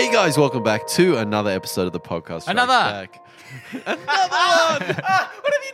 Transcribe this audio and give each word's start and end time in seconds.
Hey 0.00 0.10
guys, 0.10 0.38
welcome 0.38 0.62
back 0.62 0.86
to 0.86 1.18
another 1.18 1.50
episode 1.50 1.86
of 1.86 1.92
the 1.92 2.00
podcast. 2.00 2.40
Strikes 2.40 2.48
Another. 2.48 2.68
Back. 2.72 3.22
Another 3.84 3.98
one. 3.98 4.80
what 5.42 5.52
have 5.52 5.64
you 5.66 5.72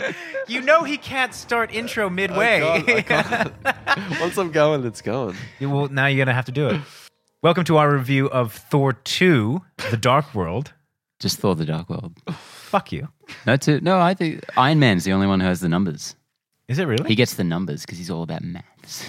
done? 0.00 0.14
you 0.48 0.62
know 0.62 0.82
he 0.82 0.96
can't 0.96 1.34
start 1.34 1.74
intro 1.74 2.08
midway. 2.08 2.66
I 2.66 2.80
can't, 2.80 3.12
I 3.12 3.82
can't. 3.82 4.18
Once 4.20 4.38
I'm 4.38 4.50
going, 4.50 4.82
it's 4.86 5.02
going. 5.02 5.36
Yeah, 5.60 5.68
well, 5.68 5.88
now 5.88 6.06
you're 6.06 6.24
gonna 6.24 6.34
have 6.34 6.46
to 6.46 6.52
do 6.52 6.68
it. 6.68 6.80
Welcome 7.42 7.64
to 7.64 7.76
our 7.76 7.92
review 7.92 8.30
of 8.30 8.54
Thor 8.54 8.94
2: 8.94 9.60
The 9.90 9.98
Dark 9.98 10.34
World. 10.34 10.72
Just 11.20 11.40
Thor: 11.40 11.54
The 11.54 11.66
Dark 11.66 11.90
World. 11.90 12.14
Fuck 12.32 12.92
you. 12.92 13.08
No, 13.46 13.58
to, 13.58 13.78
no, 13.82 14.00
I 14.00 14.14
think 14.14 14.42
Iron 14.56 14.78
Man's 14.78 15.04
the 15.04 15.12
only 15.12 15.26
one 15.26 15.40
who 15.40 15.46
has 15.46 15.60
the 15.60 15.68
numbers. 15.68 16.16
Is 16.68 16.78
it 16.78 16.86
really? 16.86 17.08
He 17.08 17.14
gets 17.14 17.34
the 17.34 17.44
numbers 17.44 17.82
because 17.82 17.98
he's 17.98 18.08
all 18.08 18.22
about 18.22 18.40
maths. 18.42 19.04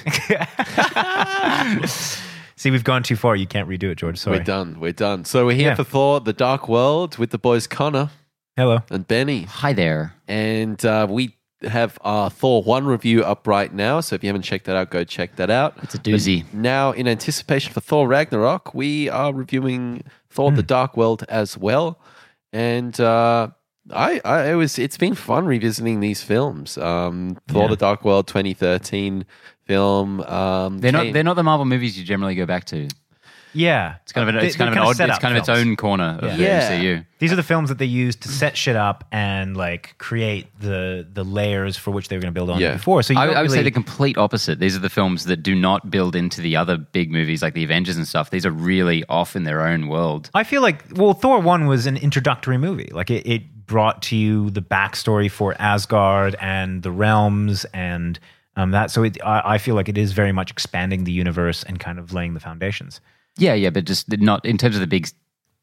See, 2.58 2.72
we've 2.72 2.84
gone 2.84 3.04
too 3.04 3.16
far. 3.16 3.36
You 3.36 3.48
can't 3.48 3.68
redo 3.68 3.86
it, 3.91 3.95
George. 3.98 4.18
Sorry. 4.18 4.38
We're 4.38 4.44
done. 4.44 4.80
We're 4.80 4.91
done. 4.94 5.26
So 5.26 5.46
we're 5.46 5.55
here 5.55 5.70
Yeah. 5.70 5.76
for 5.76 5.84
Thor: 5.84 6.20
The 6.22 6.34
Dark 6.34 6.68
World 6.70 7.18
with 7.18 7.32
the 7.32 7.38
boys 7.38 7.68
Connor 7.68 8.09
Hello. 8.55 8.80
and 8.90 9.05
Benny, 9.08 9.44
Hi 9.44 9.73
there. 9.73 10.13
and 10.27 10.84
uh, 10.86 11.05
we 11.10 11.36
have 11.63 11.98
our 12.02 12.30
Thor 12.30 12.63
one 12.63 12.86
review 12.86 13.23
up 13.23 13.48
right 13.48 13.73
now. 13.73 13.99
So 13.99 14.16
if 14.16 14.23
you 14.23 14.30
haven't 14.30 14.44
checked 14.44 14.66
that 14.66 14.76
out, 14.76 14.90
go 14.90 15.04
check 15.04 15.36
that 15.38 15.49
out. 15.49 15.76
It's 15.84 15.96
a 15.96 15.99
doozy. 15.99 16.46
Now, 16.54 16.91
in 16.91 17.08
anticipation 17.08 17.73
for 17.73 17.82
Thor 17.82 18.08
Ragnarok, 18.08 18.74
we 18.74 19.10
are 19.10 19.34
reviewing 19.34 20.04
Thor: 20.30 20.52
Hmm. 20.52 20.55
The 20.55 20.63
Dark 20.63 20.96
World 20.96 21.26
as 21.27 21.58
well, 21.58 21.99
and 22.54 22.98
uh, 23.02 23.49
I, 23.91 24.22
I, 24.24 24.52
it 24.52 24.55
was, 24.55 24.80
it's 24.80 24.98
been 24.98 25.13
fun 25.16 25.46
revisiting 25.46 25.99
these 25.99 26.24
films. 26.24 26.77
Um, 26.77 27.38
Thor: 27.49 27.63
Yeah. 27.63 27.70
The 27.70 27.76
Dark 27.76 28.05
World, 28.05 28.27
2013 28.27 29.26
film. 29.66 30.22
Um, 30.22 30.80
They're 30.80 30.92
not. 30.92 31.04
came- 31.05 31.14
They're 31.14 31.24
not 31.24 31.36
the 31.36 31.44
Marvel 31.44 31.66
movies 31.66 31.98
you 31.98 32.04
generally 32.05 32.36
go 32.36 32.46
back 32.46 32.66
to. 32.66 32.88
Yeah, 33.58 33.96
It's 34.04 34.12
kind 34.12 34.27
of 34.27 34.35
an. 34.35 34.41
They- 34.41 34.48
It's 34.48 34.57
kind 34.57 34.68
of 34.68 34.74
they're 34.76 34.84
an 34.84 34.90
odd. 34.90 34.98
set 34.98 35.07
It's 35.07 35.16
up 35.16 35.22
kind 35.22 35.34
of 35.34 35.38
its 35.40 35.48
films. 35.48 35.62
own 35.66 35.76
corner 35.77 36.20
of 36.22 36.38
the 36.38 36.44
Yeah. 36.44 36.72
MCU. 36.72 37.05
These 37.20 37.32
are 37.32 37.38
the 37.38 37.41
films 37.44 37.70
that 37.70 37.77
they 37.77 37.85
used 37.85 38.20
to 38.24 38.27
set 38.27 38.57
shit 38.57 38.76
up 38.76 39.05
and 39.13 39.55
like 39.55 39.96
create 39.98 40.48
the 40.60 41.07
the 41.13 41.24
layers 41.24 41.77
for 41.77 41.91
which 41.91 42.10
they 42.10 42.18
were 42.18 42.22
going 42.22 42.34
to 42.34 42.38
build 42.38 42.49
on 42.49 42.60
Yeah. 42.60 42.74
before. 42.74 43.02
So 43.02 43.13
you 43.13 43.20
I, 43.20 43.27
don't 43.27 43.38
I 43.38 43.41
would 43.41 43.52
say 43.52 43.60
really- 43.60 43.63
the 43.70 43.72
complete 43.72 44.18
opposite. 44.18 44.60
These 44.60 44.76
are 44.76 44.80
the 44.82 44.90
films 44.90 45.24
that 45.24 45.38
do 45.41 45.55
not 45.55 45.90
build 45.90 46.18
into 46.18 46.41
the 46.41 46.57
other 46.57 46.76
big 46.76 47.13
movies 47.13 47.41
like 47.41 47.54
the 47.54 47.63
Avengers 47.63 47.96
and 47.96 48.05
stuff. 48.05 48.29
These 48.29 48.46
are 48.46 48.52
really 48.52 49.05
off 49.07 49.38
in 49.38 49.46
their 49.46 49.66
own 49.66 49.88
world. 49.88 50.29
I 50.34 50.44
feel 50.44 50.62
like 50.62 50.84
well, 50.91 51.13
Thor 51.13 51.40
one 51.40 51.66
was 51.66 51.85
an 51.85 51.96
introductory 51.96 52.57
movie. 52.57 52.90
Like 52.91 53.10
it, 53.10 53.26
it 53.26 53.66
brought 53.68 54.02
to 54.10 54.18
you 54.18 54.50
the 54.50 54.62
backstory 54.62 55.32
for 55.32 55.55
Asgard 55.60 56.35
and 56.41 56.84
the 56.84 56.91
realms 56.91 57.63
and 57.74 58.20
um, 58.55 58.71
that. 58.71 58.91
So 58.91 59.03
it, 59.03 59.17
I, 59.23 59.53
I 59.55 59.57
feel 59.57 59.75
like 59.75 59.89
it 59.89 59.98
is 59.98 60.11
very 60.13 60.31
much 60.31 60.51
expanding 60.51 61.03
the 61.03 61.11
universe 61.11 61.63
and 61.63 61.79
kind 61.79 61.99
of 61.99 62.13
laying 62.13 62.34
the 62.34 62.39
foundations. 62.39 63.01
Yeah, 63.37 63.53
yeah, 63.53 63.70
but 63.70 63.85
just 63.85 64.09
not 64.19 64.45
in 64.45 64.57
terms 64.57 64.75
of 64.75 64.81
the 64.81 64.88
big 64.88 65.09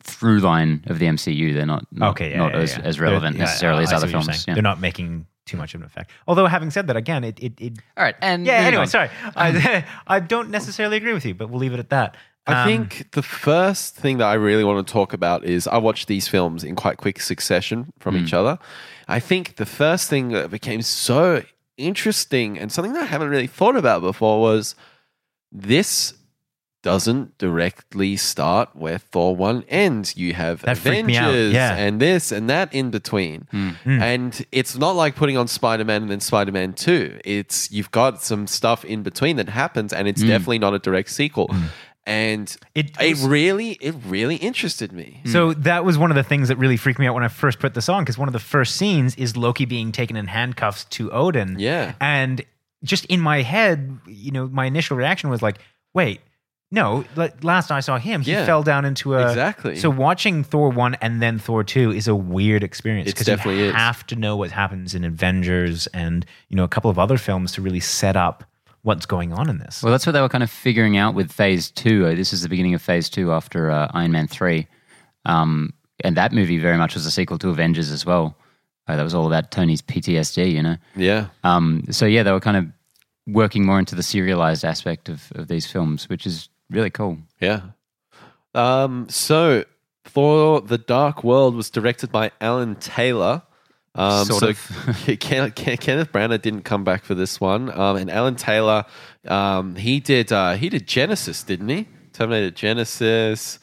through 0.02 0.40
line 0.40 0.82
of 0.88 0.98
the 0.98 1.06
MCU. 1.06 1.54
They're 1.54 1.64
not. 1.66 1.86
not 1.92 2.10
okay, 2.10 2.30
yeah, 2.32 2.38
not 2.38 2.52
yeah, 2.52 2.58
as, 2.60 2.76
yeah. 2.76 2.82
as 2.84 3.00
relevant 3.00 3.36
They're- 3.36 3.44
yeah, 3.44 3.50
necessarily 3.50 3.80
I 3.80 3.82
as 3.84 3.88
see 3.90 3.94
other 3.96 4.08
films. 4.08 4.44
Yeah. 4.46 4.54
They're 4.54 4.62
not 4.62 4.80
making 4.80 5.26
too 5.46 5.56
much 5.56 5.74
of 5.74 5.80
an 5.80 5.86
effect. 5.86 6.10
Although 6.28 6.46
having 6.46 6.70
said 6.70 6.86
that, 6.88 6.96
again, 6.96 7.24
it 7.24 7.38
it, 7.40 7.60
it 7.60 7.72
All 7.96 8.04
right, 8.04 8.14
and 8.20 8.46
yeah. 8.46 8.54
Anyway, 8.54 8.82
on. 8.82 8.88
sorry, 8.88 9.10
I, 9.36 9.84
I 10.06 10.20
don't 10.20 10.50
necessarily 10.50 10.96
agree 10.96 11.12
with 11.12 11.24
you, 11.24 11.34
but 11.34 11.50
we'll 11.50 11.60
leave 11.60 11.72
it 11.72 11.78
at 11.80 11.90
that. 11.90 12.16
I 12.46 12.62
Um, 12.62 12.66
think 12.68 13.12
the 13.12 13.22
first 13.22 13.94
thing 13.94 14.18
that 14.18 14.26
I 14.26 14.34
really 14.34 14.64
want 14.64 14.84
to 14.84 14.92
talk 14.92 15.12
about 15.12 15.44
is 15.44 15.68
I 15.68 15.78
watched 15.78 16.08
these 16.08 16.26
films 16.26 16.64
in 16.64 16.74
quite 16.74 16.96
quick 16.96 17.20
succession 17.20 17.92
from 18.00 18.16
Hmm. 18.18 18.24
each 18.24 18.34
other. 18.34 18.58
I 19.06 19.20
think 19.20 19.56
the 19.56 19.66
first 19.66 20.10
thing 20.10 20.28
that 20.30 20.50
became 20.50 20.82
so 20.82 21.42
interesting 21.82 22.58
and 22.58 22.70
something 22.70 22.92
that 22.94 23.02
I 23.02 23.06
haven't 23.06 23.28
really 23.28 23.46
thought 23.46 23.76
about 23.76 24.02
before 24.02 24.40
was 24.40 24.74
this 25.50 26.14
doesn't 26.82 27.38
directly 27.38 28.16
start 28.16 28.70
where 28.74 28.98
Thor 28.98 29.36
1 29.36 29.64
ends. 29.68 30.16
You 30.16 30.34
have 30.34 30.62
That 30.62 30.76
freaked 30.76 31.06
me 31.06 31.16
out, 31.16 31.30
Avengers 31.30 31.54
yeah. 31.54 31.76
and 31.76 32.00
this 32.00 32.32
and 32.32 32.50
that 32.50 32.74
in 32.74 32.90
between. 32.90 33.46
Hmm. 33.50 33.68
hmm. 33.70 34.02
And 34.02 34.46
it's 34.52 34.76
not 34.76 34.96
like 34.96 35.14
putting 35.14 35.36
on 35.36 35.46
Spider-Man 35.46 36.02
and 36.02 36.10
then 36.10 36.20
Spider-Man 36.20 36.74
2. 36.74 37.20
It's 37.24 37.70
you've 37.70 37.92
got 37.92 38.22
some 38.22 38.46
stuff 38.46 38.84
in 38.84 39.02
between 39.02 39.36
that 39.36 39.48
happens 39.48 39.92
and 39.92 40.08
it's 40.08 40.22
hmm. 40.22 40.28
definitely 40.28 40.58
not 40.58 40.74
a 40.74 40.78
direct 40.78 41.10
sequel. 41.10 41.48
Hmm. 41.52 41.66
And 42.04 42.50
Hmm. 42.50 42.56
It 42.74 42.90
it, 43.00 43.10
was- 43.10 43.24
really 43.26 43.70
it 43.80 43.94
really 44.06 44.36
interested 44.36 44.92
me. 44.92 45.20
So 45.26 45.54
that 45.54 45.84
was 45.84 45.96
one 45.98 46.10
of 46.10 46.16
the 46.16 46.22
things 46.24 46.48
that 46.48 46.56
really 46.56 46.76
freaked 46.76 46.98
me 46.98 47.06
out 47.06 47.14
when 47.14 47.22
I 47.24 47.28
first 47.28 47.58
put 47.60 47.74
this 47.74 47.88
on 47.88 48.02
because 48.02 48.18
one 48.18 48.28
of 48.28 48.32
the 48.32 48.40
first 48.40 48.74
scenes 48.76 49.14
is 49.16 49.36
Loki 49.36 49.64
being 49.66 49.92
taken 49.92 50.16
in 50.16 50.26
handcuffs 50.26 50.84
to 50.86 51.10
Odin. 51.12 51.56
Yeah. 51.60 51.94
And 52.00 52.44
just 52.82 53.04
in 53.04 53.20
my 53.20 53.42
head, 53.42 53.98
you 54.08 54.32
know, 54.32 54.48
my 54.48 54.64
initial 54.66 54.96
reaction 54.96 55.30
was 55.30 55.42
like, 55.42 55.58
wait, 55.94 56.20
no, 56.72 57.04
like, 57.16 57.44
last 57.44 57.70
I 57.70 57.80
saw 57.80 57.98
him, 57.98 58.22
he 58.22 58.32
Yeah. 58.32 58.46
fell 58.46 58.62
down 58.64 58.84
into 58.86 59.14
a. 59.14 59.28
Exactly. 59.28 59.76
So 59.76 59.90
watching 59.90 60.42
Thor 60.42 60.70
1 60.70 60.94
and 61.02 61.20
then 61.22 61.38
Thor 61.38 61.62
2 61.62 61.92
is 61.92 62.08
a 62.08 62.14
weird 62.16 62.64
experience 62.64 63.10
because 63.12 63.26
definitely 63.26 63.60
you 63.60 63.66
is. 63.68 63.74
have 63.74 64.04
to 64.06 64.16
know 64.16 64.36
what 64.36 64.50
happens 64.50 64.94
in 64.94 65.04
Avengers 65.04 65.86
and, 65.88 66.24
you 66.48 66.56
know, 66.56 66.64
a 66.64 66.68
couple 66.68 66.90
of 66.90 66.98
other 66.98 67.18
films 67.18 67.52
to 67.52 67.62
really 67.62 67.78
set 67.78 68.16
up 68.16 68.42
what's 68.82 69.06
going 69.06 69.32
on 69.32 69.48
in 69.48 69.58
this. 69.58 69.82
Well, 69.82 69.92
that's 69.92 70.06
what 70.06 70.12
they 70.12 70.20
were 70.20 70.28
kind 70.28 70.44
of 70.44 70.50
figuring 70.50 70.96
out 70.96 71.14
with 71.14 71.32
Phase 71.32 71.70
Two. 71.70 72.06
Uh, 72.06 72.14
This 72.14 72.32
is 72.32 72.42
the 72.42 72.48
beginning 72.48 72.74
of 72.74 72.82
Phase 72.82 73.08
Two 73.08 73.32
after 73.32 73.70
uh, 73.70 73.88
Iron 73.94 74.12
Man 74.12 74.26
Three, 74.28 74.66
um, 75.24 75.72
and 76.04 76.16
that 76.16 76.32
movie 76.32 76.58
very 76.58 76.76
much 76.76 76.94
was 76.94 77.06
a 77.06 77.10
sequel 77.10 77.38
to 77.38 77.48
Avengers 77.50 77.90
as 77.90 78.04
well. 78.06 78.36
Uh, 78.88 78.96
that 78.96 79.02
was 79.04 79.14
all 79.14 79.26
about 79.26 79.50
Tony's 79.52 79.80
PTSD, 79.82 80.50
you 80.52 80.62
know. 80.62 80.76
Yeah. 80.96 81.26
Um, 81.44 81.84
so 81.90 82.04
yeah, 82.06 82.24
they 82.24 82.32
were 82.32 82.40
kind 82.40 82.56
of 82.56 82.66
working 83.26 83.64
more 83.64 83.78
into 83.78 83.94
the 83.94 84.02
serialized 84.02 84.64
aspect 84.64 85.08
of, 85.08 85.30
of 85.36 85.46
these 85.46 85.66
films, 85.70 86.08
which 86.08 86.26
is 86.26 86.48
really 86.70 86.90
cool. 86.90 87.18
Yeah. 87.40 87.60
Um, 88.54 89.06
so 89.08 89.64
Thor 90.04 90.60
the 90.60 90.78
Dark 90.78 91.22
World 91.22 91.54
was 91.54 91.70
directed 91.70 92.10
by 92.10 92.32
Alan 92.40 92.74
Taylor. 92.76 93.42
Um, 93.94 94.24
Sort 94.24 94.40
so 94.40 94.48
of. 94.48 95.18
Ken, 95.20 95.50
Ken, 95.50 95.76
Kenneth 95.76 96.12
Branagh 96.12 96.40
didn't 96.40 96.62
come 96.62 96.84
back 96.84 97.04
for 97.04 97.14
this 97.14 97.40
one. 97.40 97.70
Um, 97.70 97.96
and 97.96 98.10
Alan 98.10 98.36
Taylor, 98.36 98.84
um, 99.26 99.76
he 99.76 100.00
did 100.00 100.32
uh, 100.32 100.54
he 100.54 100.68
did 100.68 100.86
Genisys, 100.86 101.44
didn't 101.44 101.68
he? 101.68 101.88
Terminator 102.12 102.54
Genisys. 102.54 103.58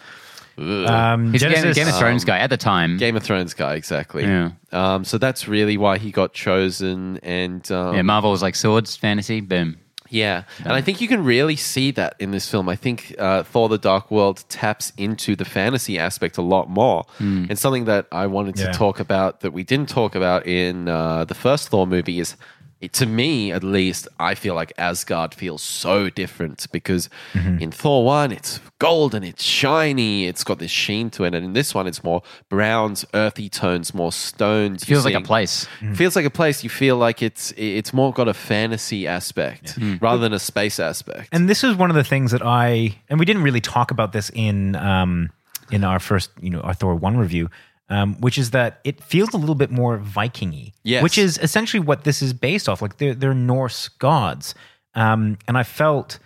Um, 0.57 1.31
He's 1.31 1.41
a 1.41 1.49
Game, 1.49 1.63
Genisys- 1.63 1.75
Game 1.75 1.87
of 1.87 1.97
Thrones 1.97 2.23
um, 2.23 2.27
guy 2.27 2.39
at 2.39 2.49
the 2.49 2.57
time. 2.57 2.97
Game 2.97 3.15
of 3.15 3.23
Thrones 3.23 3.53
guy, 3.53 3.75
exactly. 3.75 4.23
Yeah. 4.23 4.51
Um, 4.71 5.05
so 5.05 5.17
that's 5.17 5.47
really 5.47 5.77
why 5.77 5.97
he 5.97 6.11
got 6.11 6.33
chosen. 6.33 7.17
And 7.23 7.69
um, 7.71 7.95
yeah, 7.95 8.01
Marvel 8.01 8.31
was 8.31 8.41
like 8.41 8.55
swords, 8.55 8.95
fantasy, 8.97 9.39
boom. 9.41 9.77
Yeah, 10.09 10.43
and 10.63 10.73
I 10.73 10.81
think 10.81 11.01
you 11.01 11.07
can 11.07 11.23
really 11.23 11.55
see 11.55 11.91
that 11.91 12.15
in 12.19 12.31
this 12.31 12.49
film. 12.49 12.67
I 12.69 12.75
think 12.75 13.15
uh, 13.19 13.43
Thor: 13.43 13.69
The 13.69 13.77
Dark 13.77 14.09
World 14.11 14.43
taps 14.49 14.91
into 14.97 15.35
the 15.35 15.45
fantasy 15.45 15.99
aspect 15.99 16.37
a 16.37 16.41
lot 16.41 16.69
more, 16.69 17.05
and 17.19 17.57
something 17.59 17.85
that 17.85 18.07
I 18.11 18.25
wanted 18.27 18.55
to 18.55 18.63
Yeah. 18.63 18.71
talk 18.71 18.99
about 18.99 19.39
that 19.41 19.51
we 19.53 19.63
didn't 19.63 19.89
talk 19.89 20.15
about 20.15 20.45
in 20.47 20.87
uh, 20.87 21.25
the 21.25 21.35
first 21.35 21.69
Thor 21.69 21.85
movie 21.87 22.19
is. 22.19 22.35
It, 22.81 22.93
to 22.93 23.05
me, 23.05 23.51
at 23.51 23.63
least, 23.63 24.07
I 24.19 24.35
feel 24.35 24.55
like 24.55 24.71
Asgard 24.77 25.33
feels 25.33 25.61
so 25.61 26.09
different 26.09 26.65
because 26.71 27.09
mm-hmm. 27.33 27.61
in 27.61 27.71
Thor 27.71 28.05
1, 28.05 28.31
it's 28.31 28.61
gold 28.79 29.13
and 29.13 29.25
it's 29.25 29.43
shiny. 29.43 30.27
It's 30.27 30.45
got 30.45 30.59
this 30.59 30.71
sheen 30.71 31.09
to 31.11 31.25
it. 31.25 31.33
And 31.33 31.45
in 31.45 31.53
this 31.53 31.75
one, 31.75 31.87
it's 31.87 32.03
more 32.03 32.23
browns, 32.47 33.05
earthy 33.13 33.49
tones, 33.49 33.93
more 33.93 34.13
stones. 34.13 34.85
Feels 34.85 35.03
like 35.03 35.13
a 35.13 35.21
place. 35.21 35.67
Mm. 35.81 35.95
Feels 35.97 36.15
like 36.15 36.25
a 36.25 36.29
place. 36.29 36.63
You 36.63 36.69
feel 36.69 36.95
like 36.95 37.21
it's 37.21 37.53
it's 37.57 37.93
more 37.93 38.13
got 38.13 38.27
a 38.27 38.33
fantasy 38.33 39.07
aspect 39.07 39.77
mm. 39.77 40.01
rather 40.01 40.21
than 40.21 40.33
a 40.33 40.39
space 40.39 40.79
aspect. 40.79 41.29
and 41.31 41.49
this 41.49 41.63
is 41.63 41.75
one 41.75 41.89
of 41.89 41.95
the 41.95 42.03
things 42.03 42.31
that 42.31 42.41
I 42.45 42.95
and 43.09 43.19
we 43.19 43.25
didn't 43.25 43.43
really 43.43 43.61
talk 43.61 43.91
about 43.91 44.13
this 44.13 44.31
in 44.33 44.75
um, 44.75 45.29
in 45.71 45.83
our 45.83 45.99
first 45.99 46.31
you 46.39 46.49
know 46.49 46.61
our 46.61 46.73
Thor 46.73 46.95
one 46.95 47.17
review, 47.17 47.49
um, 47.89 48.15
which 48.21 48.37
is 48.37 48.51
that 48.51 48.79
it 48.83 49.01
feels 49.03 49.33
a 49.33 49.37
little 49.37 49.55
bit 49.55 49.71
more 49.71 49.97
Viking-y, 49.97 50.71
Yes. 50.83 51.03
which 51.03 51.17
is 51.17 51.37
essentially 51.39 51.79
what 51.79 52.03
this 52.03 52.21
is 52.21 52.33
based 52.33 52.69
off. 52.69 52.81
Like 52.81 52.97
they're 52.97 53.15
they're 53.15 53.33
Norse 53.33 53.87
gods, 53.89 54.53
um, 54.95 55.37
and 55.47 55.57
I 55.57 55.63
felt 55.63 56.19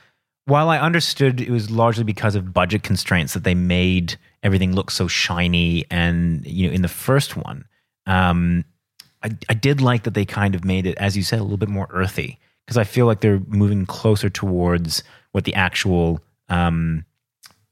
while 0.46 0.70
I 0.70 0.78
understood 0.80 1.40
it 1.40 1.50
was 1.50 1.72
largely 1.72 2.04
because 2.04 2.36
of 2.36 2.54
budget 2.54 2.84
constraints 2.84 3.34
that 3.34 3.44
they 3.46 3.56
made 3.56 4.16
everything 4.44 4.76
look 4.76 4.92
so 4.92 5.08
shiny, 5.08 5.86
and 5.90 6.46
you 6.46 6.68
know 6.68 6.74
in 6.74 6.82
the 6.82 6.88
first 6.88 7.36
one. 7.38 7.66
Um, 8.06 8.66
I, 9.24 9.30
I 9.48 9.54
did 9.54 9.80
like 9.80 10.04
that 10.04 10.16
they 10.16 10.26
kind 10.26 10.54
of 10.54 10.66
made 10.66 10.86
it, 10.86 10.98
as 10.98 11.16
you 11.16 11.24
said, 11.24 11.40
a 11.40 11.44
little 11.44 11.56
bit 11.58 11.70
more 11.70 11.88
earthy 11.92 12.40
because 12.66 12.76
I 12.78 12.84
feel 12.84 13.06
like 13.06 13.22
they're 13.22 13.40
moving 13.48 13.86
closer 13.86 14.30
towards 14.30 15.02
what 15.32 15.46
the 15.46 15.54
actual 15.56 16.20
um, 16.50 17.06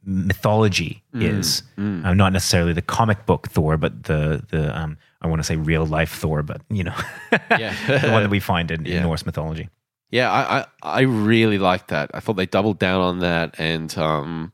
mythology 0.03 1.03
is. 1.13 1.63
Uh, 1.77 2.13
not 2.13 2.33
necessarily 2.33 2.74
the 2.74 2.81
comic 2.81 3.25
book 3.25 3.48
Thor, 3.50 3.77
but 3.77 4.03
the 4.03 4.44
the 4.50 4.77
um, 4.77 4.98
I 5.21 5.27
want 5.27 5.39
to 5.39 5.44
say 5.44 5.56
real 5.56 5.86
life 5.86 6.12
Thor, 6.15 6.44
but 6.44 6.62
you 6.69 6.83
know, 6.83 6.95
Yeah. 7.51 7.74
the 7.88 8.09
one 8.12 8.24
that 8.24 8.30
we 8.30 8.39
find 8.39 8.71
in, 8.71 8.86
Yeah. 8.86 8.98
in 8.98 9.03
Norse 9.03 9.25
mythology. 9.25 9.69
Yeah, 10.09 10.30
I, 10.31 10.59
I 10.59 10.65
I 10.81 11.01
really 11.01 11.57
like 11.57 11.88
that. 11.88 12.12
I 12.13 12.19
thought 12.19 12.33
they 12.36 12.45
doubled 12.45 12.80
down 12.80 13.00
on 13.01 13.19
that, 13.19 13.56
and 13.59 13.95
um, 13.98 14.51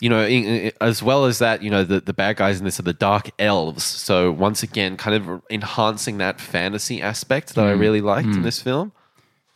you 0.00 0.08
know, 0.08 0.24
in, 0.24 0.44
in- 0.44 0.72
as 0.80 1.02
well 1.02 1.24
as 1.24 1.38
that, 1.38 1.62
you 1.62 1.70
know, 1.70 1.84
the 1.84 2.00
the 2.00 2.12
bad 2.12 2.36
guys 2.36 2.58
in 2.58 2.64
this 2.64 2.80
are 2.80 2.84
the 2.84 2.92
dark 2.92 3.30
elves. 3.38 3.84
So 3.84 4.32
once 4.32 4.62
again, 4.62 4.96
kind 4.96 5.14
of 5.16 5.42
enhancing 5.50 6.18
that 6.18 6.40
fantasy 6.40 7.00
aspect 7.00 7.54
that 7.54 7.64
I 7.64 7.70
really 7.70 8.00
liked 8.00 8.28
in 8.28 8.42
this 8.42 8.60
film. 8.60 8.92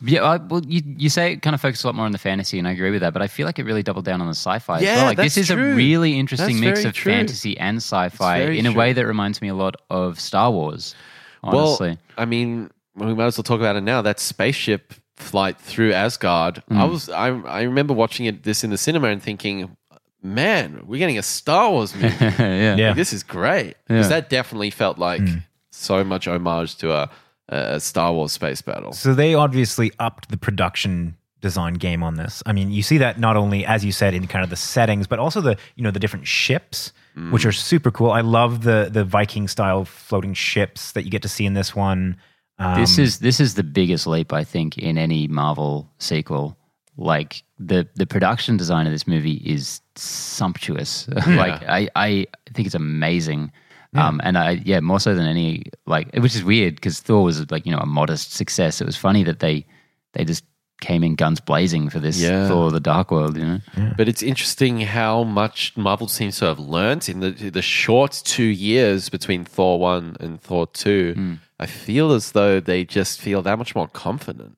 Yeah, 0.05 0.23
I, 0.23 0.35
well, 0.37 0.61
you, 0.67 0.81
you 0.97 1.09
say 1.09 1.31
it 1.33 1.41
kind 1.41 1.53
of 1.53 1.61
focus 1.61 1.83
a 1.83 1.87
lot 1.87 1.95
more 1.95 2.05
on 2.05 2.11
the 2.11 2.17
fantasy, 2.17 2.59
and 2.59 2.67
I 2.67 2.71
agree 2.71 2.91
with 2.91 3.01
that. 3.01 3.13
But 3.13 3.21
I 3.21 3.27
feel 3.27 3.45
like 3.45 3.57
it 3.57 3.63
really 3.63 3.83
doubled 3.83 4.05
down 4.05 4.19
on 4.21 4.27
the 4.27 4.35
sci-fi. 4.35 4.77
as 4.77 4.81
Yeah, 4.83 4.95
well. 4.97 5.05
like 5.05 5.17
this 5.17 5.37
is 5.37 5.47
true. 5.47 5.71
a 5.71 5.75
really 5.75 6.19
interesting 6.19 6.59
That's 6.59 6.77
mix 6.81 6.85
of 6.85 6.93
true. 6.93 7.11
fantasy 7.13 7.57
and 7.57 7.77
sci-fi 7.77 8.39
in 8.41 8.65
a 8.65 8.71
true. 8.71 8.79
way 8.79 8.93
that 8.93 9.05
reminds 9.05 9.41
me 9.41 9.47
a 9.47 9.53
lot 9.55 9.75
of 9.89 10.19
Star 10.19 10.51
Wars. 10.51 10.93
Honestly, 11.41 11.89
Well, 11.89 11.97
I 12.17 12.25
mean, 12.25 12.69
we 12.95 13.13
might 13.13 13.25
as 13.25 13.37
well 13.37 13.43
talk 13.43 13.59
about 13.59 13.75
it 13.75 13.81
now. 13.81 14.01
That 14.01 14.19
spaceship 14.19 14.93
flight 15.15 15.57
through 15.59 15.93
Asgard. 15.93 16.61
Mm. 16.69 16.77
I 16.77 16.83
was 16.85 17.07
I 17.09 17.27
I 17.29 17.61
remember 17.63 17.93
watching 17.93 18.25
it 18.25 18.43
this 18.43 18.63
in 18.63 18.69
the 18.71 18.77
cinema 18.77 19.07
and 19.07 19.21
thinking, 19.23 19.75
man, 20.21 20.81
we're 20.85 20.97
getting 20.99 21.17
a 21.17 21.23
Star 21.23 21.69
Wars 21.71 21.93
movie. 22.01 22.07
yeah, 22.19 22.75
Yeah. 22.75 22.87
Like, 22.89 22.95
this 22.97 23.13
is 23.13 23.23
great 23.23 23.67
Yeah. 23.67 23.75
because 23.87 24.09
that 24.09 24.29
definitely 24.29 24.69
felt 24.69 24.97
like 24.97 25.21
Hmm. 25.21 25.37
so 25.71 26.03
much 26.03 26.27
homage 26.27 26.75
to 26.77 26.91
a, 26.93 27.09
a 27.53 27.79
Star 27.79 28.13
Wars 28.13 28.31
space 28.31 28.61
battle. 28.61 28.93
So 28.93 29.13
they 29.13 29.33
obviously 29.35 29.91
upped 29.99 30.29
the 30.29 30.37
production 30.37 31.15
design 31.41 31.73
game 31.75 32.01
on 32.03 32.15
this. 32.15 32.41
I 32.45 32.53
mean, 32.53 32.71
you 32.71 32.81
see 32.81 32.97
that 32.99 33.19
not 33.19 33.35
only 33.37 33.65
as 33.65 33.83
you 33.83 33.91
said 33.91 34.13
in 34.13 34.27
kind 34.27 34.43
of 34.43 34.49
the 34.49 34.55
settings, 34.55 35.07
but 35.07 35.19
also 35.19 35.41
the 35.41 35.57
you 35.75 35.83
know 35.83 35.91
the 35.91 35.99
different 35.99 36.25
ships, 36.27 36.91
which 37.31 37.45
are 37.45 37.51
super 37.51 37.91
cool. 37.91 38.11
I 38.11 38.21
love 38.21 38.63
the 38.63 38.89
the 38.91 39.03
Viking 39.03 39.47
style 39.47 39.85
floating 39.85 40.33
ships 40.33 40.93
that 40.93 41.03
you 41.03 41.11
get 41.11 41.21
to 41.21 41.29
see 41.29 41.45
in 41.45 41.53
this 41.53 41.75
one. 41.75 42.17
Um, 42.59 42.79
This 42.79 42.97
is 42.97 43.19
this 43.19 43.39
is 43.39 43.53
the 43.55 43.63
biggest 43.63 44.07
leap 44.07 44.31
I 44.33 44.43
think 44.43 44.77
in 44.77 44.97
any 44.97 45.27
Marvel 45.27 45.89
sequel. 45.99 46.57
Like 46.97 47.43
the 47.59 47.87
the 47.95 48.05
production 48.05 48.57
design 48.57 48.87
of 48.87 48.93
this 48.93 49.07
movie 49.07 49.41
is 49.45 49.81
sumptuous. 49.95 51.07
like 51.27 51.61
I 51.67 51.89
I 51.95 52.27
think 52.53 52.65
it's 52.65 52.75
amazing. 52.75 53.51
Um, 53.95 54.21
and 54.23 54.37
I 54.37 54.61
yeah 54.65 54.79
more 54.79 54.99
so 54.99 55.13
than 55.15 55.25
any 55.25 55.63
like 55.85 56.13
which 56.15 56.35
is 56.35 56.43
weird 56.43 56.75
because 56.75 56.99
Thor 56.99 57.23
was 57.23 57.51
like 57.51 57.65
you 57.65 57.71
know 57.71 57.79
a 57.79 57.85
modest 57.85 58.33
success. 58.33 58.81
It 58.81 58.85
was 58.85 58.97
funny 58.97 59.23
that 59.23 59.39
they 59.39 59.65
they 60.13 60.25
just 60.25 60.43
came 60.81 61.03
in 61.03 61.15
guns 61.15 61.39
blazing 61.39 61.89
for 61.89 61.99
this 61.99 62.19
Yeah. 62.19 62.47
Thor: 62.47 62.71
The 62.71 62.79
Dark 62.79 63.11
World. 63.11 63.37
You 63.37 63.45
know, 63.45 63.59
But 63.97 64.07
it's 64.09 64.21
interesting 64.23 64.81
how 64.81 65.23
much 65.23 65.77
Marvel 65.77 66.07
seems 66.07 66.37
to 66.39 66.45
have 66.45 66.59
learnt 66.59 67.07
in 67.07 67.19
the 67.21 67.31
the 67.31 67.61
short 67.61 68.21
two 68.25 68.43
years 68.69 69.09
between 69.09 69.45
Thor 69.45 69.79
one 69.79 70.17
and 70.19 70.41
Thor 70.41 70.67
two. 70.67 71.13
Hmm. 71.15 71.33
I 71.59 71.65
feel 71.67 72.11
as 72.11 72.31
though 72.33 72.59
they 72.59 72.83
just 72.83 73.21
feel 73.21 73.41
that 73.43 73.57
much 73.57 73.75
more 73.75 73.87
confident. 73.87 74.57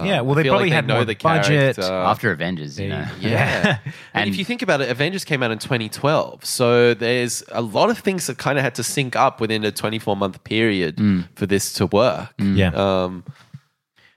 Um, 0.00 0.06
Yeah, 0.06 0.20
well, 0.20 0.32
I 0.32 0.34
they 0.36 0.42
feel 0.44 0.52
probably 0.52 0.70
had 0.70 0.86
more 0.88 1.04
budget. 1.04 1.18
character. 1.76 1.82
after 1.82 2.30
Avengers, 2.32 2.78
you 2.78 2.88
know, 2.88 3.06
Yeah. 3.20 3.78
and 3.84 3.94
And- 4.14 4.30
if 4.30 4.36
you 4.38 4.44
think 4.44 4.62
about 4.62 4.80
it, 4.80 4.88
Avengers 4.90 5.24
came 5.24 5.42
out 5.42 5.50
in 5.50 5.58
2012. 5.58 6.44
So 6.44 6.94
there's 6.94 7.42
a 7.52 7.62
lot 7.62 7.90
of 7.90 7.98
things 7.98 8.26
that 8.26 8.38
kind 8.38 8.58
of 8.58 8.64
had 8.64 8.74
to 8.76 8.82
sync 8.84 9.16
up 9.16 9.40
within 9.40 9.64
a 9.64 9.70
24 9.72 10.16
month 10.16 10.42
period 10.44 10.96
Mm. 10.96 11.28
for 11.34 11.46
this 11.46 11.72
to 11.74 11.86
work. 11.86 12.32
yeah. 12.38 12.70
Um, 12.74 13.24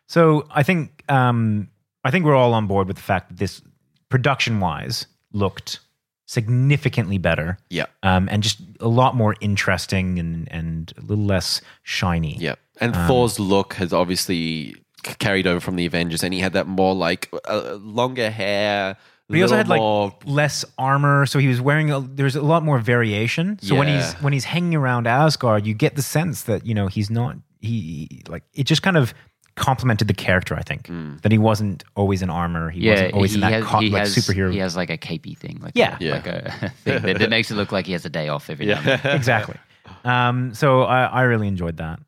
So 0.08 0.46
I 0.52 0.64
think 0.64 1.04
um, 1.10 1.70
I 2.04 2.12
think 2.12 2.26
we're 2.26 2.36
all 2.36 2.54
on 2.54 2.68
board 2.68 2.88
with 2.88 2.98
the 2.98 3.04
fact 3.04 3.30
that 3.30 3.38
this 3.38 3.62
production 4.10 4.60
wise 4.60 5.06
looked 5.32 5.80
significantly 6.26 7.18
better. 7.18 7.58
yeah. 7.70 7.86
Um, 8.04 8.28
and 8.32 8.42
just 8.42 8.62
a 8.80 8.88
lot 8.88 9.16
more 9.16 9.36
interesting 9.42 10.18
and, 10.20 10.48
and 10.52 10.94
a 10.98 11.02
little 11.02 11.26
less 11.26 11.62
shiny. 11.84 12.38
Yeah. 12.40 12.56
And 12.80 12.96
Um, 12.96 13.08
Thor's 13.08 13.38
look 13.40 13.74
has 13.76 13.92
obviously 13.94 14.74
c- 14.74 14.76
carried 15.04 15.48
over 15.48 15.60
from 15.60 15.76
the 15.76 15.86
Avengers, 15.86 16.24
and 16.24 16.34
he 16.34 16.40
had 16.40 16.54
that 16.54 16.68
more 16.68 16.94
like 16.96 17.30
uh, 17.50 17.78
longer 17.82 18.30
hair. 18.30 18.98
But 19.28 19.36
he 19.38 19.44
also 19.44 19.56
little 19.56 19.58
had 19.64 19.70
like 19.70 19.80
more, 19.80 20.14
less 20.26 20.66
armor, 20.78 21.26
so 21.26 21.40
he 21.40 21.48
was 21.48 21.62
wearing. 21.62 21.90
A, 21.92 22.02
there's 22.02 22.36
a 22.36 22.42
lot 22.42 22.64
more 22.64 22.80
variation. 22.80 23.58
So 23.62 23.76
when 23.76 23.88
he's 23.88 24.14
when 24.16 24.34
he's 24.34 24.44
hanging 24.44 24.76
around 24.76 25.08
Asgard, 25.08 25.66
you 25.66 25.74
get 25.74 25.96
the 25.96 26.02
sense 26.02 26.44
that 26.44 26.66
you 26.66 26.74
know 26.74 26.88
he's 26.88 27.10
not. 27.10 27.38
He 27.62 28.24
like 28.28 28.44
it 28.54 28.64
just 28.66 28.82
kind 28.82 28.98
of 28.98 29.14
complemented 29.56 30.08
the 30.08 30.14
character. 30.14 30.56
I 30.56 30.64
think 30.64 30.90
that 31.22 31.32
he 31.32 31.38
wasn't 31.38 31.84
always 31.96 32.22
in 32.22 32.30
armor. 32.30 32.70
He 32.72 32.82
yeah, 32.82 32.92
wasn't 32.92 33.14
always 33.14 33.32
he 33.32 33.36
in 33.36 33.42
that 33.42 33.52
has, 33.54 33.64
co- 33.66 33.80
he 33.80 33.90
like 33.90 34.00
has 34.00 34.16
superhero. 34.16 34.52
He 34.52 34.58
has 34.60 34.76
like 34.76 34.90
a 34.90 34.98
capey 34.98 35.38
thing, 35.38 35.60
like 35.62 35.74
Yeah. 35.76 35.98
a, 36.00 36.04
Yeah. 36.04 36.12
like 36.14 36.28
a 36.28 36.70
thing 36.84 37.02
that, 37.04 37.20
that 37.20 37.30
makes 37.30 37.52
it 37.52 37.56
look 37.56 37.72
like 37.72 37.86
he 37.86 37.92
has 37.94 38.04
a 38.06 38.10
day 38.10 38.28
off 38.30 38.50
every 38.50 38.66
now 38.66 38.78
and 38.78 38.86
then. 38.86 39.00
yeah. 39.04 39.16
exactly. 39.16 39.56
Um, 40.04 40.54
so 40.54 40.84
I, 40.84 41.04
I 41.06 41.22
really 41.24 41.48
enjoyed 41.48 41.78
that. 41.78 42.00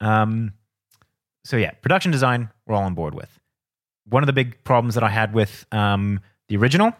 Um, 0.00 0.52
so 1.44 1.56
yeah, 1.56 1.70
production 1.82 2.10
design 2.10 2.50
we're 2.66 2.74
all 2.74 2.84
on 2.84 2.94
board 2.94 3.14
with. 3.14 3.38
One 4.08 4.22
of 4.22 4.26
the 4.26 4.32
big 4.32 4.62
problems 4.64 4.94
that 4.94 5.04
I 5.04 5.08
had 5.08 5.32
with 5.32 5.64
um, 5.72 6.20
the 6.48 6.56
original, 6.56 6.92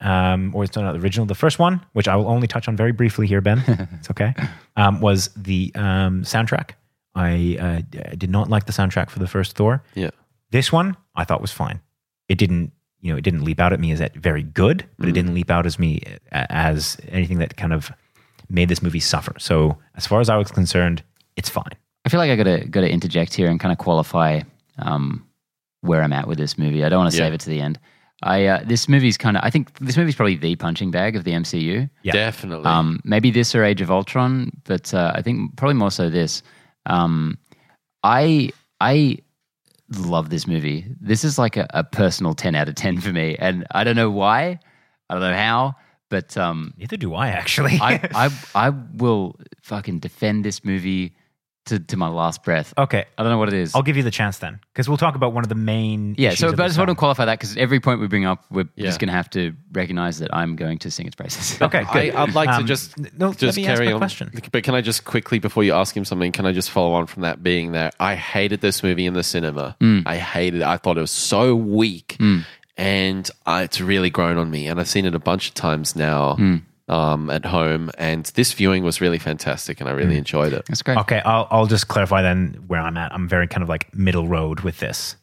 um, 0.00 0.54
or 0.54 0.64
it's 0.64 0.76
not 0.76 0.92
the 0.92 1.00
original, 1.00 1.26
the 1.26 1.34
first 1.34 1.58
one, 1.58 1.84
which 1.92 2.06
I 2.06 2.16
will 2.16 2.28
only 2.28 2.46
touch 2.46 2.68
on 2.68 2.76
very 2.76 2.92
briefly 2.92 3.26
here, 3.26 3.40
Ben. 3.40 3.62
it's 3.98 4.10
okay. 4.10 4.34
Um, 4.76 5.00
was 5.00 5.30
the 5.36 5.72
um, 5.74 6.22
soundtrack. 6.22 6.70
I 7.14 7.56
uh, 7.60 8.10
did 8.16 8.30
not 8.30 8.48
like 8.48 8.66
the 8.66 8.72
soundtrack 8.72 9.10
for 9.10 9.18
the 9.18 9.26
first 9.26 9.56
Thor. 9.56 9.82
yeah. 9.94 10.10
This 10.50 10.72
one 10.72 10.96
I 11.14 11.24
thought 11.24 11.42
was 11.42 11.52
fine. 11.52 11.80
It 12.28 12.38
didn't, 12.38 12.72
you 13.00 13.12
know, 13.12 13.18
it 13.18 13.22
didn't 13.22 13.44
leap 13.44 13.60
out 13.60 13.74
at 13.74 13.80
me 13.80 13.92
as 13.92 13.98
that 13.98 14.14
very 14.14 14.42
good, 14.42 14.86
but 14.98 15.08
it 15.08 15.12
didn't 15.12 15.34
leap 15.34 15.50
out 15.50 15.66
as 15.66 15.78
me 15.78 16.00
as 16.32 16.96
anything 17.08 17.38
that 17.38 17.56
kind 17.56 17.74
of 17.74 17.92
made 18.48 18.68
this 18.70 18.82
movie 18.82 19.00
suffer. 19.00 19.34
So 19.38 19.76
as 19.94 20.06
far 20.06 20.20
as 20.20 20.30
I 20.30 20.36
was 20.36 20.50
concerned, 20.50 21.02
it's 21.36 21.50
fine. 21.50 21.72
I 22.08 22.10
feel 22.10 22.20
like 22.20 22.30
I 22.30 22.36
gotta 22.36 22.66
gotta 22.66 22.90
interject 22.90 23.34
here 23.34 23.50
and 23.50 23.60
kind 23.60 23.70
of 23.70 23.76
qualify 23.76 24.40
um, 24.78 25.26
where 25.82 26.02
I'm 26.02 26.14
at 26.14 26.26
with 26.26 26.38
this 26.38 26.56
movie. 26.56 26.82
I 26.82 26.88
don't 26.88 27.00
want 27.00 27.10
to 27.12 27.18
Yeah. 27.18 27.24
save 27.26 27.34
it 27.34 27.40
to 27.40 27.50
the 27.50 27.60
end. 27.60 27.78
I 28.22 28.46
uh, 28.46 28.64
this 28.64 28.88
movie's 28.88 29.18
kind 29.18 29.36
of 29.36 29.44
I 29.44 29.50
think 29.50 29.78
this 29.78 29.98
movie's 29.98 30.16
probably 30.16 30.36
the 30.36 30.56
punching 30.56 30.90
bag 30.90 31.16
of 31.16 31.24
the 31.24 31.32
MCU. 31.32 31.90
Yeah. 32.02 32.12
Definitely. 32.12 32.64
Um, 32.64 33.00
maybe 33.04 33.30
this 33.30 33.54
or 33.54 33.62
Age 33.62 33.82
of 33.82 33.90
Ultron, 33.90 34.50
but 34.64 34.94
uh, 34.94 35.12
I 35.14 35.20
think 35.20 35.54
probably 35.56 35.74
more 35.74 35.90
so 35.90 36.08
this. 36.08 36.42
Um, 36.86 37.36
I 38.02 38.52
I 38.80 39.18
love 39.98 40.30
this 40.30 40.46
movie. 40.46 40.86
This 40.98 41.24
is 41.24 41.38
like 41.38 41.58
a, 41.58 41.66
a 41.74 41.84
personal 41.84 42.32
ten 42.32 42.54
out 42.54 42.70
of 42.70 42.74
ten 42.74 43.00
for 43.00 43.12
me, 43.12 43.36
and 43.38 43.66
I 43.72 43.84
don't 43.84 43.96
know 43.96 44.10
why, 44.10 44.58
I 45.10 45.14
don't 45.14 45.20
know 45.22 45.34
how, 45.36 45.74
but 46.08 46.38
um, 46.38 46.72
Neither 46.78 46.96
do 46.96 47.12
I 47.14 47.28
actually. 47.28 47.78
I 47.82 48.00
I 48.14 48.30
I 48.54 48.70
will 48.94 49.36
fucking 49.62 49.98
defend 49.98 50.44
this 50.44 50.64
movie 50.64 51.14
to 51.68 51.78
to 51.78 51.96
my 51.96 52.08
last 52.08 52.42
breath. 52.42 52.74
okay, 52.76 53.04
I 53.16 53.22
don't 53.22 53.30
know 53.32 53.38
what 53.38 53.48
it 53.48 53.54
is. 53.54 53.74
I'll 53.74 53.82
give 53.82 53.96
you 53.96 54.02
the 54.02 54.10
chance 54.10 54.38
then, 54.38 54.60
because 54.72 54.88
we'll 54.88 54.98
talk 54.98 55.14
about 55.14 55.32
one 55.32 55.44
of 55.44 55.48
the 55.48 55.54
main. 55.54 56.14
yeah, 56.18 56.30
so 56.34 56.50
but 56.50 56.60
I 56.60 56.66
just 56.66 56.78
want 56.78 56.90
to 56.90 56.94
qualify 56.96 57.24
that 57.24 57.38
because 57.38 57.56
every 57.56 57.80
point 57.80 58.00
we 58.00 58.06
bring 58.08 58.24
up, 58.24 58.44
we're 58.50 58.68
Yeah. 58.76 58.86
just 58.86 58.98
going 59.00 59.08
to 59.08 59.14
have 59.14 59.30
to 59.30 59.54
recognize 59.72 60.18
that 60.18 60.34
I'm 60.34 60.56
going 60.56 60.78
to 60.78 60.90
sing 60.90 61.06
its 61.06 61.16
praises. 61.16 61.58
Okay, 61.68 61.78
I, 61.88 61.92
good. 62.06 62.14
I'd 62.14 62.34
like 62.34 62.48
Um, 62.48 62.62
to 62.62 62.68
just 62.68 62.98
no, 63.18 63.32
just 63.32 63.42
let 63.42 63.56
me 63.56 63.66
ask 63.66 63.74
carry 63.76 63.86
my 63.86 63.92
on. 63.92 63.98
question. 64.00 64.30
But 64.52 64.62
can 64.64 64.74
I 64.74 64.80
just 64.80 65.04
quickly 65.04 65.38
before 65.38 65.64
you 65.64 65.72
ask 65.74 65.96
him 65.96 66.04
something? 66.04 66.32
Can 66.32 66.46
I 66.46 66.52
just 66.52 66.70
follow 66.70 66.92
on 66.94 67.06
from 67.06 67.22
that? 67.22 67.42
Being 67.42 67.72
that 67.72 67.94
I 68.00 68.14
hated 68.14 68.60
this 68.60 68.82
movie 68.82 69.06
in 69.06 69.14
the 69.14 69.22
cinema. 69.22 69.76
Mm. 69.80 70.02
I 70.06 70.16
hated 70.16 70.60
it. 70.60 70.66
I 70.66 70.76
thought 70.76 70.96
it 70.98 71.00
was 71.02 71.10
so 71.10 71.54
weak, 71.54 72.16
and 72.76 73.30
uh, 73.46 73.60
it's 73.64 73.80
really 73.80 74.10
grown 74.10 74.38
on 74.38 74.50
me. 74.50 74.66
And 74.68 74.78
I've 74.80 74.88
seen 74.88 75.04
it 75.04 75.14
a 75.14 75.18
bunch 75.18 75.48
of 75.48 75.54
times 75.54 75.96
now 75.96 76.36
Mm. 76.36 76.62
Um, 76.88 77.30
at 77.30 77.44
home. 77.44 77.90
And 77.98 78.24
this 78.34 78.52
viewing 78.52 78.84
was 78.84 79.00
really 79.00 79.18
fantastic, 79.18 79.80
and 79.80 79.88
I 79.88 79.92
really 79.92 80.14
Mm. 80.14 80.18
enjoyed 80.18 80.52
it. 80.52 80.66
That's 80.66 80.82
great. 80.82 80.98
Okay, 80.98 81.20
I'll 81.24 81.46
I'll 81.50 81.66
just 81.66 81.88
clarify 81.88 82.22
then 82.22 82.64
where 82.66 82.80
I'm 82.80 82.96
at. 82.96 83.12
I'm 83.12 83.28
very 83.28 83.46
kind 83.46 83.62
of 83.62 83.68
like 83.68 83.92
middle 83.94 84.26
road 84.28 84.60
with 84.60 84.78
this. 84.78 85.16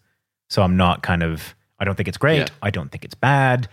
So 0.50 0.62
I'm 0.62 0.78
not 0.78 1.02
kind 1.02 1.24
of 1.24 1.56
I 1.80 1.86
don't 1.86 1.96
think 1.96 2.08
it's 2.08 2.18
great. 2.18 2.38
Yeah. 2.40 2.48
I 2.62 2.70
don't 2.70 2.90
think 2.92 3.04
it's 3.04 3.16
bad. 3.16 3.68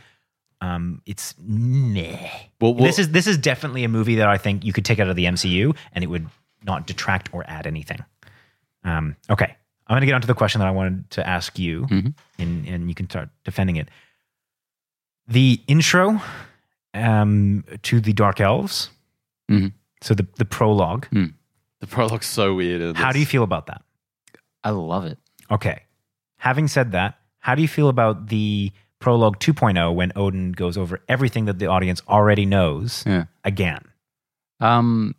Um 0.61 1.03
it's 1.07 1.35
meh. 1.39 2.29
Well, 2.61 2.75
well- 2.75 2.85
this 2.85 2.99
is 2.99 3.11
this 3.11 3.27
is 3.27 3.37
definitely 3.39 3.85
a 3.85 3.89
movie 3.89 4.17
that 4.17 4.29
I 4.29 4.39
think 4.39 4.65
you 4.65 4.73
could 4.73 4.85
take 4.85 4.99
out 5.01 5.09
of 5.09 5.17
the 5.17 5.27
MCU 5.27 5.75
and 5.93 6.03
it 6.05 6.07
would 6.09 6.27
not 6.65 6.87
detract 6.87 7.29
or 7.35 7.45
add 7.47 7.67
anything. 7.67 8.03
Um 8.85 9.17
okay. 9.31 9.57
I'm 9.89 9.95
going 9.95 10.01
to 10.03 10.07
get 10.07 10.15
onto 10.15 10.29
the 10.29 10.35
question 10.35 10.61
that 10.61 10.69
I 10.69 10.71
wanted 10.71 11.11
to 11.11 11.29
ask 11.29 11.59
you 11.59 11.83
Mhm. 11.87 12.15
and 12.39 12.67
and 12.67 12.89
you 12.89 12.95
can 12.95 13.11
start 13.11 13.29
defending 13.45 13.77
it. 13.77 13.89
The 15.29 15.61
intro 15.67 16.21
um 16.95 17.65
to 17.83 18.01
the 18.01 18.13
Dark 18.13 18.41
Elves. 18.41 18.91
Mhm. 19.51 19.73
So 20.01 20.15
the 20.15 20.27
the 20.39 20.45
prologue. 20.45 21.07
The 21.13 21.87
prologue's 21.89 22.27
so 22.27 22.55
weird. 22.55 22.97
How 22.97 23.11
do 23.13 23.19
you 23.19 23.27
feel 23.27 23.43
about 23.43 23.67
that? 23.67 23.83
I 24.63 24.71
love 24.71 25.05
it. 25.05 25.19
Okay. 25.51 25.83
Having 26.37 26.69
said 26.69 26.93
that, 26.93 27.19
how 27.41 27.55
do 27.57 27.63
you 27.63 27.69
feel 27.69 27.89
about 27.89 28.29
the 28.29 28.71
prologue 29.01 29.41
2.0 29.41 29.93
when 29.93 30.13
Odin 30.15 30.53
goes 30.53 30.79
over 30.79 31.01
everything 31.09 31.47
that 31.47 31.59
the 31.59 31.67
audience 31.67 32.01
already 32.09 32.47
knows 32.47 33.03
Yeah. 33.05 33.25
again? 33.45 33.81
Um, 34.61 35.17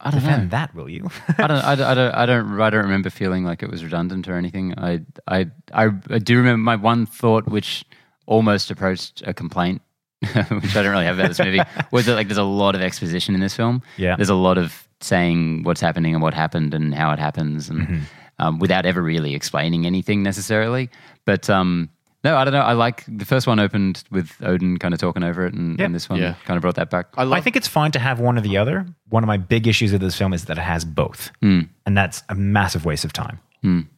I 0.00 0.10
don't 0.10 0.20
Defend 0.20 0.42
know. 0.44 0.48
that, 0.50 0.74
will 0.74 0.88
you? 0.88 1.08
I 1.38 1.46
don't, 1.46 1.50
I 1.64 1.74
don't, 1.74 1.86
I 1.86 1.94
don't, 1.94 2.14
I 2.14 2.26
don't, 2.26 2.60
I 2.60 2.70
don't 2.70 2.82
remember 2.84 3.10
feeling 3.10 3.44
like 3.44 3.62
it 3.62 3.70
was 3.70 3.84
redundant 3.84 4.26
or 4.28 4.36
anything. 4.36 4.74
I, 4.78 5.00
I, 5.28 5.50
I, 5.72 5.90
I 6.10 6.18
do 6.18 6.36
remember 6.38 6.58
my 6.58 6.76
one 6.76 7.04
thought, 7.06 7.46
which 7.48 7.84
almost 8.26 8.70
approached 8.70 9.22
a 9.26 9.32
complaint, 9.34 9.82
which 10.60 10.76
I 10.76 10.82
don't 10.82 10.92
really 10.92 11.04
have 11.06 11.18
about 11.18 11.28
this 11.28 11.38
movie, 11.38 11.60
was 11.90 12.06
that 12.06 12.14
like 12.14 12.28
there's 12.28 12.38
a 12.38 12.42
lot 12.42 12.74
of 12.74 12.80
exposition 12.82 13.34
in 13.34 13.40
this 13.40 13.54
film. 13.54 13.82
Yeah. 13.96 14.16
there's 14.16 14.28
a 14.30 14.34
lot 14.34 14.58
of 14.58 14.86
saying 15.00 15.62
what's 15.64 15.80
happening 15.80 16.14
and 16.14 16.22
what 16.22 16.34
happened 16.34 16.74
and 16.74 16.94
how 16.94 17.12
it 17.12 17.18
happens, 17.18 17.68
and 17.68 17.80
Mm-hmm. 17.88 17.98
um, 18.38 18.58
without 18.58 18.86
ever 18.86 19.02
really 19.02 19.34
explaining 19.34 19.86
anything 19.86 20.22
necessarily. 20.22 20.88
But 21.24 21.48
um, 21.50 21.90
no, 22.24 22.36
I 22.36 22.44
don't 22.44 22.54
know. 22.54 22.60
I 22.60 22.72
like 22.72 23.04
the 23.06 23.24
first 23.26 23.46
one 23.46 23.60
opened 23.60 24.02
with 24.10 24.32
Odin 24.42 24.78
kind 24.78 24.94
of 24.94 25.00
talking 25.00 25.22
over 25.22 25.44
it, 25.46 25.52
and, 25.54 25.78
Yeah. 25.78 25.84
and 25.86 25.94
this 25.94 26.08
one 26.08 26.18
Yeah. 26.20 26.34
kind 26.46 26.56
of 26.56 26.62
brought 26.62 26.76
that 26.76 26.88
back. 26.90 27.08
I 27.18 27.24
love 27.24 27.36
I 27.36 27.40
think 27.42 27.54
it's 27.56 27.68
fine 27.68 27.92
to 27.92 27.98
have 27.98 28.18
one 28.20 28.38
or 28.38 28.40
the 28.40 28.56
other. 28.56 28.86
One 29.10 29.22
of 29.22 29.26
my 29.26 29.36
big 29.36 29.66
issues 29.66 29.92
with 29.92 30.00
this 30.00 30.16
film 30.16 30.32
is 30.32 30.46
that 30.46 30.56
it 30.58 30.62
has 30.62 30.84
both. 30.84 31.30
Mm. 31.42 31.68
And 31.84 31.96
that's 31.96 32.22
a 32.30 32.34
massive 32.34 32.84
waste 32.86 33.04
of 33.04 33.12
time. 33.12 33.40
Mm. 33.62 33.88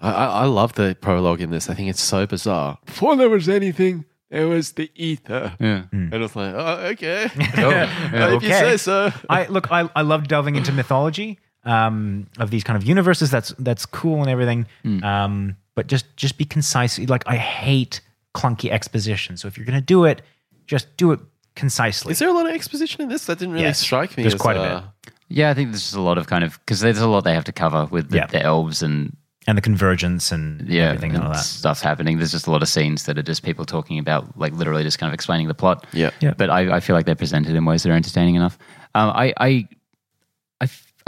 I, 0.00 0.10
I 0.12 0.24
I 0.26 0.44
love 0.46 0.74
the 0.74 0.96
prologue 1.00 1.40
in 1.40 1.50
this. 1.50 1.70
I 1.70 1.74
think 1.74 1.88
it's 1.88 2.02
so 2.02 2.26
bizarre. 2.26 2.78
Before 2.86 3.14
there 3.16 3.30
was 3.30 3.48
anything, 3.48 4.04
there 4.30 4.48
was 4.48 4.72
the 4.72 4.90
ether. 4.94 5.54
Yeah. 5.60 5.84
And 5.92 6.12
it's 6.14 6.34
like, 6.36 6.54
oh, 6.54 6.86
okay. 6.92 7.30
Yeah, 7.56 8.34
if 8.34 8.42
you 8.42 8.48
say 8.50 8.76
so. 8.76 9.12
I 9.30 9.46
look. 9.46 9.70
I 9.70 9.88
I 9.94 10.02
love 10.02 10.28
delving 10.28 10.56
into 10.56 10.72
mythology 10.72 11.38
um, 11.64 12.26
of 12.38 12.50
these 12.50 12.64
kind 12.64 12.76
of 12.76 12.84
universes. 12.88 13.30
That's 13.30 13.54
that's 13.58 13.86
cool 13.86 14.20
and 14.20 14.30
everything. 14.30 14.66
Hmm. 14.82 15.04
Um, 15.04 15.56
but 15.74 15.86
just 15.86 16.16
just 16.16 16.38
be 16.38 16.44
concise. 16.44 16.98
Like 16.98 17.24
I 17.26 17.36
hate 17.36 18.00
clunky 18.34 18.70
exposition. 18.70 19.36
So 19.36 19.48
if 19.48 19.56
you're 19.56 19.66
gonna 19.66 19.80
do 19.80 20.04
it, 20.04 20.22
just 20.66 20.96
do 20.96 21.12
it 21.12 21.20
concisely. 21.54 22.12
Is 22.12 22.18
there 22.18 22.28
a 22.28 22.32
lot 22.32 22.46
of 22.46 22.52
exposition 22.54 23.02
in 23.02 23.08
this? 23.08 23.26
That 23.26 23.38
didn't 23.38 23.54
really 23.54 23.64
Yes. 23.64 23.78
strike 23.80 24.16
me. 24.16 24.22
There's 24.22 24.34
as, 24.34 24.40
quite 24.40 24.56
a 24.56 24.60
uh, 24.60 24.82
Yeah, 25.28 25.50
I 25.50 25.54
think 25.54 25.70
there's 25.70 25.82
just 25.82 25.94
a 25.94 26.00
lot 26.00 26.18
of 26.18 26.26
kind 26.26 26.44
of 26.44 26.58
because 26.60 26.80
there's 26.80 26.98
a 26.98 27.08
lot 27.08 27.24
they 27.24 27.34
have 27.34 27.44
to 27.44 27.52
cover 27.52 27.86
with 27.86 28.10
the, 28.10 28.18
Yeah. 28.18 28.26
the 28.26 28.42
elves 28.42 28.82
and 28.82 29.16
and 29.46 29.56
the 29.56 29.62
convergence 29.62 30.32
and 30.32 30.68
yeah, 30.68 30.88
everything 30.88 31.14
and 31.14 31.22
all 31.24 31.32
that. 31.32 31.38
stuff 31.38 31.80
happening. 31.80 32.18
There's 32.18 32.32
just 32.32 32.46
a 32.46 32.50
lot 32.50 32.62
of 32.62 32.68
scenes 32.68 33.04
that 33.04 33.16
are 33.18 33.22
just 33.22 33.42
people 33.42 33.64
talking 33.64 33.98
about, 33.98 34.36
like 34.38 34.52
literally 34.52 34.82
just 34.82 34.98
kind 34.98 35.08
of 35.08 35.14
explaining 35.14 35.46
the 35.48 35.54
plot. 35.54 35.86
Yeah. 35.92 36.10
Yeah. 36.20 36.34
But 36.36 36.50
I, 36.50 36.76
I 36.76 36.80
feel 36.80 36.96
like 36.96 37.06
they're 37.06 37.14
presented 37.14 37.54
in 37.54 37.64
ways 37.64 37.82
that 37.84 37.90
are 37.90 37.94
entertaining 37.96 38.34
enough. 38.34 38.58
Um, 38.94 39.12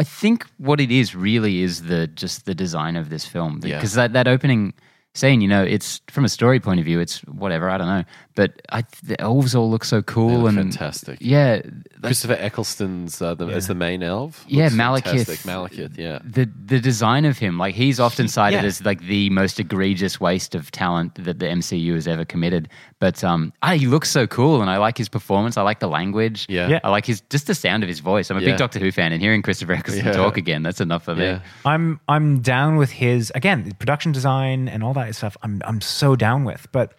I 0.00 0.04
think 0.04 0.46
what 0.58 0.80
it 0.80 0.92
is 0.92 1.14
really 1.16 1.60
is 1.62 1.82
the 1.82 2.06
just 2.06 2.44
the 2.46 2.54
design 2.54 2.94
of 2.94 3.10
this 3.10 3.26
film 3.26 3.60
Yeah. 3.64 3.76
because 3.78 3.94
that 3.94 4.12
that 4.12 4.28
opening 4.28 4.72
scene, 5.18 5.40
you 5.40 5.48
know, 5.48 5.62
it's 5.62 6.00
from 6.08 6.24
a 6.24 6.28
story 6.28 6.60
point 6.60 6.80
of 6.80 6.86
view, 6.86 7.00
it's 7.00 7.18
whatever 7.26 7.68
I 7.68 7.78
don't 7.78 7.88
know, 7.88 8.04
but 8.34 8.62
I, 8.70 8.84
the 9.02 9.20
elves 9.20 9.54
all 9.54 9.70
look 9.70 9.84
so 9.84 10.00
cool 10.02 10.42
They 10.42 10.48
and 10.48 10.56
fantastic. 10.58 11.18
Yeah, 11.20 11.60
Christopher 12.02 12.34
Eccleston's 12.34 13.20
uh, 13.20 13.34
the, 13.34 13.46
as 13.46 13.66
the 13.66 13.74
main 13.74 14.02
elf. 14.02 14.44
Yeah, 14.48 14.64
Looks 14.64 14.76
Malekith. 14.76 15.46
Malekith, 15.46 15.98
yeah. 15.98 16.20
the 16.24 16.48
the 16.64 16.78
design 16.80 17.24
of 17.24 17.38
him, 17.38 17.58
like 17.58 17.74
he's 17.74 17.98
often 17.98 18.28
cited 18.28 18.60
yeah. 18.60 18.66
as 18.66 18.84
like 18.84 19.00
the 19.02 19.28
most 19.30 19.58
egregious 19.58 20.20
waste 20.20 20.54
of 20.54 20.70
talent 20.70 21.16
that 21.24 21.40
the 21.40 21.46
MCU 21.46 21.94
has 21.94 22.06
ever 22.06 22.24
committed. 22.24 22.68
But 23.00 23.22
um, 23.24 23.52
ah, 23.62 23.72
he 23.74 23.86
looks 23.86 24.10
so 24.10 24.26
cool, 24.26 24.60
and 24.60 24.70
I 24.70 24.76
like 24.78 24.96
his 24.98 25.08
performance. 25.08 25.56
I 25.56 25.62
like 25.62 25.80
the 25.80 25.88
language. 25.88 26.46
Yeah. 26.48 26.68
Yeah. 26.68 26.80
I 26.84 26.90
like 26.90 27.06
his 27.06 27.20
just 27.30 27.46
the 27.46 27.54
sound 27.54 27.82
of 27.82 27.88
his 27.88 28.00
voice. 28.00 28.30
I'm 28.30 28.36
a 28.36 28.40
Yeah. 28.40 28.50
big 28.50 28.58
Doctor 28.58 28.78
Who 28.78 28.92
fan, 28.92 29.12
and 29.12 29.20
hearing 29.20 29.42
Christopher 29.42 29.72
Eccleston 29.72 30.06
Yeah. 30.06 30.12
talk 30.12 30.36
again, 30.36 30.62
that's 30.62 30.80
enough 30.80 31.04
for 31.04 31.14
me. 31.14 31.40
I'm 31.64 31.98
I'm 32.08 32.40
down 32.40 32.76
with 32.76 32.90
his 32.90 33.32
again 33.34 33.72
production 33.78 34.12
design 34.12 34.68
and 34.68 34.84
all 34.84 34.94
that 34.94 35.07
stuff. 35.14 35.36
I'm 35.42 35.60
I'm 35.64 35.80
so 35.80 36.16
down 36.16 36.44
with, 36.44 36.66
but 36.72 36.94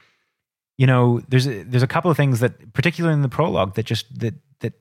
you 0.77 0.87
know, 0.87 1.21
there's 1.27 1.45
a, 1.47 1.63
there's 1.63 1.83
a 1.83 1.87
couple 1.87 2.09
of 2.09 2.15
things 2.17 2.39
that, 2.39 2.71
particularly 2.73 3.13
in 3.13 3.21
the 3.21 3.29
prologue, 3.29 3.75
that 3.75 3.85
just 3.85 4.19
that 4.19 4.33
that 4.59 4.73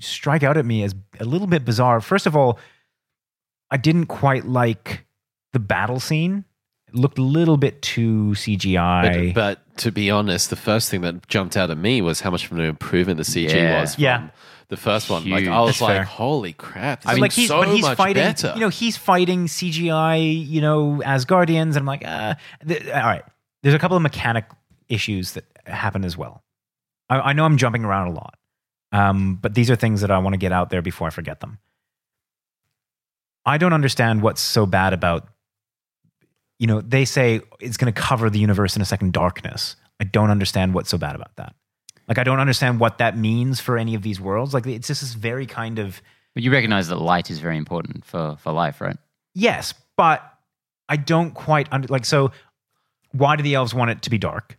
strike 0.00 0.42
out 0.42 0.56
at 0.56 0.64
me 0.64 0.82
as 0.82 0.94
a 1.18 1.24
little 1.24 1.46
bit 1.46 1.64
bizarre. 1.64 2.00
First 2.00 2.26
of 2.26 2.34
all, 2.36 2.58
I 3.70 3.76
didn't 3.76 4.06
quite 4.06 4.46
like 4.46 5.04
the 5.52 5.58
battle 5.60 6.00
scene. 6.00 6.44
It 6.88 6.94
looked 6.94 7.18
a 7.18 7.22
little 7.22 7.56
bit 7.56 7.82
too 7.82 8.32
CGI. 8.34 9.34
But, 9.34 9.58
but 9.68 9.76
to 9.78 9.92
be 9.92 10.10
honest, 10.10 10.50
the 10.50 10.56
first 10.56 10.90
thing 10.90 11.02
that 11.02 11.28
jumped 11.28 11.56
out 11.56 11.70
at 11.70 11.78
me 11.78 12.00
was 12.02 12.20
how 12.20 12.30
much 12.30 12.46
of 12.46 12.52
an 12.52 12.60
improvement 12.60 13.18
the 13.18 13.22
CG 13.22 13.54
Yeah. 13.54 13.80
was 13.80 13.94
from 13.94 14.04
Yeah. 14.04 14.28
The 14.70 14.76
first 14.76 15.10
one. 15.10 15.28
Like 15.28 15.46
I 15.46 15.60
was 15.60 15.70
That's 15.70 15.80
like, 15.80 15.96
fair. 15.96 16.04
holy 16.04 16.52
crap! 16.52 17.02
This 17.02 17.10
I 17.10 17.14
mean, 17.14 17.22
like 17.22 17.32
he's 17.32 17.48
so 17.48 17.58
but 17.60 17.68
he's 17.74 17.82
much 17.82 17.96
fighting, 17.96 18.22
better. 18.22 18.52
you 18.54 18.60
know, 18.60 18.68
he's 18.68 18.96
fighting 18.96 19.46
CGI, 19.46 20.48
you 20.48 20.60
know, 20.60 21.02
Asgardians. 21.04 21.70
And 21.70 21.78
I'm 21.78 21.86
like, 21.86 22.06
uh, 22.06 22.36
th- 22.66 22.86
all 22.86 23.02
right. 23.02 23.24
There's 23.62 23.74
a 23.74 23.78
couple 23.80 23.96
of 23.96 24.02
mechanic 24.02 24.44
issues 24.88 25.32
that 25.32 25.44
happen 25.66 26.04
as 26.04 26.16
well. 26.16 26.42
I, 27.08 27.18
I 27.20 27.32
know 27.32 27.44
I'm 27.44 27.56
jumping 27.56 27.84
around 27.84 28.08
a 28.08 28.12
lot, 28.12 28.38
um, 28.92 29.34
but 29.42 29.54
these 29.54 29.70
are 29.70 29.76
things 29.76 30.02
that 30.02 30.10
I 30.12 30.18
want 30.18 30.34
to 30.34 30.38
get 30.38 30.52
out 30.52 30.70
there 30.70 30.82
before 30.82 31.08
I 31.08 31.10
forget 31.10 31.40
them. 31.40 31.58
I 33.44 33.58
don't 33.58 33.72
understand 33.72 34.22
what's 34.22 34.40
so 34.40 34.66
bad 34.66 34.92
about, 34.92 35.26
you 36.60 36.66
know, 36.68 36.80
they 36.80 37.04
say 37.04 37.40
it's 37.58 37.76
going 37.76 37.92
to 37.92 38.00
cover 38.00 38.30
the 38.30 38.38
universe 38.38 38.76
in 38.76 38.82
a 38.82 38.84
second 38.84 39.12
darkness. 39.12 39.74
I 39.98 40.04
don't 40.04 40.30
understand 40.30 40.74
what's 40.74 40.90
so 40.90 40.96
bad 40.98 41.16
about 41.16 41.34
that. 41.36 41.54
Like, 42.10 42.18
I 42.18 42.24
don't 42.24 42.40
understand 42.40 42.80
what 42.80 42.98
that 42.98 43.16
means 43.16 43.60
for 43.60 43.78
any 43.78 43.94
of 43.94 44.02
these 44.02 44.20
worlds. 44.20 44.52
Like, 44.52 44.66
it's 44.66 44.88
just 44.88 45.00
this 45.00 45.14
very 45.14 45.46
kind 45.46 45.78
of 45.78 46.02
But 46.34 46.42
you 46.42 46.50
recognize 46.50 46.88
that 46.88 46.96
light 46.96 47.30
is 47.30 47.38
very 47.38 47.56
important 47.56 48.04
for 48.04 48.36
for 48.42 48.50
life, 48.52 48.80
right? 48.80 48.96
Yes, 49.32 49.72
but 49.96 50.20
I 50.88 50.96
don't 50.96 51.32
quite 51.34 51.68
under 51.70 51.86
like 51.86 52.04
so. 52.04 52.32
Why 53.12 53.36
do 53.36 53.44
the 53.44 53.54
elves 53.54 53.72
want 53.72 53.90
it 53.92 54.02
to 54.02 54.10
be 54.10 54.18
dark? 54.18 54.58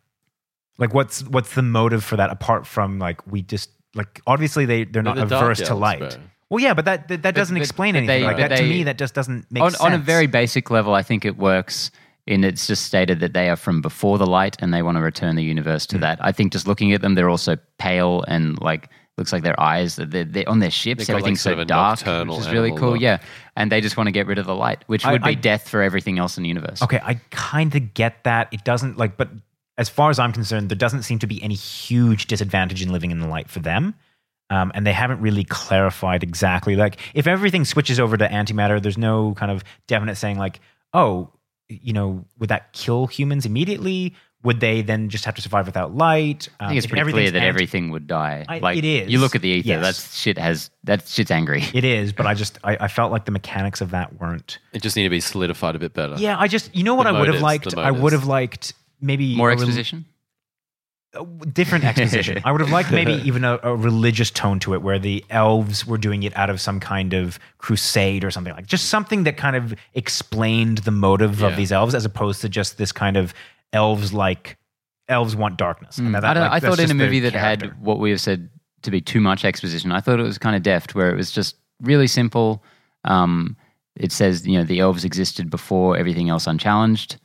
Like, 0.78 0.94
what's 0.94 1.24
what's 1.26 1.54
the 1.54 1.62
motive 1.62 2.06
for 2.06 2.16
that 2.16 2.30
apart 2.30 2.66
from 2.66 3.00
like 3.00 3.28
we 3.28 3.42
just 3.42 3.70
like 3.96 4.22
obviously 4.26 4.66
they 4.66 4.86
they're 4.86 5.04
not 5.04 5.18
They're 5.18 5.26
the 5.26 5.30
dark 5.30 5.44
averse 5.44 5.68
to 5.68 5.76
light. 5.76 6.00
bro. 6.00 6.10
Well, 6.50 6.64
yeah, 6.64 6.74
but 6.74 6.86
that 6.86 7.10
that, 7.10 7.24
that 7.24 7.36
doesn't 7.36 7.56
but- 7.56 7.62
explain 7.62 7.96
but 7.96 7.98
anything. 8.00 8.22
they- 8.22 8.26
like 8.28 8.38
but 8.38 8.50
that 8.50 8.56
to 8.58 8.64
me, 8.64 8.84
that 8.84 8.98
just 8.98 9.14
doesn't 9.14 9.52
make 9.52 9.62
on, 9.62 9.72
sense. 9.72 9.82
on 9.82 9.92
a 9.94 9.98
very 9.98 10.28
basic 10.28 10.72
level, 10.72 10.94
I 10.94 11.04
think 11.04 11.26
it 11.26 11.38
works. 11.38 11.92
In 12.28 12.44
it's 12.44 12.68
just 12.68 12.86
stated 12.86 13.20
that 13.20 13.34
they 13.34 13.50
are 13.50 13.56
from 13.56 13.82
before 13.82 14.18
the 14.18 14.28
light, 14.28 14.56
and 14.60 14.74
they 14.74 14.82
want 14.84 14.98
to 14.98 15.02
return 15.02 15.36
the 15.36 15.44
universe 15.44 15.86
Mm. 15.86 15.90
to 15.90 15.98
that. 16.00 16.20
I 16.22 16.32
think 16.32 16.54
just 16.54 16.68
looking 16.68 16.94
at 16.94 17.02
them, 17.02 17.16
they're 17.16 17.30
also 17.30 17.58
pale 17.80 18.24
and 18.28 18.60
like 18.62 18.90
looks 19.18 19.34
like 19.34 19.44
their 19.44 19.60
eyes. 19.60 19.98
They're, 19.98 20.24
they're 20.24 20.48
on 20.48 20.60
their 20.60 20.72
ships. 20.72 21.06
Got, 21.06 21.14
like, 21.14 21.20
Everything's 21.22 21.42
sort 21.42 21.58
so 21.58 21.64
dark, 21.66 22.00
which 22.28 22.38
is 22.40 22.50
really 22.50 22.72
cool. 22.72 22.92
look. 22.92 23.02
Yeah, 23.02 23.20
and 23.58 23.72
they 23.72 23.82
just 23.82 23.98
want 23.98 24.08
to 24.08 24.12
get 24.12 24.26
rid 24.28 24.38
of 24.40 24.46
the 24.46 24.56
light, 24.56 24.84
which 24.88 25.04
I- 25.06 25.12
would 25.12 25.24
be 25.24 25.32
I- 25.32 25.34
death 25.34 25.68
for 25.68 25.82
everything 25.82 26.18
else 26.20 26.38
in 26.38 26.44
the 26.44 26.48
universe. 26.50 26.82
Okay, 26.82 27.00
I 27.04 27.16
kind 27.32 27.76
of 27.76 27.94
get 27.94 28.24
that. 28.24 28.48
It 28.54 28.64
doesn't 28.64 28.98
like, 28.98 29.18
but 29.18 29.30
as 29.78 29.90
far 29.90 30.10
as 30.12 30.20
I'm 30.20 30.32
concerned, 30.32 30.70
there 30.70 30.78
doesn't 30.78 31.04
seem 31.04 31.18
to 31.20 31.28
be 31.28 31.42
any 31.44 31.56
huge 31.56 32.28
disadvantage 32.28 32.82
in 32.84 32.92
living 32.92 33.10
in 33.12 33.20
the 33.20 33.28
light 33.28 33.50
for 33.50 33.60
them. 33.60 33.96
Um, 34.52 34.72
and 34.76 34.86
they 34.86 34.92
haven't 34.94 35.22
really 35.22 35.44
clarified 35.46 36.24
exactly. 36.24 36.76
Like, 36.76 37.00
if 37.14 37.26
everything 37.26 37.64
switches 37.66 38.00
over 38.02 38.18
to 38.18 38.28
antimatter, 38.28 38.82
there's 38.82 38.98
no 38.98 39.34
kind 39.36 39.50
of 39.52 39.64
definite 39.88 40.16
saying 40.18 40.38
like, 40.38 40.60
oh, 40.94 41.30
you 41.82 41.94
know, 41.94 42.26
would 42.40 42.50
that 42.50 42.74
kill 42.74 43.08
humans 43.08 43.46
immediately? 43.46 44.16
Would 44.44 44.60
they 44.60 44.82
then 44.82 45.10
just 45.10 45.26
have 45.26 45.36
to 45.36 45.42
survive 45.42 45.68
without 45.68 45.96
light? 45.96 46.50
I 46.60 46.68
think 46.70 46.78
it's 46.78 46.88
Um, 46.88 46.90
pretty 46.92 47.12
clear 47.12 47.30
that 47.30 47.38
anti- 47.38 47.48
everything 47.48 47.92
would 47.92 48.08
die. 48.08 48.44
I- 48.50 48.58
like 48.58 48.78
it 48.78 48.84
is, 48.86 49.12
You 49.12 49.20
look 49.20 49.36
at 49.36 49.42
the 49.44 49.50
ether. 49.50 49.68
yes. 49.68 49.82
That 50.08 50.16
shit 50.18 50.38
has 50.40 50.72
that 50.86 51.08
shit's 51.08 51.30
angry. 51.30 51.64
It 51.74 51.84
is, 51.84 52.12
but 52.12 52.26
I 52.26 52.34
just 52.44 52.58
I, 52.64 52.76
I 52.82 52.88
felt 52.88 53.12
like 53.12 53.26
the 53.26 53.32
mechanics 53.32 53.82
of 53.82 53.92
that 53.92 54.20
weren't. 54.20 54.58
It 54.74 54.82
just 54.82 54.96
need 54.96 55.04
to 55.04 55.10
be 55.12 55.20
solidified 55.20 55.76
a 55.76 55.80
bit 55.80 55.94
better. 55.94 56.16
Yeah, 56.18 56.38
I 56.40 56.48
just 56.48 56.76
you 56.76 56.84
know 56.84 56.96
what 56.96 57.04
The 57.04 57.10
I 57.12 57.20
would 57.20 57.28
have 57.32 57.42
liked. 57.42 57.78
I 57.78 57.92
would 57.92 58.14
have 58.14 58.26
liked 58.26 58.74
maybe 59.00 59.36
More 59.36 59.50
a 59.52 59.54
rel- 59.56 59.62
exposition. 59.62 60.06
A 61.14 61.26
different 61.46 61.84
exposition. 61.84 62.42
I 62.46 62.52
would 62.52 62.62
have 62.62 62.72
liked 62.72 62.92
maybe 62.92 63.14
even 63.26 63.44
a, 63.44 63.60
a 63.64 63.76
religious 63.76 64.32
tone 64.32 64.60
to 64.60 64.74
it, 64.74 64.82
where 64.82 64.98
the 65.00 65.24
elves 65.30 65.86
were 65.86 65.98
doing 65.98 66.24
it 66.24 66.36
out 66.38 66.50
of 66.50 66.62
some 66.62 66.80
kind 66.80 67.14
of 67.14 67.38
crusade 67.58 68.24
or 68.24 68.32
something 68.32 68.54
like 68.54 68.66
just 68.66 68.86
something 68.90 69.24
that 69.26 69.36
kind 69.38 69.56
of 69.56 69.74
explained 69.94 70.80
the 70.80 70.92
motive 70.92 71.42
Yeah. 71.42 71.48
of 71.48 71.58
these 71.58 71.72
elves, 71.72 71.94
as 71.96 72.06
opposed 72.06 72.42
to 72.42 72.50
just 72.50 72.78
this 72.78 72.92
kind 72.92 73.18
of 73.18 73.34
elves 73.74 74.14
like 74.14 74.58
elves 75.10 75.36
want 75.36 75.58
darkness. 75.58 75.98
And 75.98 76.16
that- 76.16 76.24
Mm. 76.24 76.38
I, 76.38 76.40
like, 76.40 76.52
I 76.52 76.60
thought 76.62 76.80
in 76.80 76.92
a 76.92 76.94
movie 76.94 77.20
that 77.22 77.34
character. 77.34 77.68
had 77.72 77.82
what 77.82 78.00
we 78.00 78.12
have 78.12 78.22
said 78.22 78.50
to 78.84 78.92
be 78.92 79.02
too 79.02 79.20
much 79.20 79.44
exposition, 79.44 79.92
I 79.92 80.00
thought 80.00 80.20
it 80.20 80.24
was 80.24 80.38
kind 80.38 80.56
of 80.56 80.64
deft, 80.64 80.96
where 80.96 81.12
it 81.12 81.16
was 81.18 81.32
just 81.32 81.56
really 81.82 82.08
simple. 82.08 82.64
Um, 83.04 83.58
it 83.98 84.12
says 84.14 84.48
you 84.48 84.58
know 84.58 84.64
the 84.64 84.80
elves 84.80 85.04
existed 85.04 85.50
before 85.50 85.98
everything 85.98 86.30
else 86.30 86.48
unchallenged. 86.48 87.18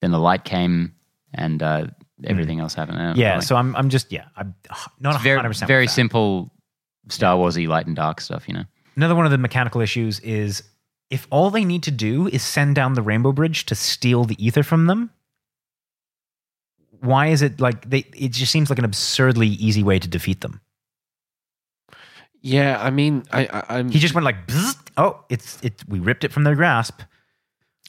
Then 0.00 0.10
the 0.12 0.18
light 0.18 0.44
came, 0.44 0.94
and 1.34 1.62
uh, 1.62 1.86
Hmm. 2.20 2.30
everything 2.30 2.60
else 2.60 2.74
happened. 2.74 2.98
I 2.98 3.14
yeah. 3.14 3.34
know, 3.36 3.40
So 3.40 3.56
I'm 3.56 3.74
I'm 3.76 3.88
just 3.88 4.12
yeah 4.12 4.26
I'm 4.36 4.54
not 5.00 5.20
very 5.22 5.36
hundred 5.36 5.50
percent 5.50 5.68
very 5.68 5.88
simple 5.88 6.50
Star 7.08 7.36
Warsy 7.36 7.66
light 7.66 7.86
and 7.86 7.96
dark 7.96 8.20
stuff. 8.20 8.48
You 8.48 8.54
know, 8.54 8.64
Another 8.96 9.14
one 9.14 9.24
of 9.24 9.32
the 9.32 9.38
mechanical 9.38 9.80
issues 9.80 10.20
is 10.20 10.62
if 11.10 11.26
all 11.30 11.50
they 11.50 11.64
need 11.64 11.82
to 11.84 11.90
do 11.90 12.28
is 12.28 12.42
send 12.42 12.74
down 12.74 12.94
the 12.94 13.02
Rainbow 13.02 13.32
Bridge 13.32 13.66
to 13.66 13.74
steal 13.74 14.24
the 14.24 14.44
ether 14.44 14.62
from 14.62 14.86
them. 14.86 15.10
Why 17.00 17.26
is 17.26 17.42
it 17.42 17.60
like 17.60 17.88
they? 17.90 18.06
It 18.16 18.32
just 18.32 18.50
seems 18.50 18.70
like 18.70 18.78
an 18.78 18.84
absurdly 18.84 19.48
easy 19.48 19.82
way 19.82 19.98
to 19.98 20.08
defeat 20.08 20.40
them. 20.40 20.60
Yeah, 22.40 22.78
I 22.80 22.90
mean, 22.90 23.24
I, 23.32 23.46
I, 23.46 23.78
I'm. 23.78 23.90
He 23.90 23.98
just 23.98 24.14
went 24.14 24.24
like, 24.24 24.46
"Bzzzt." 24.46 24.90
oh, 24.96 25.24
it's 25.28 25.58
it. 25.62 25.82
We 25.86 25.98
ripped 25.98 26.24
it 26.24 26.32
from 26.32 26.44
their 26.44 26.54
grasp. 26.54 27.00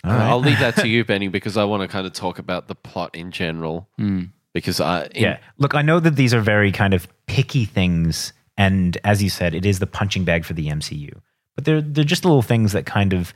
Right. 0.06 0.22
I'll 0.22 0.40
leave 0.40 0.60
that 0.66 0.76
to 0.78 0.88
you, 0.88 1.04
Benny, 1.04 1.28
because 1.28 1.58
I 1.58 1.64
want 1.64 1.82
to 1.82 1.88
kind 1.88 2.06
of 2.08 2.14
talk 2.14 2.40
about 2.40 2.68
the 2.68 2.76
plot 2.76 3.16
in 3.16 3.32
general. 3.32 3.90
Mm. 4.00 4.30
Because 4.54 4.80
I, 4.80 5.06
in- 5.06 5.24
yeah. 5.24 5.38
Look, 5.58 5.76
I 5.76 5.82
know 5.82 6.00
that 6.00 6.16
these 6.16 6.34
are 6.34 6.42
very 6.42 6.72
kind 6.72 6.94
of 6.94 7.08
picky 7.28 7.66
things, 7.66 8.32
and 8.58 8.98
as 9.04 9.22
you 9.22 9.30
said, 9.30 9.54
it 9.54 9.66
is 9.66 9.80
the 9.80 9.88
punching 9.88 10.24
bag 10.24 10.46
for 10.46 10.54
the 10.54 10.68
MCU. 10.68 11.12
But 11.56 11.66
they're 11.66 11.82
they're 11.82 12.04
just 12.04 12.26
little 12.26 12.42
things 12.42 12.72
that 12.74 12.86
kind 12.86 13.14
of 13.14 13.34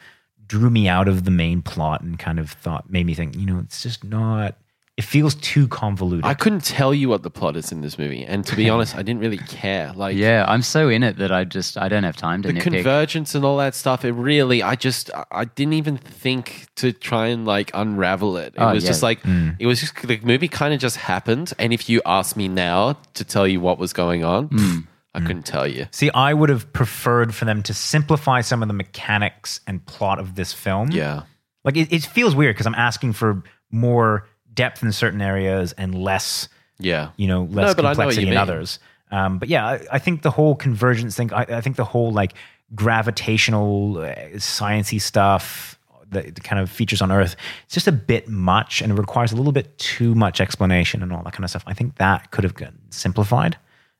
drew 0.47 0.69
me 0.69 0.87
out 0.87 1.07
of 1.07 1.25
the 1.25 1.31
main 1.31 1.61
plot 1.61 2.01
and 2.01 2.17
kind 2.17 2.39
of 2.39 2.51
thought 2.51 2.89
made 2.89 3.05
me 3.05 3.13
think, 3.13 3.35
you 3.35 3.45
know, 3.45 3.59
it's 3.59 3.83
just 3.83 4.03
not. 4.03 4.55
It 4.99 5.05
feels 5.05 5.33
too 5.35 5.67
convoluted. 5.69 6.25
I 6.25 6.33
couldn't 6.33 6.65
tell 6.65 6.93
you 6.93 7.07
what 7.07 7.23
the 7.23 7.29
plot 7.29 7.55
is 7.55 7.71
in 7.71 7.79
this 7.79 7.97
movie, 7.97 8.25
and 8.25 8.45
to 8.47 8.55
be 8.55 8.69
honest, 8.73 8.95
I 8.95 9.01
didn't 9.01 9.21
really 9.21 9.37
care. 9.37 9.93
Like, 9.95 10.17
yeah, 10.17 10.43
I'm 10.47 10.61
so 10.61 10.89
in 10.89 11.03
it 11.03 11.15
that 11.17 11.31
I 11.31 11.45
just 11.45 11.77
I 11.77 11.87
don't 11.87 12.03
have 12.03 12.17
time 12.17 12.41
to 12.41 12.49
the 12.49 12.53
nitpick. 12.59 12.63
convergence 12.63 13.33
and 13.33 13.45
all 13.45 13.55
that 13.57 13.75
stuff. 13.75 14.03
It 14.03 14.11
really, 14.11 14.61
I 14.61 14.75
just, 14.75 15.09
I- 15.13 15.23
I 15.31 15.45
didn't 15.45 15.73
even 15.73 15.95
think 15.97 16.67
to 16.75 16.91
try 16.91 17.27
and 17.27 17.45
like 17.45 17.71
unravel 17.73 18.35
it. 18.37 18.47
It 18.55 18.59
Oh, 18.61 18.73
was 18.73 18.83
yeah. 18.83 18.89
just 18.89 19.01
like, 19.01 19.19
it 19.57 19.65
was 19.65 19.79
just 19.79 19.95
the 20.05 20.19
movie 20.21 20.49
kind 20.49 20.73
of 20.73 20.81
just 20.81 20.97
happened. 20.97 21.53
And 21.57 21.71
if 21.71 21.87
you 21.89 22.01
ask 22.05 22.35
me 22.35 22.47
now 22.49 22.97
to 23.13 23.23
tell 23.23 23.47
you 23.47 23.61
what 23.61 23.79
was 23.79 23.93
going 23.93 24.23
on, 24.25 24.47
Hmm. 24.47 24.79
I 25.15 25.21
couldn't 25.21 25.45
tell 25.45 25.65
you. 25.65 25.87
See, 25.91 26.11
I 26.11 26.33
would 26.33 26.49
have 26.49 26.71
preferred 26.71 27.33
for 27.33 27.45
them 27.45 27.63
to 27.63 27.73
simplify 27.73 28.41
some 28.41 28.61
of 28.61 28.67
the 28.67 28.73
mechanics 28.75 29.59
and 29.65 29.83
plot 29.85 30.19
of 30.19 30.35
this 30.35 30.53
film. 30.53 30.91
Yeah, 30.91 31.23
Like 31.63 31.77
it, 31.77 31.91
it 31.91 32.03
feels 32.03 32.35
weird 32.35 32.55
because 32.55 32.67
I'm 32.67 32.75
asking 32.75 33.13
for 33.13 33.43
more 33.71 34.27
depth 34.53 34.83
in 34.83 34.91
certain 34.91 35.21
areas 35.21 35.73
and 35.73 35.95
less, 35.95 36.49
Yeah. 36.79 37.09
you 37.17 37.27
know, 37.27 37.43
less 37.43 37.53
No, 37.55 37.61
I 37.61 37.67
know 37.67 37.73
complexity 37.89 38.27
in 38.27 38.37
others. 38.37 38.79
Um, 39.11 39.39
but 39.39 39.49
yeah, 39.49 39.65
I, 39.65 39.85
I 39.93 39.99
think 39.99 40.21
the 40.21 40.31
whole 40.31 40.55
convergence 40.55 41.15
thing. 41.15 41.33
I, 41.33 41.41
I 41.49 41.61
think 41.61 41.75
the 41.77 41.83
whole 41.85 42.11
like 42.11 42.33
gravitational, 42.75 43.97
uh, 43.99 44.13
sciency 44.35 44.99
stuff. 45.01 45.75
The, 46.11 46.21
the 46.31 46.41
kind 46.41 46.59
of 46.59 46.71
features 46.71 47.03
on 47.03 47.11
Earth, 47.11 47.35
it's 47.65 47.75
just 47.75 47.87
a 47.87 47.91
bit 47.91 48.27
much, 48.27 48.81
and 48.81 48.91
it 48.91 48.95
requires 48.95 49.31
a 49.31 49.35
little 49.35 49.51
bit 49.51 49.77
too 49.77 50.15
much 50.15 50.41
explanation 50.41 51.03
and 51.03 51.13
all 51.13 51.21
that 51.21 51.33
kind 51.33 51.43
of 51.43 51.51
stuff. 51.51 51.63
I 51.67 51.75
think 51.75 51.97
that 51.97 52.31
could 52.31 52.43
have 52.43 52.55
been 52.55 52.75
simplified 52.89 53.57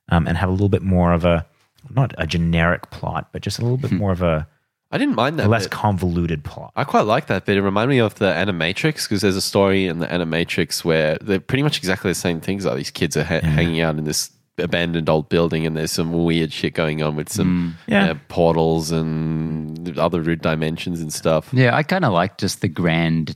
um, 0.10 0.28
and 0.28 0.36
have 0.36 0.50
a 0.50 0.52
little 0.52 0.70
bit 0.70 0.82
more 0.82 1.14
of 1.14 1.24
a 1.24 1.46
not 1.92 2.16
a 2.18 2.26
generic 2.26 2.90
plot, 2.90 3.30
but 3.32 3.44
just 3.44 3.60
a 3.60 3.62
little 3.62 3.78
bit 3.78 3.92
more 3.92 4.12
of 4.12 4.24
a 4.24 4.48
I 4.92 4.98
didn't 4.98 5.16
mind 5.16 5.38
that. 5.40 5.48
less 5.50 5.66
bit. 5.66 5.72
convoluted 5.72 6.44
plot. 6.44 6.72
I 6.76 6.84
quite 6.84 7.06
like 7.06 7.28
that 7.28 7.46
bit. 7.46 7.58
It 7.58 7.62
reminded 7.62 7.94
me 7.94 8.00
of 8.00 8.16
the 8.16 8.26
Animatrix 8.34 9.04
because 9.04 9.22
there's 9.22 9.36
a 9.36 9.42
story 9.42 9.86
in 9.86 10.00
the 10.00 10.08
Animatrix 10.08 10.84
where 10.84 11.18
they're 11.22 11.40
pretty 11.40 11.62
much 11.64 11.78
exactly 11.78 12.10
the 12.12 12.16
same 12.16 12.42
things. 12.42 12.66
Like 12.66 12.78
these 12.78 12.90
kids 12.92 13.16
are 13.16 13.24
ha- 13.24 13.42
hanging 13.42 13.82
out 13.82 13.98
in 13.98 14.06
this 14.06 14.32
abandoned 14.58 15.08
old 15.08 15.30
building, 15.30 15.66
and 15.68 15.78
there's 15.78 15.92
some 15.92 16.26
weird 16.26 16.52
shit 16.52 16.74
going 16.74 17.02
on 17.04 17.16
with 17.16 17.30
some 17.32 17.78
Yeah. 17.88 18.10
uh, 18.12 18.16
portals 18.30 18.92
and 18.92 19.98
other 19.98 20.22
rude 20.22 20.42
dimensions 20.42 21.02
and 21.02 21.14
stuff. 21.14 21.50
Yeah, 21.54 21.76
I 21.76 21.84
kind 21.84 22.04
of 22.04 22.12
like 22.12 22.38
just 22.40 22.62
the 22.62 22.68
grand 22.68 23.36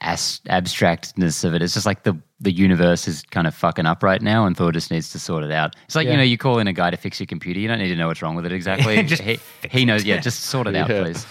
as- 0.00 0.40
abstractness 0.48 1.44
of 1.44 1.54
it. 1.54 1.62
It's 1.62 1.74
just 1.74 1.86
like 1.86 2.02
the 2.02 2.18
the 2.40 2.50
universe 2.52 3.06
is 3.06 3.22
kind 3.30 3.46
of 3.46 3.54
fucking 3.54 3.84
up 3.86 4.02
right 4.02 4.22
now, 4.22 4.46
and 4.46 4.56
Thor 4.56 4.72
just 4.72 4.90
needs 4.90 5.10
to 5.12 5.18
sort 5.18 5.44
it 5.44 5.50
out. 5.52 5.76
It's 5.84 5.94
like 5.94 6.06
Yeah. 6.06 6.12
you 6.12 6.16
know, 6.18 6.22
you 6.24 6.38
call 6.38 6.58
in 6.58 6.66
a 6.66 6.72
guy 6.72 6.90
to 6.90 6.96
fix 6.96 7.20
your 7.20 7.26
computer. 7.26 7.60
You 7.60 7.68
don't 7.68 7.78
need 7.78 7.88
to 7.88 7.96
know 7.96 8.06
what's 8.08 8.22
wrong 8.22 8.34
with 8.34 8.46
it 8.46 8.52
exactly. 8.52 9.02
Just 9.04 9.22
he, 9.22 9.38
he 9.70 9.84
knows. 9.84 10.04
Yeah, 10.04 10.16
just 10.20 10.40
sort 10.42 10.66
it 10.66 10.74
out, 10.74 10.88
please. 10.88 11.26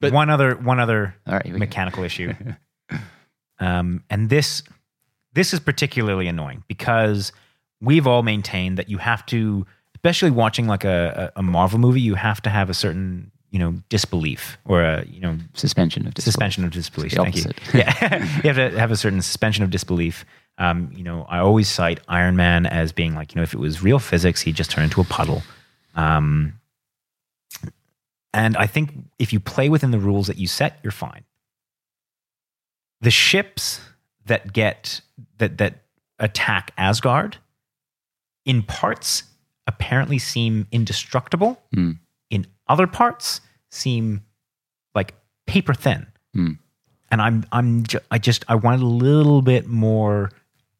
But- 0.00 0.12
one 0.12 0.28
other 0.30 0.56
one 0.56 0.80
other 0.80 1.14
All 1.26 1.34
right, 1.34 1.44
here 1.44 1.52
we 1.54 1.58
go. 1.58 1.64
mechanical 1.66 2.02
issue, 2.04 2.32
um, 3.58 4.02
and 4.10 4.28
this 4.30 4.62
this 5.32 5.52
is 5.54 5.60
particularly 5.60 6.26
annoying 6.26 6.64
because 6.68 7.32
we've 7.80 8.06
all 8.06 8.22
maintained 8.22 8.76
that 8.78 8.88
you 8.88 8.98
have 8.98 9.24
to, 9.26 9.64
especially 9.94 10.30
watching 10.30 10.66
like 10.66 10.84
a, 10.84 11.30
a 11.36 11.40
a 11.40 11.42
Marvel 11.42 11.78
movie, 11.78 12.00
you 12.00 12.14
have 12.14 12.40
to 12.42 12.50
have 12.50 12.70
a 12.70 12.74
certain 12.74 13.30
you 13.50 13.58
know 13.58 13.74
disbelief 13.88 14.58
or 14.64 14.82
a 14.82 15.04
you 15.06 15.20
know 15.20 15.36
Suspension 15.54 16.06
of 16.06 16.14
disbelief. 16.14 16.32
suspension 16.32 16.64
of 16.64 16.70
disbelief. 16.70 17.12
Thank 17.12 17.36
you. 17.36 17.44
Yeah, 17.74 18.24
you 18.42 18.52
have 18.52 18.56
to 18.72 18.78
have 18.78 18.90
a 18.90 18.96
certain 18.96 19.20
suspension 19.22 19.62
of 19.64 19.70
disbelief. 19.70 20.24
Um, 20.60 20.92
you 20.94 21.02
know, 21.02 21.26
I 21.28 21.38
always 21.38 21.68
cite 21.68 22.00
Iron 22.06 22.36
Man 22.36 22.66
as 22.66 22.92
being 22.92 23.14
like, 23.14 23.34
you 23.34 23.38
know, 23.38 23.42
if 23.42 23.54
it 23.54 23.58
was 23.58 23.82
real 23.82 23.98
physics, 23.98 24.42
he'd 24.42 24.54
just 24.54 24.70
turn 24.70 24.84
into 24.84 25.00
a 25.00 25.04
puddle. 25.04 25.42
Um, 25.96 26.60
and 28.32 28.56
I 28.56 28.66
think 28.66 28.92
if 29.18 29.32
you 29.32 29.40
play 29.40 29.68
within 29.68 29.90
the 29.90 29.98
rules 29.98 30.28
that 30.28 30.36
you 30.36 30.46
set, 30.46 30.78
you're 30.82 30.92
fine. 30.92 31.24
The 33.00 33.10
ships 33.10 33.80
that 34.26 34.52
get 34.52 35.00
that 35.38 35.58
that 35.58 35.82
attack 36.18 36.72
Asgard, 36.76 37.38
in 38.44 38.62
parts, 38.62 39.24
apparently 39.66 40.18
seem 40.18 40.66
indestructible. 40.70 41.60
Hmm. 41.72 41.92
In 42.28 42.46
other 42.68 42.86
parts, 42.86 43.40
seem 43.70 44.22
like 44.94 45.14
paper 45.46 45.74
thin. 45.74 46.06
Hmm. 46.34 46.52
And 47.10 47.20
I'm 47.20 47.44
I'm 47.50 47.82
ju- 47.84 47.98
I 48.10 48.18
just 48.18 48.44
I 48.46 48.54
wanted 48.54 48.82
a 48.82 48.86
little 48.86 49.42
bit 49.42 49.66
more, 49.66 50.30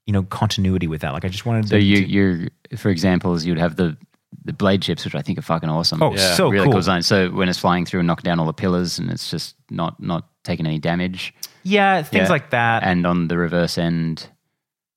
you 0.06 0.12
know, 0.12 0.22
continuity 0.24 0.86
with 0.86 1.02
that. 1.02 1.12
Like 1.12 1.24
I 1.24 1.28
just 1.28 1.46
wanted 1.46 1.62
to 1.62 1.68
So 1.68 1.74
them 1.76 1.84
you 1.84 1.98
you're 1.98 2.48
for 2.76 2.88
examples, 2.90 3.44
you'd 3.44 3.58
have 3.58 3.76
the 3.76 3.96
the 4.44 4.52
blade 4.52 4.82
ships, 4.84 5.04
which 5.04 5.14
I 5.14 5.22
think 5.22 5.38
are 5.38 5.42
fucking 5.42 5.68
awesome. 5.68 6.02
Oh, 6.02 6.14
Yeah. 6.14 6.34
so 6.34 6.48
really 6.48 6.64
cool. 6.64 6.72
cool 6.72 6.80
design. 6.80 7.02
So 7.02 7.30
when 7.30 7.48
it's 7.48 7.58
flying 7.58 7.84
through 7.84 8.00
and 8.00 8.06
knocking 8.06 8.24
down 8.24 8.38
all 8.38 8.46
the 8.46 8.52
pillars, 8.52 8.98
and 8.98 9.10
it's 9.10 9.30
just 9.30 9.56
not 9.70 10.00
not 10.00 10.28
taking 10.44 10.66
any 10.66 10.78
damage. 10.78 11.34
yeah, 11.62 12.02
things 12.02 12.28
Yeah. 12.28 12.30
like 12.30 12.50
that. 12.50 12.82
And 12.84 13.06
on 13.06 13.28
the 13.28 13.36
reverse 13.36 13.76
end, 13.76 14.28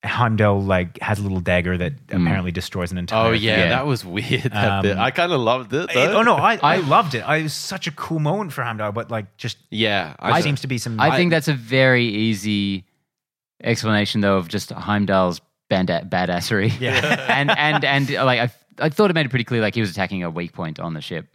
Heimdall 0.05 0.61
like 0.61 0.99
has 1.01 1.19
a 1.19 1.23
little 1.23 1.39
dagger 1.39 1.77
that 1.77 2.07
mm. 2.07 2.21
apparently 2.21 2.51
destroys 2.51 2.91
an 2.91 2.97
entire. 2.97 3.29
Oh 3.29 3.31
yeah, 3.31 3.57
Yeah. 3.57 3.69
that 3.69 3.85
was 3.85 4.03
weird. 4.03 4.43
That 4.51 4.71
um, 4.71 4.81
bit. 4.81 4.97
I 4.97 5.11
kind 5.11 5.31
of 5.31 5.39
loved 5.39 5.73
it. 5.73 5.89
It- 5.91 6.09
oh 6.09 6.21
no, 6.23 6.35
I, 6.35 6.55
I 6.63 6.77
loved 6.77 7.15
it. 7.15 7.21
I, 7.21 7.37
it 7.37 7.43
was 7.43 7.53
such 7.53 7.87
a 7.87 7.91
cool 7.91 8.19
moment 8.19 8.51
for 8.53 8.63
Heimdall, 8.63 8.91
but 8.91 9.09
like 9.09 9.37
just 9.37 9.57
Yeah, 9.69 10.15
there 10.21 10.33
I, 10.33 10.41
seems 10.41 10.61
to 10.61 10.67
be 10.67 10.77
some. 10.77 10.99
I 10.99 11.15
think 11.15 11.31
that's 11.31 11.47
a 11.47 11.53
very 11.53 12.05
easy 12.05 12.85
explanation, 13.63 14.21
though, 14.21 14.37
of 14.37 14.47
just 14.47 14.71
Heimdall's 14.71 15.41
banda- 15.69 16.05
badassery. 16.09 16.71
Yeah. 16.79 17.25
and 17.29 17.49
and 17.51 17.83
and 17.85 18.09
like 18.09 18.39
I, 18.39 18.85
I 18.85 18.89
thought 18.89 19.09
it 19.09 19.13
made 19.13 19.25
it 19.25 19.29
pretty 19.29 19.45
clear, 19.45 19.61
like 19.61 19.75
he 19.75 19.81
was 19.81 19.91
attacking 19.91 20.23
a 20.23 20.29
weak 20.29 20.53
point 20.53 20.79
on 20.79 20.93
the 20.93 21.01
ship. 21.01 21.27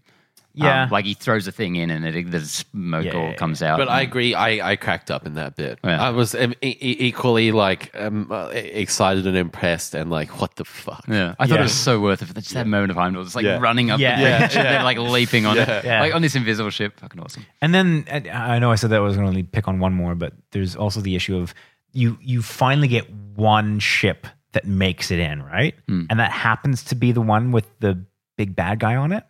Yeah. 0.54 0.84
Um, 0.84 0.90
like 0.90 1.04
he 1.04 1.14
throws 1.14 1.46
a 1.46 1.52
thing 1.52 1.76
in, 1.76 1.88
and 1.90 2.04
it, 2.04 2.30
the 2.32 2.40
smoke 2.40 3.04
Yeah, 3.04 3.12
all 3.12 3.22
yeah, 3.24 3.28
yeah. 3.30 3.34
comes 3.36 3.62
out. 3.62 3.78
But 3.78 3.88
I 3.88 4.00
agree. 4.00 4.34
I, 4.34 4.70
I 4.72 4.76
cracked 4.76 5.08
up 5.08 5.24
in 5.24 5.34
that 5.34 5.54
bit. 5.54 5.78
Yeah. 5.84 6.02
I 6.02 6.10
was 6.10 6.34
um, 6.34 6.52
e- 6.62 6.76
e- 6.80 6.96
equally 7.00 7.52
like 7.52 7.92
um, 7.94 8.32
uh, 8.32 8.48
excited 8.48 9.24
and 9.28 9.36
impressed, 9.36 9.94
and 9.94 10.10
like, 10.10 10.40
what 10.40 10.56
the 10.56 10.64
fuck? 10.64 11.04
Yeah, 11.06 11.36
I 11.38 11.46
thought 11.46 11.54
Yeah. 11.56 11.60
it 11.60 11.64
was 11.64 11.74
so 11.78 12.00
worth 12.00 12.22
it. 12.22 12.34
Just 12.34 12.54
that 12.54 12.66
moment 12.66 12.90
of 12.90 12.96
Heimdall, 12.96 13.22
just 13.22 13.36
like 13.36 13.44
Yeah. 13.44 13.58
running 13.60 13.92
up 13.92 14.00
Yeah. 14.00 14.16
the 14.16 14.22
Yeah, 14.22 14.38
bridge 14.40 14.56
and 14.56 14.66
then 14.66 14.84
like 14.84 14.98
leaping 14.98 15.46
on 15.46 15.58
it, 15.58 15.68
Yeah. 15.84 16.00
like 16.00 16.14
on 16.14 16.22
this 16.22 16.34
invisible 16.34 16.70
ship. 16.70 16.98
Fucking 16.98 17.20
awesome. 17.20 17.46
And 17.62 17.72
then 17.72 18.06
I 18.32 18.58
know 18.58 18.72
I 18.72 18.76
said 18.76 18.90
that 18.90 18.96
I 18.96 19.00
was 19.00 19.14
going 19.14 19.26
to 19.26 19.28
only 19.30 19.44
pick 19.44 19.68
on 19.68 19.78
one 19.78 19.92
more, 19.92 20.16
but 20.16 20.32
there's 20.50 20.74
also 20.74 21.00
the 21.00 21.14
issue 21.14 21.36
of 21.36 21.54
you 21.98 22.16
you 22.22 22.42
finally 22.42 22.88
get 22.88 23.10
one 23.34 23.80
ship 23.80 24.26
that 24.52 24.64
makes 24.64 25.10
it 25.10 25.18
in, 25.18 25.42
right? 25.42 25.74
Hmm. 25.88 26.04
And 26.08 26.20
that 26.20 26.30
happens 26.30 26.84
to 26.84 26.94
be 26.94 27.12
the 27.12 27.20
one 27.20 27.52
with 27.52 27.66
the 27.80 28.04
big 28.36 28.54
bad 28.56 28.78
guy 28.78 28.96
on 28.96 29.12
it. 29.12 29.24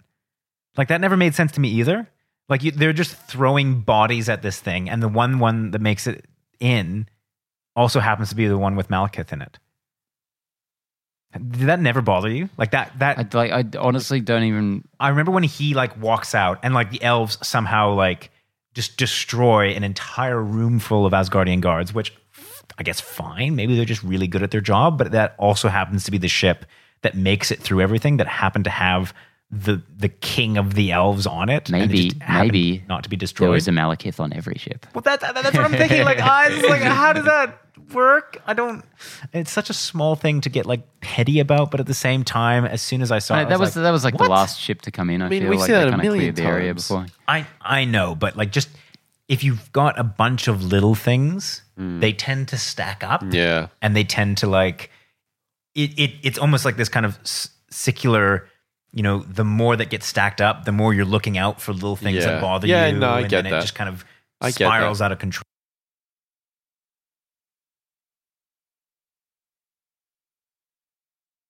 Like 0.76 0.88
that 0.88 1.00
never 1.00 1.16
made 1.16 1.34
sense 1.34 1.52
to 1.52 1.60
me 1.60 1.70
either. 1.70 2.08
Like 2.48 2.62
you, 2.62 2.70
they're 2.70 2.92
just 2.92 3.16
throwing 3.26 3.80
bodies 3.80 4.28
at 4.28 4.42
this 4.42 4.60
thing, 4.60 4.88
and 4.88 5.02
the 5.02 5.08
one 5.08 5.38
one 5.38 5.72
that 5.72 5.80
makes 5.80 6.06
it 6.06 6.26
in 6.60 7.08
also 7.74 8.00
happens 8.00 8.28
to 8.30 8.34
be 8.34 8.46
the 8.46 8.58
one 8.58 8.76
with 8.76 8.88
Malekith 8.88 9.32
in 9.32 9.42
it. 9.42 9.58
Did 11.32 11.68
that 11.68 11.80
never 11.80 12.00
bother 12.00 12.30
you? 12.30 12.48
Like 12.56 12.70
that 12.70 12.98
that 12.98 13.18
I 13.18 13.36
like. 13.36 13.52
I 13.52 13.78
honestly 13.78 14.20
don't 14.20 14.44
even. 14.44 14.86
I 15.00 15.08
remember 15.08 15.32
when 15.32 15.42
he 15.42 15.74
like 15.74 16.00
walks 16.00 16.34
out 16.34 16.60
and 16.62 16.74
like 16.74 16.90
the 16.90 17.02
elves 17.02 17.38
somehow 17.46 17.94
like 17.94 18.30
just 18.74 18.96
destroy 18.96 19.70
an 19.70 19.84
entire 19.84 20.40
room 20.40 20.78
full 20.78 21.04
of 21.04 21.12
Asgardian 21.12 21.60
guards, 21.60 21.92
which 21.92 22.14
I 22.76 22.82
guess 22.82 23.00
fine. 23.00 23.56
Maybe 23.56 23.74
they're 23.76 23.84
just 23.84 24.02
really 24.02 24.26
good 24.26 24.42
at 24.42 24.50
their 24.50 24.60
job, 24.60 24.98
but 24.98 25.12
that 25.12 25.34
also 25.38 25.68
happens 25.68 26.04
to 26.04 26.10
be 26.10 26.18
the 26.18 26.28
ship 26.28 26.64
that 27.02 27.14
makes 27.16 27.50
it 27.50 27.60
through 27.60 27.80
everything 27.80 28.16
that 28.18 28.26
happened 28.26 28.64
to 28.64 28.70
have 28.70 29.14
the 29.50 29.80
the 29.96 30.10
king 30.10 30.58
of 30.58 30.74
the 30.74 30.92
elves 30.92 31.26
on 31.26 31.48
it. 31.48 31.70
and 31.70 31.76
it 31.82 31.88
Maybe- 31.88 32.12
maybe 32.28 32.84
not 32.86 33.02
to 33.04 33.08
be 33.08 33.16
There 33.16 33.20
destroyed. 33.20 33.50
was 33.52 33.66
a 33.66 33.70
Malekith 33.70 34.20
on 34.20 34.32
every 34.34 34.56
ship. 34.58 34.86
well, 34.94 35.00
that, 35.02 35.20
that- 35.20 35.34
that's 35.34 35.56
what 35.56 35.64
I'm 35.64 35.72
thinking. 35.72 36.04
Like, 36.04 36.18
I 36.20 36.50
was 36.50 36.62
like, 36.64 36.82
how 37.02 37.14
does 37.14 37.24
that 37.24 37.58
work? 37.94 38.42
I 38.46 38.52
don't. 38.52 38.84
It's 39.32 39.50
such 39.50 39.70
a 39.70 39.72
small 39.74 40.16
thing 40.16 40.42
to 40.42 40.50
get 40.50 40.66
like 40.66 40.82
petty 41.00 41.40
about, 41.40 41.70
but 41.70 41.80
at 41.80 41.86
the 41.86 41.94
same 41.94 42.24
time, 42.24 42.66
as 42.66 42.82
soon 42.82 43.00
as 43.00 43.10
I 43.10 43.20
saw 43.20 43.36
it, 43.36 43.42
I 43.42 43.44
that 43.46 43.58
was 43.58 43.74
like, 43.74 43.82
that 43.84 43.90
was 43.90 44.04
like 44.04 44.14
"What?" 44.18 44.24
the 44.24 44.30
last 44.30 44.60
ship 44.60 44.82
to 44.82 44.90
come 44.90 45.08
in. 45.08 45.22
I, 45.22 45.30
mean, 45.30 45.42
feel 45.42 45.50
we've 45.50 45.60
like 45.60 45.66
seen 45.68 45.76
that 45.76 45.88
a 45.88 45.90
kind 45.92 46.00
of 46.02 46.04
million 46.04 46.34
cleared 46.34 46.36
the 46.36 46.42
area 46.42 46.68
times. 46.74 46.82
before. 46.88 47.06
I 47.26 47.46
I 47.62 47.84
know, 47.86 48.14
but 48.14 48.36
like 48.36 48.52
just 48.52 48.68
if 49.28 49.44
you've 49.44 49.70
got 49.72 49.98
a 49.98 50.04
bunch 50.04 50.48
of 50.48 50.62
little 50.62 50.94
things, 50.94 51.62
mm. 51.78 52.00
they 52.00 52.12
tend 52.12 52.48
to 52.48 52.56
stack 52.56 53.04
up, 53.04 53.22
mm. 53.22 53.34
Yeah. 53.34 53.68
and 53.82 53.94
they 53.94 54.04
tend 54.04 54.38
to 54.38 54.46
like 54.46 54.90
it. 55.74 55.98
it 55.98 56.10
it's 56.22 56.38
almost 56.38 56.64
like 56.64 56.76
this 56.76 56.88
kind 56.88 57.06
of 57.06 57.18
s- 57.20 57.50
secular. 57.70 58.48
You 58.90 59.02
know, 59.02 59.18
the 59.18 59.44
more 59.44 59.76
that 59.76 59.90
gets 59.90 60.06
stacked 60.06 60.40
up, 60.40 60.64
the 60.64 60.72
more 60.72 60.94
you're 60.94 61.04
looking 61.04 61.36
out 61.36 61.60
for 61.60 61.74
little 61.74 61.94
things 61.94 62.16
Yeah. 62.24 62.32
that 62.32 62.40
bother 62.40 62.66
Yeah, 62.66 62.86
you, 62.86 62.98
no, 62.98 63.10
I 63.10 63.20
and 63.20 63.28
get 63.28 63.42
then 63.42 63.52
that. 63.52 63.58
it 63.58 63.60
just 63.60 63.74
kind 63.74 63.90
of 63.90 64.02
I 64.40 64.50
spirals 64.50 65.02
out 65.02 65.12
of 65.12 65.18
control. 65.18 65.44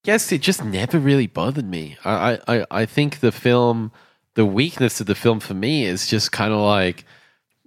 guess 0.05 0.33
it 0.33 0.41
just 0.43 0.65
never 0.65 0.99
really 0.99 1.27
bothered 1.27 1.69
me. 1.69 1.97
I, 2.05 2.39
I, 2.47 2.57
I- 2.61 2.67
I 2.71 2.87
think 2.87 3.21
the 3.21 3.33
film, 3.33 3.93
the 4.35 4.47
weakness 4.47 5.01
of 5.01 5.07
the 5.07 5.15
film 5.15 5.41
for 5.41 5.55
me 5.55 5.85
is 5.85 6.07
just 6.07 6.33
kind 6.33 6.53
of 6.53 6.61
like 6.61 7.05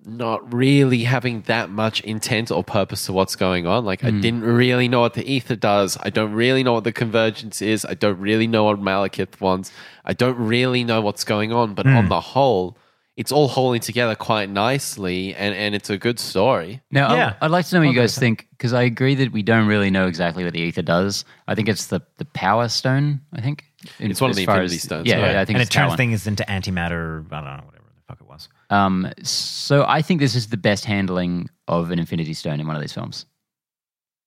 not 0.05 0.53
really 0.53 1.03
having 1.03 1.41
that 1.43 1.69
much 1.69 2.01
intent 2.01 2.51
or 2.51 2.63
purpose 2.63 3.05
to 3.05 3.13
what's 3.13 3.35
going 3.35 3.67
on. 3.67 3.85
Like, 3.85 4.03
I 4.03 4.09
hmm. 4.09 4.21
didn't 4.21 4.43
really 4.43 4.87
know 4.87 5.01
what 5.01 5.13
the 5.13 5.29
ether 5.31 5.55
does. 5.55 5.97
I 6.01 6.09
don't 6.09 6.33
really 6.33 6.63
know 6.63 6.73
what 6.73 6.83
the 6.83 6.91
convergence 6.91 7.61
is. 7.61 7.85
I 7.85 7.93
don't 7.93 8.19
really 8.19 8.47
know 8.47 8.65
what 8.65 8.79
Malekith 8.79 9.39
wants. 9.39 9.71
I 10.03 10.13
don't 10.13 10.37
really 10.37 10.83
know 10.83 11.01
what's 11.01 11.23
going 11.23 11.51
on. 11.53 11.73
But 11.73 11.87
on 11.87 12.03
hmm. 12.03 12.09
the 12.09 12.21
whole, 12.21 12.77
it's 13.17 13.31
all 13.31 13.47
holding 13.47 13.81
together 13.81 14.15
quite 14.15 14.49
nicely 14.49 15.35
and, 15.35 15.53
and 15.53 15.75
it's 15.75 15.89
a 15.89 15.97
good 15.97 16.19
story. 16.19 16.81
Now, 16.89 17.15
Yeah. 17.15 17.27
I'd, 17.27 17.45
I'd 17.45 17.51
like 17.51 17.65
to 17.67 17.75
know 17.75 17.81
what 17.81 17.93
you 17.93 17.99
guys 17.99 18.17
think 18.17 18.47
because 18.51 18.73
I 18.73 18.83
agree 18.83 19.15
that 19.15 19.31
we 19.31 19.43
don't 19.43 19.67
really 19.67 19.91
know 19.91 20.07
exactly 20.07 20.43
what 20.43 20.53
the 20.53 20.61
ether 20.61 20.81
does. 20.81 21.25
I 21.47 21.55
think 21.55 21.69
it's 21.69 21.87
the 21.87 22.01
the 22.17 22.25
power 22.25 22.67
stone. 22.69 23.21
I 23.33 23.41
think 23.41 23.65
In- 23.99 24.09
It's 24.09 24.21
one 24.21 24.29
of 24.29 24.33
as 24.33 24.37
the 24.37 24.43
Infinity 24.43 24.75
as- 24.75 24.81
Stones, 24.81 25.07
Yeah, 25.07 25.21
right? 25.21 25.31
yeah, 25.33 25.41
I 25.41 25.45
think 25.45 25.55
and 25.55 25.61
it's 25.61 25.69
it 25.69 25.77
turns 25.77 25.95
things 25.95 26.25
into 26.25 26.43
antimatter. 26.43 27.25
I 27.31 27.41
don't 27.41 27.57
know, 27.57 27.63
whatever 27.65 27.85
the 27.95 28.01
fuck 28.07 28.21
it 28.21 28.27
was. 28.27 28.49
Um, 28.71 29.11
so 29.21 29.85
I 29.87 30.01
think 30.01 30.19
this 30.21 30.33
is 30.35 30.47
the 30.47 30.57
best 30.57 30.85
handling 30.85 31.49
of 31.67 31.91
an 31.91 31.99
Infinity 31.99 32.33
Stone 32.33 32.59
in 32.59 32.67
one 32.67 32.75
of 32.75 32.81
these 32.81 32.93
films. 32.93 33.25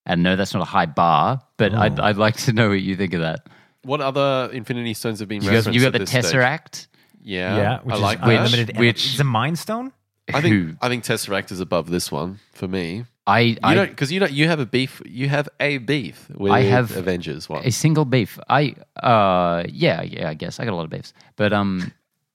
And 0.06 0.22
no, 0.22 0.36
that's 0.36 0.52
not 0.52 0.60
a 0.62 0.66
high 0.66 0.86
bar, 0.86 1.40
but 1.56 1.74
I'd, 1.74 1.98
I'd 1.98 2.16
like 2.18 2.36
to 2.44 2.52
know 2.52 2.68
what 2.68 2.80
you 2.82 2.94
think 2.94 3.14
of 3.14 3.20
that. 3.22 3.46
What 3.84 4.00
other 4.02 4.50
Infinity 4.52 4.94
Stones 4.94 5.20
have 5.20 5.28
been 5.28 5.42
You 5.42 5.48
got, 5.50 5.56
referenced 5.56 5.74
you 5.74 5.80
got 5.80 5.86
at 5.88 5.92
the 5.92 5.98
this 6.00 6.10
stage? 6.10 6.24
Tesseract. 6.24 6.86
Yeah, 7.22 7.56
yeah, 7.56 7.80
which 7.82 7.94
I 7.94 7.96
is 7.96 8.02
like 8.02 8.20
that. 8.20 8.28
unlimited. 8.28 8.68
Which- 8.76 8.78
Which 8.78 9.06
it's 9.12 9.20
a 9.20 9.24
mind 9.24 9.58
stone. 9.58 9.92
I 10.32 10.40
think 10.40 10.76
I 10.80 10.88
think 10.88 11.04
Tesseract 11.04 11.52
is 11.52 11.60
above 11.60 11.90
this 11.90 12.10
one 12.10 12.38
for 12.54 12.66
me. 12.66 13.04
I, 13.26 13.40
You 13.40 13.56
I 13.62 13.74
don't 13.74 13.90
because 13.90 14.10
you 14.10 14.20
don't 14.20 14.32
you 14.32 14.46
have 14.48 14.58
a 14.58 14.64
beef 14.64 15.02
you 15.04 15.28
have 15.28 15.50
a 15.60 15.76
beef 15.78 16.30
with 16.34 16.50
I 16.50 16.62
have 16.62 16.96
Avengers 16.96 17.46
one. 17.46 17.62
a 17.64 17.70
single 17.70 18.06
beef. 18.06 18.38
I 18.48 18.74
uh 19.02 19.64
yeah 19.68 20.00
yeah 20.02 20.30
I 20.30 20.34
guess 20.34 20.58
I 20.60 20.64
got 20.64 20.72
a 20.72 20.76
lot 20.76 20.84
of 20.84 20.90
beefs, 20.90 21.12
but 21.36 21.52
um 21.52 21.92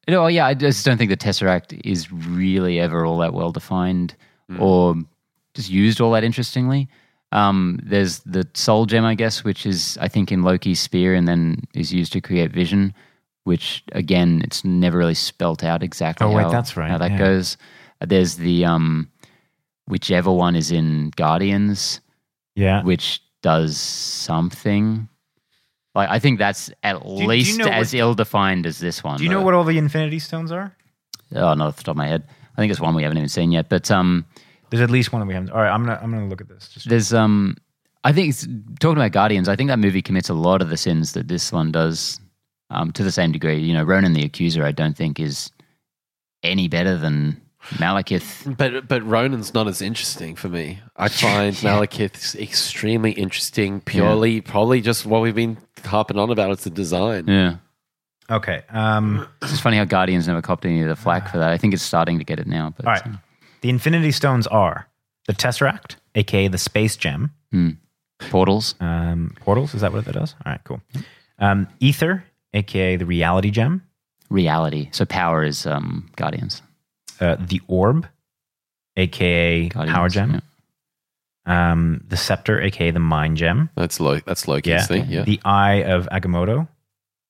you 0.10 0.16
know 0.16 0.26
yeah 0.28 0.48
I 0.48 0.56
just 0.56 0.84
don't 0.86 0.98
think 0.98 1.12
the 1.12 1.18
Tesseract 1.18 1.80
is 1.86 2.12
really 2.12 2.80
ever 2.80 3.06
all 3.06 3.20
that 3.20 3.34
well 3.34 3.52
defined 3.52 4.16
or 4.60 4.96
just 5.54 5.70
used 5.70 6.02
all 6.02 6.12
that 6.14 6.24
interestingly. 6.24 6.88
Um, 7.32 7.80
there's 7.84 8.20
the 8.26 8.48
Soul 8.56 8.88
Gem, 8.88 9.06
I 9.06 9.14
guess, 9.14 9.44
which 9.44 9.68
is 9.68 9.96
I 10.02 10.08
think 10.08 10.32
in 10.32 10.42
Loki's 10.42 10.80
spear 10.80 11.14
and 11.14 11.28
then 11.28 11.68
is 11.76 11.94
used 11.94 12.12
to 12.14 12.22
create 12.22 12.52
Vision, 12.52 12.92
which 13.44 13.84
again 13.92 14.42
it's 14.44 14.66
never 14.66 14.98
really 14.98 15.14
spelt 15.14 15.64
out 15.64 15.84
exactly. 15.84 16.26
Oh, 16.26 16.32
wait, 16.36 16.44
how, 16.44 16.50
that's 16.50 16.76
right, 16.76 16.90
How 16.90 16.98
that 16.98 17.12
yeah. 17.12 17.18
goes. 17.20 17.58
There's 18.02 18.38
the 18.38 18.66
um, 18.66 19.12
whichever 19.88 20.32
one 20.32 20.56
is 20.56 20.72
in 20.72 21.12
Guardians 21.16 22.02
Yeah. 22.56 22.82
which 22.84 23.22
does 23.44 23.78
something. 23.78 25.08
Like 25.96 26.10
I 26.10 26.20
think 26.20 26.40
that's 26.40 26.72
at 26.84 27.02
do 27.04 27.10
you 27.10 27.28
least 27.28 27.58
know 27.58 27.66
as 27.66 27.94
what- 27.94 28.00
ill 28.00 28.14
defined 28.14 28.66
as 28.66 28.80
this 28.80 29.04
one. 29.04 29.18
Do 29.18 29.24
you 29.24 29.30
know 29.30 29.42
what 29.42 29.54
all 29.54 29.64
the 29.64 29.78
Infinity 29.78 30.20
Stones 30.20 30.52
are? 30.52 30.76
Oh, 31.36 31.54
not 31.54 31.62
off 31.68 31.78
the 31.78 31.84
top 31.84 31.94
of 31.94 31.98
my 31.98 32.08
head. 32.08 32.24
I 32.58 32.62
think 32.62 32.72
it's 32.72 32.80
one 32.82 32.96
we 32.96 33.04
haven't 33.04 33.18
even 33.18 33.30
seen 33.30 33.52
yet. 33.52 33.70
But 33.70 33.90
um, 33.92 34.26
There's 34.70 34.82
at 34.82 34.90
least 34.90 35.12
one 35.14 35.20
that 35.22 35.28
we 35.28 35.34
haven't. 35.34 35.52
All 35.52 35.62
right, 35.62 35.72
I'm 35.72 35.86
gonna 35.86 36.00
I'm 36.02 36.12
gonna 36.12 36.28
look 36.28 36.42
at 36.42 36.48
this. 36.48 36.70
Just 36.70 36.90
there's 36.90 37.14
um, 37.14 37.56
I 38.04 38.12
think 38.12 38.36
talking 38.80 38.98
about 38.98 39.12
Guardians. 39.12 39.48
I 39.50 39.56
think 39.56 39.70
that 39.70 39.80
movie 39.80 40.02
commits 40.02 40.30
a 40.30 40.34
lot 40.34 40.62
of 40.62 40.70
the 40.70 40.78
sins 40.78 41.14
that 41.14 41.28
this 41.28 41.52
one 41.52 41.72
does, 41.72 42.20
um, 42.70 42.92
to 42.94 43.04
the 43.04 43.12
same 43.12 43.32
degree. 43.32 43.60
You 43.60 43.74
know, 43.74 43.84
Ronan 43.84 44.14
the 44.14 44.24
Accuser, 44.26 44.64
I 44.64 44.72
don't 44.72 44.96
think 44.98 45.20
is 45.20 45.52
any 46.44 46.68
better 46.68 46.98
than 46.98 47.40
Malekith. 47.76 48.58
But 48.58 48.88
but 48.88 49.04
Ronan's 49.04 49.54
not 49.54 49.68
as 49.68 49.82
interesting 49.82 50.36
for 50.36 50.50
me. 50.50 50.80
I 50.96 51.08
find 51.10 51.56
Malekith 51.58 52.36
extremely 52.40 53.12
interesting. 53.12 53.82
Purely, 53.82 54.42
probably 54.42 54.82
just 54.82 55.06
what 55.06 55.22
we've 55.22 55.36
been 55.36 55.58
harping 55.84 56.18
on 56.18 56.30
about. 56.30 56.52
It's 56.52 56.64
the 56.64 56.70
design. 56.70 57.26
Yeah. 57.28 57.56
okay. 58.30 58.62
Um, 58.70 59.28
It's 59.42 59.52
just 59.52 59.64
funny 59.64 59.78
how 59.78 59.86
Guardians 59.86 60.28
never 60.28 60.42
copped 60.42 60.66
any 60.66 60.82
of 60.82 60.88
the 60.90 60.96
flack 60.96 61.30
for 61.32 61.38
that. 61.38 61.52
I 61.52 61.58
think 61.58 61.74
it's 61.74 61.84
starting 61.84 62.18
to 62.20 62.24
get 62.26 62.40
it 62.40 62.48
now. 62.48 62.74
But 62.76 62.86
all 62.86 62.94
right. 62.94 63.04
The 63.62 63.70
Infinity 63.70 64.12
Stones 64.14 64.48
are 64.48 64.88
the 65.28 65.34
Tesseract, 65.34 65.96
aka 66.16 66.48
the 66.48 66.58
Space 66.58 66.96
Gem. 66.96 67.32
uh, 67.54 67.72
portals. 68.30 68.76
Um, 68.80 69.36
portals. 69.42 69.74
Is 69.76 69.82
that 69.82 69.92
what 69.94 70.06
that 70.06 70.14
does? 70.14 70.34
All 70.46 70.52
right. 70.54 70.62
Cool. 70.64 70.82
Um, 71.40 71.68
Ether, 71.82 72.24
aka 72.54 72.96
the 72.96 73.06
Reality 73.06 73.52
Gem. 73.52 73.84
reality. 74.30 74.90
So 74.92 75.06
power 75.06 75.44
is 75.44 75.66
um, 75.68 76.10
Guardians. 76.16 76.62
Uh, 77.20 77.36
the 77.40 77.62
Orb, 77.68 78.08
aka 78.98 79.70
Guardians, 79.70 79.96
Power 79.96 80.10
Gem. 80.10 80.32
yeah. 80.34 80.40
Um, 81.72 82.04
the 82.08 82.18
Scepter, 82.18 82.62
aka 82.62 82.92
the 82.92 83.00
Mind 83.00 83.38
Gem. 83.38 83.70
That's 83.76 84.00
Lo- 84.00 84.20
that's 84.26 84.48
Loki's 84.48 84.68
Yeah. 84.68 84.86
thing. 84.86 85.06
Yeah, 85.10 85.24
The 85.24 85.40
Eye 85.44 85.84
of 85.84 86.08
Agamotto. 86.12 86.68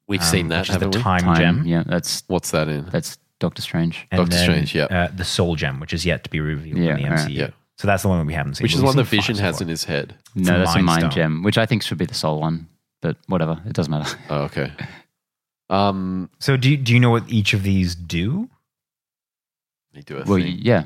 we've 0.08 0.20
um, 0.22 0.26
seen 0.28 0.48
that, 0.50 0.62
which 0.62 0.70
is 0.72 0.78
the 0.78 0.88
we? 0.90 1.02
Time, 1.02 1.22
Time, 1.22 1.36
Gem. 1.38 1.64
Yeah, 1.68 1.84
that's 1.86 2.24
What's 2.28 2.52
that 2.52 2.68
in? 2.68 2.86
that's 2.92 3.18
Doctor 3.40 3.62
Strange. 3.62 4.06
And 4.12 4.20
Doctor 4.20 4.36
then, 4.36 4.44
Strange, 4.44 4.76
yeah. 4.76 4.86
Uh, 4.86 5.08
the 5.16 5.24
Soul 5.24 5.56
Gem, 5.56 5.80
which 5.80 5.94
is 5.94 6.06
yet 6.06 6.24
to 6.26 6.30
be 6.30 6.40
revealed 6.42 6.80
Yeah, 6.80 6.96
in 6.96 6.98
the 6.98 7.04
all 7.06 7.12
right. 7.16 7.20
MCU. 7.30 7.36
Yeah. 7.38 7.50
So 7.78 7.88
that's 7.88 8.04
the 8.04 8.10
one 8.10 8.20
that 8.20 8.26
we 8.26 8.34
haven't 8.34 8.56
seen. 8.56 8.66
Which 8.66 8.74
is 8.74 8.80
we've 8.80 8.88
one 8.88 8.98
that 8.98 9.06
seen 9.08 9.20
Vision 9.22 9.36
has 9.38 9.56
before. 9.56 9.64
in 9.64 9.70
his 9.70 9.84
head. 9.86 10.16
No, 10.36 10.56
a 10.56 10.60
that's 10.60 10.72
a 10.72 10.74
Mind 10.76 10.86
mind 10.86 11.00
Stone. 11.02 11.12
gem, 11.12 11.44
which 11.44 11.58
I 11.58 11.66
think 11.66 11.82
should 11.84 11.98
be 11.98 12.06
the 12.06 12.14
soul 12.14 12.42
one. 12.42 12.68
But 13.02 13.16
whatever, 13.28 13.62
it 13.66 13.72
doesn't 13.72 13.90
matter. 13.92 14.18
Oh, 14.30 14.42
okay. 14.44 14.74
Um, 15.70 16.30
So 16.40 16.58
do 16.58 16.76
do 16.76 16.94
you 16.94 17.00
know 17.00 17.12
what 17.12 17.30
each 17.30 17.54
of 17.54 17.64
these 17.64 17.96
do? 17.96 18.50
They 20.00 20.14
do 20.14 20.18
a 20.22 20.24
Well, 20.26 20.40
thing. 20.40 20.60
yeah, 20.62 20.84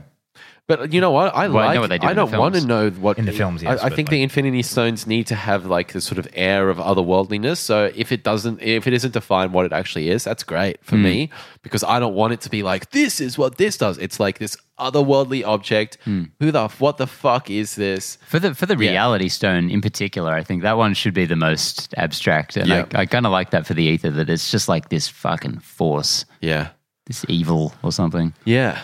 But 0.66 0.94
you 0.94 1.02
know 1.02 1.12
what? 1.12 1.36
I 1.36 1.50
Well, 1.50 1.58
I 1.62 1.66
like. 1.68 1.76
know 1.76 1.82
what 1.82 1.90
they 1.90 1.98
do 2.00 2.08
in 2.08 2.16
the 2.16 2.26
don't 2.26 2.40
want 2.40 2.54
to 2.56 2.62
films. 2.62 2.68
know 2.74 2.90
what 3.06 3.20
In 3.20 3.26
the 3.26 3.34
films, 3.34 3.62
yes, 3.62 3.82
I, 3.82 3.86
I 3.86 3.90
but 3.90 3.96
think 3.98 4.08
like- 4.08 4.12
the 4.18 4.24
Infinity 4.24 4.62
Stones 4.64 5.06
need 5.06 5.28
to 5.28 5.36
have 5.36 5.66
like 5.66 5.92
this 5.92 6.06
sort 6.06 6.18
of 6.20 6.28
air 6.34 6.70
of 6.70 6.78
otherworldliness. 6.78 7.58
So 7.58 7.92
if 8.04 8.12
it 8.16 8.24
doesn't, 8.24 8.62
if 8.62 8.88
it 8.88 8.94
isn't 8.94 9.14
defined 9.14 9.52
what 9.54 9.66
it 9.66 9.74
actually 9.74 10.08
is, 10.10 10.24
that's 10.24 10.44
great 10.44 10.78
for 10.82 10.96
Hmm. 10.96 11.04
me 11.04 11.30
because 11.64 11.84
I 11.84 12.00
don't 12.00 12.16
want 12.16 12.32
it 12.34 12.42
to 12.42 12.50
be 12.50 12.64
like 12.64 12.92
this 12.92 13.20
is 13.20 13.38
what 13.38 13.58
this 13.58 13.78
does. 13.78 13.98
It's 13.98 14.20
like 14.22 14.40
this 14.40 14.56
otherworldly 14.80 15.44
object. 15.46 15.98
Hmm. 16.06 16.24
Who 16.40 16.50
the 16.52 16.70
what 16.80 16.96
the 16.98 17.08
fuck 17.08 17.50
is 17.50 17.76
this? 17.76 18.18
for 18.34 18.40
the 18.40 18.56
for 18.56 18.66
the 18.66 18.78
reality 18.78 19.28
stone 19.30 19.70
in 19.70 19.82
particular, 19.82 20.32
I 20.34 20.44
think 20.44 20.62
that 20.64 20.78
one 20.78 20.94
should 20.94 21.14
be 21.14 21.26
the 21.26 21.36
most 21.50 21.94
abstract, 21.98 22.56
and 22.58 22.68
Yeah. 22.70 22.86
I, 22.96 23.02
I 23.02 23.06
kind 23.06 23.26
of 23.26 23.34
like 23.34 23.50
that 23.52 23.68
for 23.68 23.74
the 23.76 23.84
ether 23.84 24.12
that 24.12 24.30
it's 24.30 24.50
just 24.50 24.70
like 24.70 24.88
this 24.90 25.10
fucking 25.10 25.60
force, 25.60 26.24
Yeah, 26.42 26.70
this 27.06 27.26
evil 27.28 27.74
or 27.84 27.92
something. 27.92 28.34
yeah. 28.46 28.80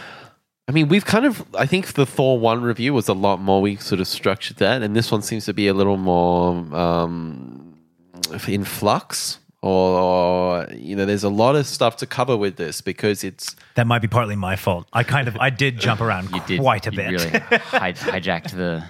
I 0.69 0.71
mean, 0.71 0.88
we've 0.88 1.03
kind 1.03 1.25
of. 1.25 1.43
I 1.55 1.65
think 1.65 1.93
the 1.93 2.05
Thor 2.05 2.38
one 2.38 2.62
review 2.62 2.93
was 2.93 3.08
a 3.08 3.13
lot 3.13 3.41
more. 3.41 3.60
We 3.60 3.77
sort 3.77 3.99
of 3.99 4.08
structured 4.08 4.58
that, 4.58 4.84
and 4.84 4.95
this 4.95 5.12
one 5.12 5.23
seems 5.23 5.45
to 5.45 5.53
be 5.53 5.67
a 5.67 5.73
little 5.73 5.97
more 5.97 6.51
um, 6.75 7.75
in 8.47 8.63
flux. 8.63 9.39
Or 9.63 10.67
you 10.71 10.95
know, 10.95 11.08
there's 11.08 11.23
a 11.23 11.29
lot 11.29 11.55
of 11.55 11.65
stuff 11.65 11.97
to 11.97 12.05
cover 12.05 12.38
with 12.38 12.58
this 12.58 12.82
because 12.82 13.23
it's 13.23 13.55
That 13.73 13.88
might 13.88 14.03
be 14.03 14.08
partly 14.08 14.36
my 14.36 14.55
fault. 14.55 14.88
I 14.93 15.01
kind 15.01 15.27
of 15.27 15.36
I 15.38 15.49
did 15.49 15.79
jump 15.79 16.01
around 16.01 16.29
You 16.29 16.41
did 16.45 16.60
quite 16.60 16.86
a 16.86 16.91
you 16.91 16.97
bit. 16.97 17.12
Really 17.13 17.29
hij- 17.49 17.97
hijacked 17.97 18.51
the 18.51 18.84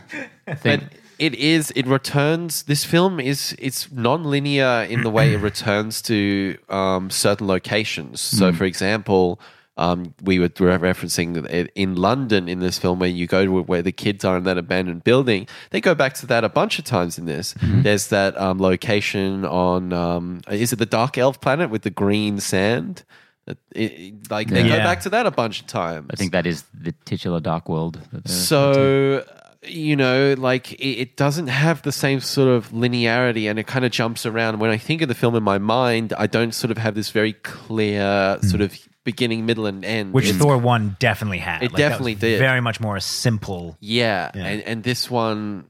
thing. 0.58 0.82
But 0.82 0.84
it 1.18 1.34
is. 1.36 1.72
It 1.78 1.88
returns. 1.88 2.64
This 2.64 2.84
film 2.84 3.22
is. 3.22 3.56
It's 3.58 3.90
non-linear 3.90 4.86
in 4.90 5.04
the 5.04 5.10
way 5.10 5.34
it 5.34 5.38
returns 5.52 6.02
to 6.04 6.58
um, 6.68 7.10
certain 7.10 7.48
locations. 7.48 8.20
So, 8.20 8.52
for 8.52 8.66
example, 8.66 9.40
um, 9.80 10.14
we 10.22 10.38
were 10.40 10.50
referencing 10.50 11.46
in 11.76 11.96
London 11.96 12.48
in 12.50 12.60
this 12.60 12.78
film, 12.78 13.00
where 13.00 13.10
you 13.10 13.26
go 13.28 13.46
to 13.46 13.62
where 13.64 13.82
the 13.82 13.92
kids 13.92 14.24
are 14.26 14.38
in 14.38 14.44
that 14.44 14.58
abandoned 14.58 15.04
building. 15.04 15.48
They 15.72 15.82
go 15.82 15.96
back 15.96 16.14
to 16.16 16.26
that 16.28 16.44
a 16.44 16.50
bunch 16.50 16.78
of 16.80 16.86
times 16.86 17.18
in 17.18 17.26
this. 17.26 17.56
There's 17.62 18.08
that 18.10 18.38
um, 18.40 18.60
location 18.60 19.46
on. 19.46 19.94
Um, 19.94 20.42
is 20.50 20.74
it 20.74 20.80
the 20.80 20.86
Dark 20.86 21.18
Elf 21.18 21.40
planet 21.42 21.70
with 21.70 21.84
the 21.84 21.90
green 21.92 22.40
sand? 22.40 23.04
It- 23.48 23.58
it- 23.74 24.30
like 24.30 24.50
they 24.50 24.62
go 24.70 24.76
back 24.84 25.00
to 25.02 25.10
that 25.10 25.26
a 25.26 25.32
bunch 25.32 25.62
of 25.62 25.68
times. 25.68 26.08
I 26.14 26.16
think 26.18 26.34
that 26.34 26.46
is 26.46 26.64
the 26.74 26.92
titular 27.06 27.40
dark 27.40 27.68
world. 27.68 27.98
So, 28.26 29.24
you 29.64 29.96
know, 29.96 30.36
like 30.38 30.74
it, 30.74 31.02
it 31.02 31.18
doesn't 31.18 31.48
have 31.48 31.82
the 31.82 31.92
same 31.92 32.20
sort 32.20 32.50
of 32.50 32.70
linearity 32.72 33.50
and 33.50 33.58
it 33.60 33.66
kind 33.68 33.86
of 33.86 33.92
jumps 33.92 34.26
around. 34.26 34.60
When 34.60 34.70
I 34.70 34.78
think 34.78 35.02
of 35.02 35.08
the 35.08 35.16
film 35.16 35.36
in 35.36 35.44
my 35.44 35.58
mind, 35.58 36.14
I 36.18 36.28
don't 36.28 36.54
sort 36.54 36.72
of 36.72 36.78
have 36.78 36.94
this 36.96 37.10
very 37.10 37.34
clear 37.34 38.38
sort 38.42 38.62
of 38.62 38.78
beginning, 39.04 39.46
middle, 39.46 39.66
and 39.66 39.84
end. 39.86 40.14
Which 40.14 40.26
It's- 40.26 40.40
Thor 40.42 40.58
one 40.58 40.96
definitely 41.00 41.40
had. 41.40 41.64
It 41.64 41.72
Like, 41.72 41.78
that 41.78 41.84
was 41.84 41.90
definitely 41.92 42.16
did. 42.16 42.40
Very 42.40 42.62
much 42.62 42.80
more 42.80 42.96
a 42.96 43.02
simple. 43.02 43.78
Yeah. 43.80 44.32
Yeah. 44.36 44.46
And, 44.46 44.62
and 44.64 44.84
this 44.84 45.10
one, 45.10 45.70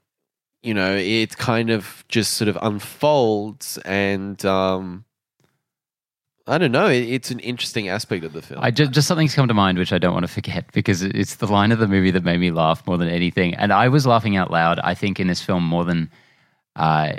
you 0.63 0.73
know, 0.73 0.93
it 0.95 1.37
kind 1.37 1.69
of 1.69 2.03
just 2.09 2.33
sort 2.33 2.47
of 2.49 2.57
unfolds 2.61 3.77
and, 3.85 4.43
um, 4.45 5.05
I 6.47 6.57
don't 6.57 6.71
know. 6.71 6.87
It, 6.87 7.03
it's 7.03 7.29
an 7.31 7.39
interesting 7.39 7.89
aspect 7.89 8.23
of 8.25 8.33
the 8.33 8.41
film. 8.41 8.59
I 8.63 8.71
just, 8.71 8.91
just 8.91 9.07
something's 9.07 9.35
come 9.35 9.47
to 9.47 9.53
mind 9.53 9.77
which 9.77 9.93
I 9.93 9.99
don't 9.99 10.13
want 10.13 10.25
to 10.25 10.31
forget 10.31 10.65
because 10.73 11.03
it's 11.03 11.35
the 11.35 11.47
line 11.47 11.71
of 11.71 11.79
the 11.79 11.87
movie 11.87 12.11
that 12.11 12.23
made 12.23 12.39
me 12.39 12.49
laugh 12.51 12.85
more 12.87 12.97
than 12.97 13.07
anything, 13.07 13.53
and 13.53 13.71
I 13.71 13.87
was 13.89 14.07
laughing 14.07 14.35
out 14.35 14.49
loud. 14.49 14.79
I 14.79 14.95
think 14.95 15.19
in 15.19 15.27
this 15.27 15.41
film 15.43 15.63
more 15.63 15.85
than 15.85 16.09
uh, 16.75 17.13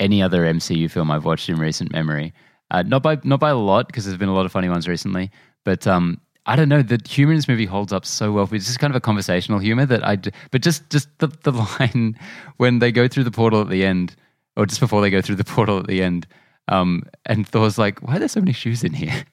any 0.00 0.20
other 0.22 0.42
MCU 0.42 0.90
film 0.90 1.10
I've 1.10 1.24
watched 1.24 1.48
in 1.48 1.56
recent 1.56 1.92
memory. 1.92 2.34
Uh, 2.70 2.82
not 2.82 3.02
by 3.02 3.18
not 3.24 3.40
by 3.40 3.50
a 3.50 3.56
lot 3.56 3.86
because 3.86 4.04
there's 4.04 4.18
been 4.18 4.28
a 4.28 4.34
lot 4.34 4.46
of 4.46 4.52
funny 4.52 4.68
ones 4.68 4.88
recently, 4.88 5.30
but 5.64 5.86
um, 5.86 6.20
I 6.46 6.56
don't 6.56 6.68
know. 6.68 6.82
The 6.82 7.00
humor 7.08 7.32
in 7.32 7.38
this 7.38 7.46
movie 7.48 7.66
holds 7.66 7.92
up 7.92 8.04
so 8.06 8.32
well. 8.32 8.48
It's 8.52 8.66
just 8.66 8.78
kind 8.80 8.90
of 8.90 8.96
a 8.96 9.00
conversational 9.00 9.58
humor 9.60 9.86
that 9.86 10.04
I. 10.06 10.16
d- 10.16 10.30
But 10.50 10.62
just 10.62 10.88
just 10.90 11.08
the 11.18 11.28
the 11.42 11.52
line 11.80 12.18
when 12.56 12.78
they 12.80 12.90
go 12.92 13.06
through 13.08 13.24
the 13.24 13.30
portal 13.30 13.60
at 13.60 13.68
the 13.68 13.84
end, 13.84 14.16
or 14.56 14.66
just 14.66 14.80
before 14.80 15.00
they 15.02 15.10
go 15.10 15.20
through 15.20 15.36
the 15.36 15.44
portal 15.44 15.78
at 15.78 15.86
the 15.86 16.02
end. 16.02 16.26
Um, 16.66 17.02
and 17.26 17.46
Thor's 17.46 17.76
like, 17.76 18.00
"Why 18.02 18.16
are 18.16 18.18
there 18.18 18.28
so 18.28 18.40
many 18.40 18.52
shoes 18.54 18.82
in 18.82 18.94
here?" 18.94 19.24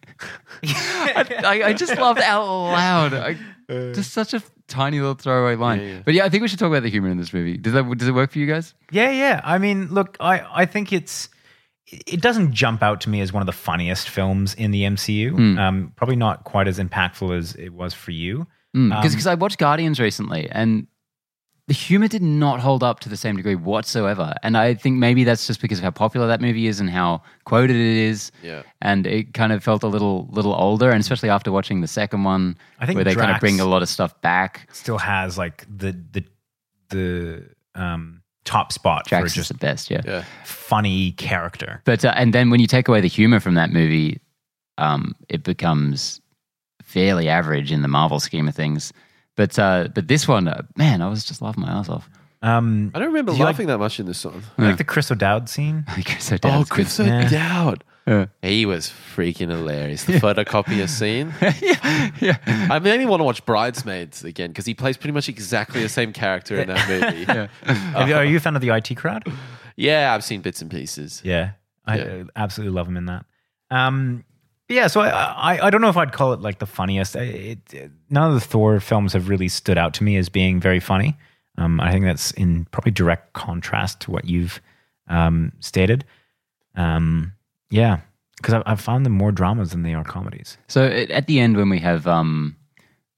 I, 0.63 1.41
I, 1.46 1.63
I 1.70 1.74
just 1.74 1.96
laughed 1.98 2.20
out 2.22 2.46
loud. 2.46 3.13
I, 3.13 3.38
just 3.94 4.12
such 4.12 4.34
a 4.34 4.44
tiny 4.67 5.00
little 5.00 5.15
throwaway 5.15 5.56
line. 5.56 5.80
Yeah, 5.80 5.86
yeah. 5.88 6.02
But 6.04 6.13
yeah, 6.13 6.26
I 6.26 6.30
think 6.30 6.41
we 6.41 6.48
should 6.50 6.60
talk 6.60 6.67
about 6.67 6.84
the 6.84 6.89
humor 6.89 7.10
in 7.10 7.17
this 7.17 7.32
movie. 7.34 7.58
Does 7.58 7.72
that 7.74 7.89
does 7.98 8.08
it 8.10 8.12
work 8.13 8.32
for 8.32 8.39
you 8.39 8.48
guys? 8.48 8.74
Yeah, 8.91 9.12
yeah. 9.12 9.39
I 9.46 9.58
mean, 9.58 9.88
look, 9.88 10.17
I 10.20 10.41
I 10.54 10.65
think 10.65 10.91
it's 10.91 11.30
it 11.91 12.21
doesn't 12.21 12.54
jump 12.54 12.82
out 12.82 13.01
to 13.01 13.10
me 13.10 13.21
as 13.21 13.34
one 13.34 13.41
of 13.41 13.47
the 13.47 13.51
funniest 13.51 14.10
films 14.10 14.54
in 14.54 14.71
the 14.71 14.84
MCU. 14.84 15.32
Hmm. 15.32 15.60
Um, 15.60 15.93
probably 15.95 16.15
not 16.15 16.45
quite 16.45 16.67
as 16.67 16.80
impactful 16.80 17.38
as 17.38 17.56
it 17.56 17.69
was 17.69 17.93
for 17.93 18.12
you. 18.12 18.47
Because 18.73 19.27
I 19.27 19.36
watched 19.36 19.58
Guardians 19.58 19.99
recently, 19.99 20.49
and 20.49 20.88
the 21.67 21.73
humor 21.73 22.08
did 22.08 22.21
not 22.21 22.60
hold 22.60 22.84
up 22.84 23.01
to 23.01 23.10
the 23.10 23.17
same 23.17 23.36
degree 23.36 23.56
whatsoever. 23.56 24.34
And 24.43 24.58
I 24.58 24.73
think 24.73 24.97
maybe 24.97 25.23
that's 25.23 25.45
just 25.45 25.62
because 25.62 25.80
of 25.80 25.84
how 25.84 25.91
popular 25.91 26.27
that 26.27 26.41
movie 26.41 26.67
is 26.67 26.80
and 26.80 26.89
how 26.89 27.21
quoted 27.43 27.75
it 27.75 27.97
is. 27.97 28.32
Yeah. 28.41 28.63
And 28.82 29.06
it 29.06 29.34
kind 29.34 29.51
of 29.51 29.63
felt 29.63 29.84
a 29.84 29.88
little 29.88 30.27
little 30.32 30.54
older, 30.54 30.89
and 30.91 31.01
especially 31.01 31.30
after 31.30 31.51
watching 31.51 31.82
the 31.82 31.88
second 31.88 32.23
one, 32.23 32.58
I 32.80 32.86
think 32.86 32.95
where 32.95 33.04
they 33.04 33.15
kind 33.15 33.32
of 33.32 33.39
bring 33.39 33.60
a 33.60 33.65
lot 33.65 33.82
of 33.82 33.89
stuff 33.89 34.19
back. 34.21 34.69
Still 34.71 34.97
has 34.97 35.38
like 35.38 35.65
the 35.69 35.91
the 36.12 36.23
the 36.89 37.49
um, 37.75 38.20
top 38.45 38.71
spot 38.71 39.06
Drax 39.06 39.32
for 39.32 39.36
just 39.36 39.49
the 39.49 39.58
best, 39.58 39.89
yeah. 39.91 40.01
yeah. 40.06 40.25
funny 40.45 41.12
character. 41.13 41.82
But 41.86 42.04
uh, 42.06 42.13
and 42.15 42.34
then 42.34 42.49
when 42.49 42.60
you 42.60 42.67
take 42.67 42.88
away 42.88 43.01
the 43.01 43.08
humor 43.08 43.39
from 43.39 43.56
that 43.56 43.71
movie, 43.71 44.19
um, 44.77 45.15
it 45.30 45.43
becomes 45.43 46.21
fairly 46.84 47.30
average 47.30 47.71
in 47.71 47.82
the 47.82 47.88
Marvel 47.88 48.19
scheme 48.19 48.47
of 48.47 48.56
things. 48.56 48.91
But 49.36 49.58
uh, 49.58 49.89
but 49.93 50.08
this 50.08 50.27
one, 50.27 50.47
uh, 50.47 50.63
man, 50.75 51.01
I 51.01 51.10
was 51.10 51.23
just 51.23 51.41
laughing 51.41 51.63
my 51.63 51.69
ass 51.71 51.89
off. 51.89 52.10
Um, 52.41 52.91
I 52.95 52.99
don't 52.99 53.10
remember 53.10 53.32
Did 53.34 53.39
you 53.39 53.45
laughing 53.45 53.67
that 53.67 53.77
much 53.77 53.99
in 53.99 54.08
this 54.08 54.17
song. 54.17 54.41
I 54.58 54.63
like 54.63 54.77
the 54.77 54.84
Chris 54.84 55.12
O'Dowd 55.12 55.47
scene. 55.47 55.86
so 56.19 56.36
Oh, 56.36 56.38
Dad's 56.38 56.69
good. 56.69 56.73
Chris 56.73 56.99
Yeah. 56.99 57.27
O'Dowd. 57.27 57.84
Yeah. 58.07 58.25
He 58.41 58.65
was 58.65 58.87
freaking 59.15 59.49
hilarious. 59.49 60.05
The 60.05 60.13
photocopier 60.13 60.89
scene. 60.99 61.33
yeah, 61.61 62.09
yeah. 62.19 62.67
I 62.71 62.79
mainly 62.79 63.05
want 63.05 63.19
to 63.19 63.23
watch 63.23 63.45
Bridesmaids 63.45 64.23
again 64.23 64.49
because 64.49 64.65
he 64.65 64.73
plays 64.73 64.97
pretty 64.97 65.13
much 65.13 65.29
exactly 65.29 65.81
the 65.83 65.89
same 65.89 66.11
character 66.11 66.59
in 66.59 66.67
that 66.67 66.89
movie. 66.89 67.21
yeah. 67.27 67.47
Have 67.93 68.09
you- 68.09 68.15
are 68.15 68.25
you 68.25 68.37
a 68.37 68.39
fan 68.39 68.55
of 68.55 68.61
the 68.61 68.69
IT 68.69 68.95
crowd? 68.97 69.23
Yeah, 69.75 70.13
I've 70.13 70.23
seen 70.23 70.41
bits 70.41 70.61
and 70.61 70.69
pieces. 70.71 71.21
Yeah, 71.23 71.51
I 71.85 71.97
Yeah. 71.97 72.03
uh, 72.03 72.23
absolutely 72.35 72.73
love 72.75 72.87
him 72.87 72.97
in 72.97 73.05
that. 73.05 73.25
Um, 73.69 74.25
yeah, 74.67 74.87
so 74.87 75.01
I, 75.01 75.09
I 75.09 75.67
I 75.67 75.69
don't 75.69 75.81
know 75.81 75.89
if 75.89 75.97
I'd 75.97 76.11
call 76.11 76.33
it 76.33 76.41
like 76.41 76.59
the 76.59 76.65
funniest. 76.65 77.15
It, 77.15 77.59
it, 77.73 77.91
none 78.09 78.29
of 78.29 78.33
the 78.33 78.39
Thor 78.45 78.79
films 78.79 79.13
have 79.13 79.29
really 79.29 79.47
stood 79.47 79.77
out 79.77 79.93
to 79.95 80.03
me 80.03 80.17
as 80.17 80.27
being 80.29 80.59
very 80.59 80.79
funny. 80.79 81.17
Um, 81.57 81.79
I 81.79 81.91
think 81.91 82.05
that's 82.05 82.31
in 82.31 82.65
probably 82.71 82.91
direct 82.91 83.33
contrast 83.33 83.99
to 84.01 84.11
what 84.11 84.25
you've 84.25 84.61
um, 85.07 85.51
stated. 85.59 86.05
Um, 86.75 87.33
yeah, 87.71 88.01
because 88.38 88.53
I, 88.53 88.63
I've 88.67 88.81
found 88.81 89.05
them 89.05 89.13
more 89.13 89.31
dramas 89.31 89.71
than 89.71 89.81
they 89.81 89.95
are 89.95 90.03
comedies. 90.03 90.57
So 90.67 90.86
at 90.86 91.10
at 91.10 91.27
the 91.27 91.39
end, 91.39 91.57
when 91.57 91.69
we 91.69 91.79
have 91.79 92.05
um, 92.05 92.55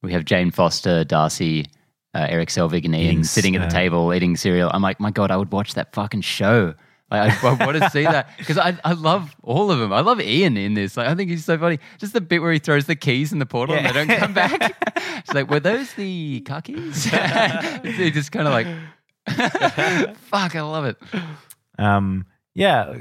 we 0.01 0.13
have 0.13 0.23
Jane 0.23 0.51
Foster, 0.51 1.03
Darcy, 1.03 1.65
uh, 2.13 2.27
Eric 2.29 2.49
Selvig, 2.49 2.85
and 2.85 2.95
Ian 2.95 3.05
Eating 3.05 3.23
sitting 3.23 3.55
at 3.55 3.61
the 3.61 3.67
uh, 3.67 3.79
table 3.81 4.13
eating 4.13 4.37
cereal. 4.37 4.69
I'm 4.73 4.81
like, 4.81 4.99
my 4.99 5.11
god, 5.11 5.31
I 5.31 5.37
would 5.37 5.51
watch 5.51 5.73
that 5.73 5.93
fucking 5.93 6.21
show. 6.21 6.75
Like, 7.13 7.43
I, 7.43 7.47
I 7.47 7.65
want 7.65 7.77
to 7.77 7.89
see 7.91 8.03
that 8.03 8.29
because 8.37 8.57
I, 8.57 8.77
I 8.83 8.93
love 8.93 9.35
all 9.43 9.71
of 9.71 9.79
them. 9.79 9.93
I 9.93 10.01
love 10.01 10.19
Ian 10.19 10.57
in 10.57 10.73
this. 10.73 10.97
Like, 10.97 11.07
I 11.07 11.15
think 11.15 11.29
he's 11.29 11.45
so 11.45 11.57
funny. 11.57 11.79
Just 11.99 12.13
the 12.13 12.21
bit 12.21 12.41
where 12.41 12.51
he 12.51 12.59
throws 12.59 12.85
the 12.85 12.95
keys 12.95 13.31
in 13.31 13.39
the 13.39 13.45
portal 13.45 13.75
and 13.75 13.85
they 13.85 13.91
don't 13.91 14.19
come 14.19 14.33
back. 14.33 14.75
It's 15.15 15.33
like, 15.33 15.49
were 15.49 15.61
those 15.61 15.93
the 15.93 16.41
car 16.41 16.61
keys? 16.61 17.05
he 17.83 18.11
just 18.11 18.33
kind 18.33 18.45
of 18.45 18.51
like, 18.51 18.67
fuck, 20.17 20.53
I 20.53 20.61
love 20.61 20.83
it. 20.83 20.97
Um, 21.79 22.25
yeah, 22.53 22.93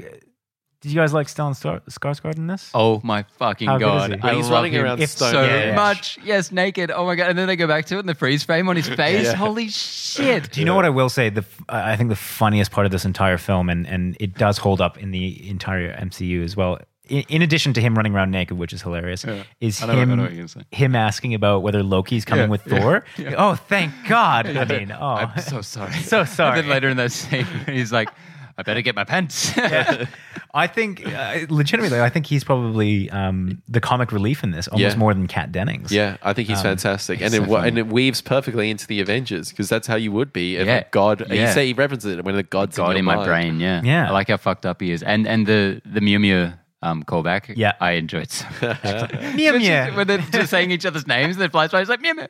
did 0.83 0.91
you 0.91 0.95
guys 0.99 1.13
like 1.13 1.27
Stellan 1.27 1.55
Star- 1.55 1.81
Skarsgård 1.89 2.35
in 2.35 2.45
this? 2.47 2.69
Oh 2.75 2.99
my 3.03 3.23
fucking 3.39 3.67
How 3.67 3.77
good 3.77 3.85
god! 3.85 4.11
is 4.11 4.15
he? 4.17 4.21
I 4.21 4.25
When 4.27 4.35
he's 4.35 4.45
love 4.45 4.53
running 4.53 4.73
him 4.73 4.83
around 4.83 4.99
If 5.01 5.09
so 5.09 5.31
Yeah, 5.41 5.65
yeah. 5.69 5.75
much. 5.75 6.19
Yes, 6.23 6.51
naked. 6.51 6.91
Oh 6.91 7.05
my 7.05 7.15
god! 7.15 7.29
And 7.29 7.39
then 7.39 7.47
they 7.47 7.55
go 7.55 7.67
back 7.67 7.85
to 7.85 7.95
it, 7.95 7.99
and 8.01 8.09
the 8.09 8.13
freeze 8.15 8.43
frame 8.43 8.67
on 8.69 8.75
his 8.75 8.87
face. 8.89 9.23
Yeah. 9.25 9.33
Holy 9.35 9.69
shit! 9.69 10.51
Do 10.51 10.59
you 10.59 10.65
know 10.65 10.75
what 10.75 10.85
I 10.85 10.89
will 10.89 11.09
say? 11.09 11.29
The 11.29 11.41
f- 11.41 11.61
I 11.69 11.95
think 11.95 12.09
the 12.09 12.15
funniest 12.15 12.71
part 12.71 12.85
of 12.85 12.91
this 12.91 13.05
entire 13.05 13.37
film, 13.37 13.69
and 13.69 13.87
and 13.87 14.15
it 14.19 14.35
does 14.37 14.57
hold 14.59 14.81
up 14.81 14.97
in 14.97 15.11
the 15.11 15.49
entire 15.49 15.95
MCU 15.95 16.43
as 16.43 16.55
well. 16.57 16.79
In, 17.09 17.23
in 17.27 17.41
addition 17.41 17.73
to 17.73 17.81
him 17.81 17.95
running 17.95 18.13
around 18.15 18.31
naked, 18.31 18.57
which 18.57 18.71
is 18.71 18.81
hilarious, 18.81 19.25
is 19.59 19.81
I 19.81 19.87
know- 19.87 19.93
I 19.93 19.95
him 19.97 20.09
know 20.15 20.23
what 20.23 20.31
you're 20.31 20.37
gonna 20.47 20.47
say. 20.47 20.61
him 20.71 20.95
asking 20.95 21.33
about 21.33 21.61
whether 21.61 21.83
Loki's 21.83 22.23
coming 22.23 22.45
Yeah, 22.45 22.49
with 22.49 22.65
yeah, 22.67 22.79
Thor. 22.79 23.05
Oh, 23.37 23.55
thank 23.55 23.91
God! 24.07 24.47
I 24.47 24.63
mean, 24.65 24.91
oh, 24.91 25.05
I'm 25.15 25.41
so 25.41 25.61
sorry. 25.61 25.91
So 26.01 26.23
sorry. 26.25 26.59
And 26.59 26.67
then 26.67 26.73
later 26.73 26.89
in 26.89 26.97
that 26.97 27.11
scene, 27.11 27.45
he's 27.65 27.91
like, 27.91 28.09
"I 28.57 28.63
better 28.63 28.81
get 28.81 28.95
my 28.95 29.03
pants." 29.03 29.51
I 30.55 30.67
think 30.67 31.05
uh, 31.07 31.39
legitimately, 31.49 31.99
I 31.99 32.09
think 32.09 32.27
he's 32.27 32.43
probably 32.43 33.09
um, 33.09 33.61
the 33.67 33.79
comic 33.81 34.11
relief 34.11 34.43
in 34.43 34.51
this 34.51 34.67
almost 34.67 34.93
Yeah. 34.95 34.99
more 34.99 35.13
than 35.13 35.25
Kat 35.27 35.51
Dennings. 35.51 35.91
Yeah, 35.91 36.17
I 36.21 36.33
think 36.33 36.47
he's 36.47 36.61
fantastic, 36.61 37.21
and 37.21 37.33
Um, 37.33 37.37
so 37.39 37.43
it 37.43 37.49
wa- 37.49 37.57
funny. 37.57 37.69
and 37.69 37.77
it 37.79 37.87
weaves 37.87 38.21
perfectly 38.21 38.69
into 38.69 38.85
the 38.85 38.99
Avengers 39.01 39.49
because 39.49 39.67
that's 39.69 39.87
how 39.87 39.95
you 39.95 40.11
would 40.11 40.31
be 40.31 40.57
if 40.57 40.67
Yeah. 40.67 40.77
a 40.77 40.85
god. 40.91 41.21
You 41.29 41.35
Yeah. 41.37 41.53
say 41.53 41.67
he 41.67 41.73
references 41.73 42.17
it 42.17 42.23
when 42.23 42.35
the 42.35 42.43
god's 42.43 42.77
God 42.77 42.91
in, 42.91 42.97
in 42.97 43.05
my 43.05 43.15
mind. 43.15 43.27
brain. 43.27 43.59
Yeah, 43.59 43.81
Yeah. 43.83 44.07
I 44.09 44.11
like 44.11 44.27
how 44.29 44.37
fucked 44.37 44.65
up 44.65 44.81
he 44.81 44.91
is, 44.91 45.01
and 45.01 45.27
and 45.27 45.47
the 45.47 45.81
the 45.85 46.01
Mew 46.01 46.19
Mew 46.19 46.53
um, 46.83 47.01
callback. 47.03 47.53
Yeah. 47.55 47.73
I 47.79 47.91
enjoyed 47.93 48.29
so 48.29 48.45
much. 48.61 48.83
Mew 49.35 49.57
Mew. 49.57 49.95
when 49.95 50.05
they're 50.05 50.17
just 50.31 50.49
saying 50.51 50.69
each 50.69 50.85
other's 50.85 51.07
names, 51.07 51.35
and 51.37 51.41
then 51.41 51.49
flies 51.49 51.71
by. 51.71 51.79
it's 51.81 51.89
like 51.89 52.01
Mew 52.01 52.13
Mew. 52.13 52.27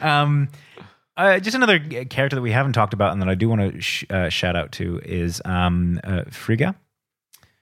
Um, 0.00 0.48
uh, 1.16 1.38
just 1.40 1.54
another 1.56 1.78
character 1.78 2.36
that 2.36 2.42
we 2.42 2.52
haven't 2.52 2.72
talked 2.74 2.92
about 2.94 3.12
and 3.12 3.22
that 3.22 3.28
I 3.28 3.34
do 3.34 3.48
want 3.48 3.60
to 3.74 3.80
sh- 3.80 4.04
uh, 4.10 4.28
shout 4.28 4.56
out 4.56 4.72
to 4.72 5.00
is 5.04 5.40
um, 5.44 6.00
uh, 6.04 6.22
Frigga. 6.30 6.74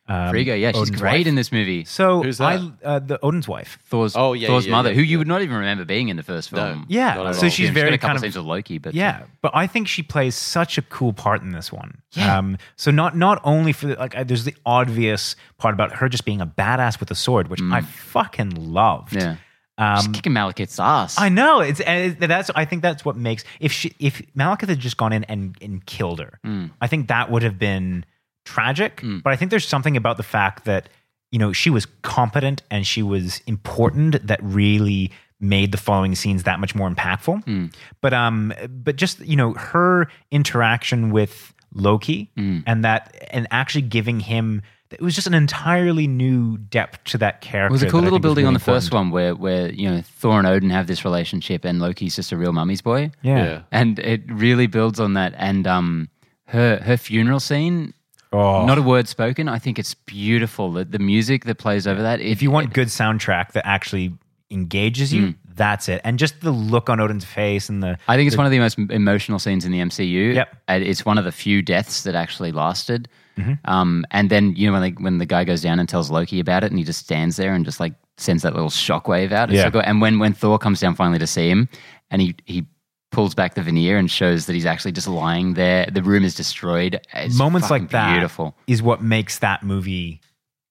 Um, 0.06 0.28
Frigga, 0.30 0.58
yeah, 0.58 0.70
she's 0.72 0.82
Odin's 0.82 1.00
great 1.00 1.20
wife. 1.20 1.26
in 1.28 1.34
this 1.34 1.50
movie. 1.50 1.86
So 1.86 2.22
Who's 2.22 2.36
that? 2.36 2.60
I 2.84 2.86
uh, 2.86 2.98
the 2.98 3.18
Odin's 3.24 3.48
wife. 3.48 3.78
Thor's, 3.86 4.14
Oh, 4.14 4.34
yeah, 4.34 4.48
Thor's 4.48 4.66
yeah, 4.66 4.72
mother, 4.72 4.90
yeah, 4.90 4.96
who 4.96 5.00
you 5.02 5.16
would 5.16 5.26
not 5.26 5.40
even 5.40 5.56
remember 5.56 5.86
being 5.86 6.08
in 6.08 6.16
the 6.18 6.22
first 6.22 6.52
No. 6.52 6.58
film. 6.58 6.84
Yeah, 6.90 7.22
at 7.28 7.36
so 7.36 7.44
all. 7.46 7.50
she's 7.50 7.68
Yeah, 7.68 7.72
very 7.72 7.88
got 7.90 7.94
a 7.94 7.98
couple 7.98 8.08
kind 8.08 8.16
of 8.16 8.20
scenes 8.20 8.36
with 8.36 8.44
Loki, 8.44 8.76
but 8.76 8.92
yeah, 8.92 9.22
but 9.40 9.52
I 9.54 9.66
think 9.66 9.88
she 9.88 10.02
plays 10.02 10.34
such 10.34 10.76
a 10.76 10.82
cool 10.82 11.14
part 11.14 11.40
in 11.40 11.52
this 11.52 11.72
one. 11.72 12.02
Yeah. 12.12 12.36
Um, 12.36 12.58
so 12.76 12.90
not 12.90 13.16
not 13.16 13.40
only 13.44 13.72
for 13.72 13.86
the, 13.86 13.94
like, 13.94 14.14
uh, 14.14 14.24
there's 14.24 14.44
the 14.44 14.54
obvious 14.66 15.36
part 15.56 15.72
about 15.72 15.92
her 15.92 16.10
just 16.10 16.26
being 16.26 16.42
a 16.42 16.46
badass 16.46 17.00
with 17.00 17.10
a 17.10 17.14
sword, 17.14 17.48
which 17.48 17.62
I 17.62 17.80
fucking 17.80 18.50
loved. 18.50 19.14
Mm. 19.14 19.20
yeah, 19.20 19.36
Um, 19.76 19.96
she's 19.98 20.08
kicking 20.08 20.32
Malekith's 20.32 20.78
ass. 20.78 21.18
I 21.18 21.28
know 21.28 21.60
it's 21.60 21.80
and 21.80 22.16
it- 22.22 22.28
that's 22.28 22.50
I 22.54 22.64
think 22.64 22.82
that's 22.82 23.04
what 23.04 23.16
makes 23.16 23.42
if 23.60 23.72
she 23.72 23.92
if 23.98 24.22
Malekith 24.36 24.68
had 24.68 24.78
just 24.78 24.96
gone 24.96 25.12
in 25.12 25.24
and 25.24 25.56
and 25.60 25.84
killed 25.86 26.20
her, 26.20 26.38
Mm. 26.44 26.70
I 26.80 26.86
think 26.86 27.08
that 27.08 27.30
would 27.30 27.42
have 27.42 27.58
been 27.58 28.04
tragic. 28.44 29.02
But 29.02 29.32
I 29.32 29.36
think 29.36 29.50
there's 29.50 29.66
something 29.66 29.96
about 29.96 30.16
the 30.16 30.22
fact 30.22 30.64
that 30.66 30.88
you 31.32 31.38
know 31.38 31.52
she 31.52 31.70
was 31.70 31.86
competent 32.02 32.62
and 32.70 32.86
she 32.86 33.02
was 33.02 33.40
important 33.46 34.26
that 34.26 34.38
really 34.42 35.10
made 35.40 35.72
the 35.72 35.78
following 35.78 36.14
scenes 36.14 36.44
that 36.44 36.60
much 36.60 36.74
more 36.74 36.88
impactful. 36.88 37.44
Mm. 37.44 37.74
But 38.00 38.14
um, 38.14 38.52
but 38.68 38.96
just 38.96 39.20
you 39.20 39.36
know 39.36 39.54
her 39.54 40.08
interaction 40.30 41.10
with 41.10 41.52
Loki 41.72 42.30
Mm. 42.36 42.62
and 42.66 42.84
that 42.84 43.14
and 43.30 43.46
actually 43.50 43.82
giving 43.82 44.20
him. 44.20 44.62
It 44.94 45.00
was 45.02 45.14
just 45.14 45.26
an 45.26 45.34
entirely 45.34 46.06
new 46.06 46.56
depth 46.58 47.04
to 47.04 47.18
that 47.18 47.40
character. 47.40 47.68
It 47.68 47.72
was 47.72 47.82
a 47.82 47.90
cool 47.90 48.00
little 48.02 48.18
building 48.18 48.44
really 48.44 48.48
on 48.48 48.54
the 48.54 48.60
first 48.60 48.92
one 48.92 49.10
where 49.10 49.34
where 49.34 49.70
you 49.72 49.88
know 49.90 50.02
Thor 50.02 50.38
and 50.38 50.46
Odin 50.46 50.70
have 50.70 50.86
this 50.86 51.04
relationship 51.04 51.64
and 51.64 51.80
Loki's 51.80 52.16
just 52.16 52.32
a 52.32 52.36
real 52.36 52.52
mummy's 52.52 52.82
boy. 52.82 53.10
Yeah. 53.22 53.44
Yeah. 53.44 53.62
And 53.72 53.98
it 53.98 54.22
really 54.28 54.66
builds 54.66 54.98
on 55.00 55.14
that. 55.14 55.34
And 55.36 55.66
um, 55.66 56.08
her 56.46 56.78
her 56.82 56.96
funeral 56.96 57.40
scene, 57.40 57.94
Oh. 58.32 58.66
not 58.66 58.78
a 58.78 58.82
word 58.82 59.06
spoken. 59.06 59.48
I 59.48 59.58
think 59.58 59.78
it's 59.78 59.94
beautiful. 59.94 60.72
The, 60.72 60.84
the 60.84 60.98
music 60.98 61.44
that 61.44 61.58
plays 61.58 61.86
over 61.86 62.02
that. 62.02 62.20
if 62.20 62.42
you 62.42 62.50
want 62.50 62.72
good 62.72 62.88
soundtrack 62.88 63.52
that 63.52 63.64
actually 63.66 64.12
engages 64.50 65.12
you, 65.12 65.22
Mm. 65.28 65.34
that's 65.54 65.88
it. 65.88 66.00
And 66.04 66.18
just 66.18 66.40
the 66.40 66.50
look 66.50 66.90
on 66.90 66.98
Odin's 67.00 67.24
face 67.24 67.68
and 67.68 67.82
the 67.82 67.96
I 68.08 68.16
think 68.16 68.26
it's 68.26 68.36
one 68.36 68.44
of 68.46 68.50
the 68.52 68.58
most 68.58 68.78
emotional 68.78 69.38
scenes 69.38 69.64
in 69.64 69.72
the 69.72 69.78
MCU. 69.80 70.34
Yep. 70.34 70.56
And 70.68 70.82
it's 70.84 71.04
one 71.04 71.16
of 71.18 71.24
the 71.24 71.32
few 71.32 71.62
deaths 71.62 72.02
that 72.02 72.14
actually 72.14 72.52
lasted. 72.52 73.08
Mm-hmm. 73.38 73.52
Um, 73.70 74.04
and 74.10 74.30
then 74.30 74.54
you 74.56 74.66
know 74.66 74.72
when 74.72 74.82
they, 74.82 74.90
when 75.02 75.18
the 75.18 75.26
guy 75.26 75.44
goes 75.44 75.60
down 75.62 75.78
and 75.80 75.88
tells 75.88 76.10
Loki 76.10 76.40
about 76.40 76.64
it, 76.64 76.70
and 76.70 76.78
he 76.78 76.84
just 76.84 77.00
stands 77.00 77.36
there 77.36 77.52
and 77.54 77.64
just 77.64 77.80
like 77.80 77.94
sends 78.16 78.42
that 78.44 78.54
little 78.54 78.70
shockwave 78.70 79.32
out. 79.32 79.50
It's 79.50 79.56
Yeah. 79.56 79.64
so 79.64 79.70
good. 79.70 79.84
And 79.84 80.00
when 80.00 80.18
when 80.18 80.32
Thor 80.34 80.58
comes 80.58 80.80
down 80.80 80.94
finally 80.94 81.18
to 81.18 81.26
see 81.26 81.48
him, 81.48 81.68
and 82.10 82.22
he 82.22 82.34
he 82.44 82.66
pulls 83.10 83.34
back 83.34 83.54
the 83.54 83.62
veneer 83.62 83.96
and 83.96 84.10
shows 84.10 84.46
that 84.46 84.54
he's 84.54 84.66
actually 84.66 84.90
just 84.92 85.06
lying 85.06 85.54
there. 85.54 85.86
The 85.92 86.02
room 86.02 86.24
is 86.24 86.34
destroyed. 86.34 87.00
It's 87.14 87.36
moments 87.36 87.70
like 87.70 87.90
that 87.90 88.12
beautiful. 88.12 88.56
is 88.66 88.82
what 88.82 89.02
makes 89.02 89.38
that 89.38 89.62
movie 89.62 90.20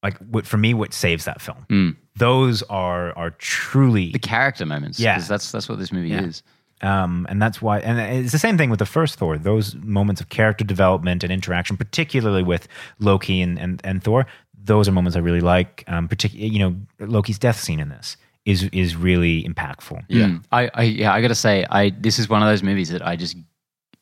like 0.04 0.18
what 0.18 0.46
for 0.46 0.58
me 0.58 0.74
what 0.74 0.94
saves 0.94 1.24
that 1.26 1.42
film. 1.42 1.66
Mm. 1.70 1.96
Those 2.18 2.62
are 2.64 3.18
are 3.18 3.32
truly 3.32 4.12
The 4.12 4.20
character 4.20 4.66
moments. 4.66 5.00
Yeah. 5.00 5.20
that's 5.20 5.52
that's 5.52 5.68
what 5.70 5.80
this 5.80 5.92
movie 5.92 6.10
Yeah. 6.10 6.24
is. 6.24 6.44
Um, 6.84 7.26
and 7.30 7.42
that's 7.42 7.62
why 7.62 7.80
and 7.80 8.00
it's 8.00 8.32
the 8.32 8.40
same 8.40 8.58
thing 8.58 8.70
with 8.70 8.80
the 8.80 8.86
first 8.86 9.16
Thor. 9.16 9.38
Those 9.38 9.76
moments 9.76 10.22
of 10.22 10.30
character 10.30 10.64
development 10.64 11.24
and 11.24 11.32
interaction, 11.32 11.78
particularly 11.78 12.44
with 12.44 12.68
Loki 13.00 13.42
and 13.42 13.58
and, 13.58 13.82
and 13.84 14.04
Thor, 14.04 14.26
those 14.64 14.88
are 14.88 14.92
moments 14.92 15.16
I 15.16 15.20
really 15.20 15.42
like. 15.42 15.84
Um, 15.88 16.08
particularly, 16.08 16.54
you 16.54 16.60
know, 16.60 16.76
Loki's 17.00 17.40
death 17.40 17.60
scene 17.60 17.80
in 17.80 17.90
this 17.90 18.18
is 18.46 18.64
is 18.74 18.96
really 18.96 19.44
impactful. 19.44 20.04
Yeah. 20.10 20.26
Mm. 20.26 20.44
I, 20.52 20.70
I 20.74 20.84
yeah, 20.84 21.14
I 21.14 21.22
gotta 21.22 21.36
say, 21.36 21.66
I 21.70 21.92
this 21.92 22.20
is 22.20 22.30
one 22.30 22.42
of 22.44 22.50
those 22.50 22.64
movies 22.64 22.90
that 22.90 23.06
I 23.06 23.16
just 23.16 23.38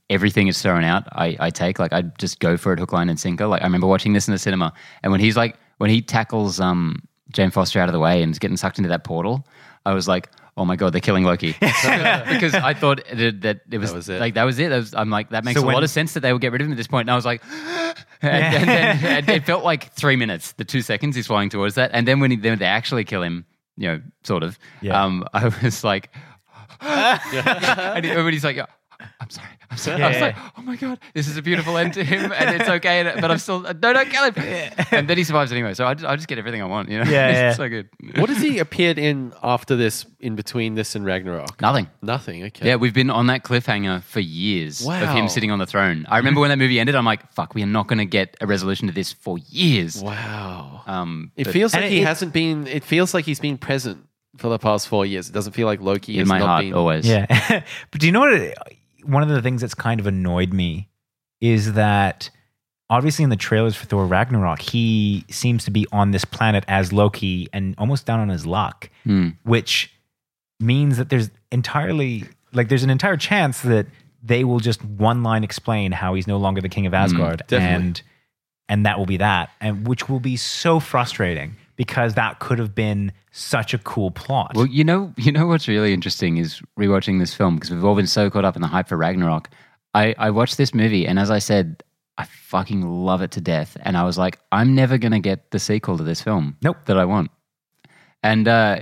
everything 0.09 0.47
is 0.47 0.61
thrown 0.61 0.83
out. 0.83 1.07
I, 1.11 1.37
I 1.39 1.49
take 1.49 1.79
like 1.79 1.93
I 1.93 2.01
just 2.01 2.39
go 2.39 2.57
for 2.57 2.73
it 2.73 2.79
hook, 2.79 2.93
line, 2.93 3.09
and 3.09 3.19
sinker. 3.19 3.47
Like 3.47 3.61
I 3.61 3.65
remember 3.65 3.87
watching 3.87 4.13
this 4.13 4.27
in 4.27 4.33
the 4.33 4.39
cinema, 4.39 4.73
and 5.03 5.11
when 5.11 5.21
he's 5.21 5.37
like 5.37 5.57
when 5.77 5.89
he 5.89 6.01
tackles 6.01 6.59
um 6.59 7.01
Jane 7.31 7.51
Foster 7.51 7.79
out 7.79 7.89
of 7.89 7.93
the 7.93 7.99
way 7.99 8.21
and 8.21 8.31
is 8.31 8.39
getting 8.39 8.57
sucked 8.57 8.77
into 8.77 8.89
that 8.89 9.03
portal, 9.03 9.45
I 9.85 9.93
was 9.93 10.07
like, 10.07 10.29
oh 10.57 10.65
my 10.65 10.75
god, 10.75 10.93
they're 10.93 11.01
killing 11.01 11.23
Loki 11.23 11.53
because 11.59 12.53
I 12.53 12.73
thought 12.73 13.01
that, 13.13 13.41
that 13.41 13.61
it 13.71 13.77
was, 13.77 13.93
was 13.93 14.09
it. 14.09 14.19
like 14.19 14.33
that 14.35 14.43
was 14.43 14.59
it. 14.59 14.69
That 14.69 14.77
was, 14.77 14.93
I'm 14.93 15.09
like 15.09 15.29
that 15.29 15.43
makes 15.45 15.59
So 15.59 15.63
a 15.63 15.65
when- 15.67 15.73
lot 15.75 15.83
of 15.83 15.89
sense 15.89 16.13
that 16.13 16.19
they 16.19 16.31
would 16.33 16.41
get 16.41 16.51
rid 16.51 16.61
of 16.61 16.67
him 16.67 16.71
at 16.73 16.77
this 16.77 16.87
point. 16.87 17.05
And 17.07 17.11
I 17.11 17.15
was 17.15 17.25
like. 17.25 17.41
And, 18.23 18.55
and 18.55 18.69
then 18.69 19.05
and 19.17 19.29
it 19.29 19.45
felt 19.47 19.63
like 19.63 19.93
three 19.93 20.15
minutes, 20.15 20.51
the 20.51 20.63
two 20.63 20.83
seconds 20.83 21.15
he's 21.15 21.25
flying 21.25 21.49
towards 21.49 21.73
that, 21.73 21.89
and 21.91 22.07
then 22.07 22.19
when 22.19 22.29
he, 22.29 22.37
then 22.37 22.59
they 22.59 22.65
actually 22.65 23.03
kill 23.03 23.23
him, 23.23 23.45
you 23.77 23.87
know, 23.87 24.01
sort 24.21 24.43
of. 24.43 24.59
Yeah. 24.79 25.03
Um, 25.03 25.25
I 25.33 25.47
was 25.63 25.83
like, 25.83 26.11
and 26.81 28.05
he- 28.05 28.15
when 28.15 28.31
he's 28.31 28.43
like, 28.43 28.59
I'm 29.19 29.29
sorry, 29.29 29.47
I'm 29.69 29.77
sorry. 29.77 29.99
Yeah, 29.99 30.05
I 30.07 30.09
was 30.11 30.21
like, 30.21 30.35
oh 30.57 30.61
my 30.61 30.75
god, 30.75 30.99
this 31.13 31.27
is 31.27 31.37
a 31.37 31.41
beautiful 31.41 31.77
end 31.77 31.93
to 31.93 32.03
him, 32.03 32.31
and 32.31 32.59
it's 32.61 32.69
okay, 32.69 33.01
and- 33.01 33.21
but 33.21 33.31
I'm 33.31 33.37
still 33.37 33.59
no, 33.61 33.73
don't 33.73 34.09
kill 34.09 34.31
him. 34.31 34.71
And 34.91 35.07
then 35.07 35.17
he 35.17 35.23
survives 35.23 35.51
anyway, 35.51 35.73
so 35.73 35.85
I 35.85 35.93
just, 35.93 36.05
I 36.05 36.15
just 36.15 36.27
get 36.27 36.37
everything 36.37 36.61
I 36.61 36.65
want. 36.65 36.89
You 36.89 37.03
know, 37.03 37.09
Yeah, 37.09 37.27
it's 37.29 37.37
yeah. 37.37 37.53
so 37.53 37.69
good. 37.69 37.89
What 38.15 38.29
has 38.29 38.41
he 38.41 38.59
appeared 38.59 38.97
in 38.99 39.33
after 39.43 39.75
this, 39.75 40.05
in 40.19 40.35
between 40.35 40.75
this 40.75 40.95
and 40.95 41.05
Ragnarok? 41.05 41.61
Nothing. 41.61 41.87
Nothing. 42.01 42.43
Okay. 42.45 42.67
Yeah, 42.67 42.75
we've 42.77 42.93
been 42.93 43.09
on 43.09 43.27
that 43.27 43.43
cliffhanger 43.43 44.03
for 44.03 44.19
years 44.19 44.83
wow. 44.83 45.01
of 45.01 45.09
Wow. 45.09 45.15
him 45.15 45.29
sitting 45.29 45.51
on 45.51 45.59
the 45.59 45.65
throne. 45.65 46.05
I 46.09 46.17
remember 46.17 46.41
when 46.41 46.49
that 46.49 46.57
movie 46.59 46.79
ended, 46.79 46.95
I'm 46.95 47.05
like, 47.05 47.31
fuck, 47.33 47.53
we 47.55 47.63
are 47.63 47.67
not 47.67 47.87
going 47.87 47.99
to 47.99 48.05
get 48.05 48.35
a 48.41 48.47
resolution 48.47 48.87
to 48.87 48.93
this 48.93 49.11
for 49.13 49.37
years. 49.37 50.01
Wow. 50.01 50.81
Um, 50.87 51.31
It 51.35 51.45
but- 51.45 51.53
feels 51.53 51.73
like 51.73 51.85
he 51.85 52.01
it- 52.01 52.05
hasn't 52.07 52.33
been. 52.33 52.67
It 52.67 52.83
feels 52.83 53.13
like 53.13 53.25
he's 53.25 53.39
been 53.39 53.57
present 53.57 54.05
for 54.37 54.49
the 54.49 54.57
past 54.59 54.87
four 54.87 55.05
years. 55.05 55.29
It 55.29 55.33
doesn't 55.33 55.53
feel 55.53 55.67
like 55.67 55.81
Loki 55.81 56.13
In 56.13 56.19
has 56.19 56.27
my 56.29 56.39
not 56.39 56.47
heart, 56.47 56.63
been. 56.63 56.73
always. 56.73 57.05
Yeah. 57.07 57.25
but 57.91 57.99
do 58.01 58.05
you 58.07 58.11
know 58.11 58.21
what? 58.21 58.33
It, 58.33 58.57
one 59.03 59.23
of 59.23 59.29
the 59.29 59.41
things 59.41 59.61
that's 59.61 59.73
kind 59.73 59.99
of 59.99 60.07
annoyed 60.07 60.53
me 60.53 60.89
is 61.39 61.73
that 61.73 62.29
obviously 62.89 63.23
in 63.23 63.29
the 63.29 63.35
trailers 63.35 63.75
for 63.75 63.85
Thor 63.85 64.05
Ragnarok, 64.05 64.59
he 64.61 65.25
seems 65.29 65.63
to 65.65 65.71
be 65.71 65.87
on 65.91 66.11
this 66.11 66.25
planet 66.25 66.63
as 66.67 66.91
Loki 66.93 67.47
and 67.53 67.73
almost 67.77 68.05
down 68.05 68.19
on 68.19 68.29
his 68.29 68.45
luck, 68.45 68.89
Hmm. 69.03 69.29
which 69.43 69.91
means 70.59 70.97
that 70.97 71.09
there's 71.09 71.31
entirely 71.51 72.25
like 72.53 72.69
there's 72.69 72.83
an 72.83 72.89
entire 72.89 73.17
chance 73.17 73.61
that 73.61 73.87
they 74.21 74.43
will 74.43 74.59
just 74.59 74.83
one 74.85 75.23
line 75.23 75.43
explain 75.43 75.91
how 75.91 76.13
he's 76.13 76.27
no 76.27 76.37
longer 76.37 76.61
the 76.61 76.69
king 76.69 76.85
of 76.85 76.93
Asgard 76.93 77.41
definitely. 77.47 77.75
and 77.87 78.01
and 78.69 78.85
that 78.85 78.99
will 78.99 79.07
be 79.07 79.17
that 79.17 79.49
and 79.59 79.87
which 79.87 80.07
will 80.07 80.19
be 80.19 80.35
so 80.37 80.79
frustrating 80.79 81.55
because 81.81 82.13
that 82.13 82.37
could 82.37 82.59
have 82.59 82.75
been 82.75 83.11
such 83.31 83.73
a 83.73 83.79
cool 83.79 84.11
plot. 84.11 84.51
Well, 84.53 84.67
you 84.67 84.83
know, 84.83 85.11
you 85.17 85.31
know 85.31 85.47
what's 85.47 85.67
really 85.67 85.93
interesting 85.93 86.37
is 86.37 86.61
rewatching 86.79 87.17
this 87.17 87.33
film 87.33 87.55
because 87.55 87.71
we've 87.71 87.83
all 87.83 87.95
been 87.95 88.05
so 88.05 88.29
caught 88.29 88.45
up 88.45 88.55
in 88.55 88.61
the 88.61 88.67
hype 88.67 88.87
for 88.87 88.97
Ragnarok. 88.97 89.49
I, 89.95 90.13
I 90.19 90.29
watched 90.29 90.57
this 90.57 90.75
movie 90.75 91.07
and 91.07 91.17
as 91.17 91.31
I 91.31 91.39
said, 91.39 91.81
I 92.19 92.25
fucking 92.25 92.83
love 92.83 93.23
it 93.23 93.31
to 93.31 93.41
death. 93.41 93.77
And 93.81 93.97
I 93.97 94.03
was 94.03 94.15
like, 94.15 94.37
I'm 94.51 94.75
never 94.75 94.99
gonna 94.99 95.19
get 95.19 95.49
the 95.49 95.57
sequel 95.57 95.97
to 95.97 96.03
this 96.03 96.21
film. 96.21 96.55
Nope. 96.61 96.77
That 96.85 96.99
I 96.99 97.05
want. 97.05 97.31
And 98.21 98.47
uh, 98.47 98.81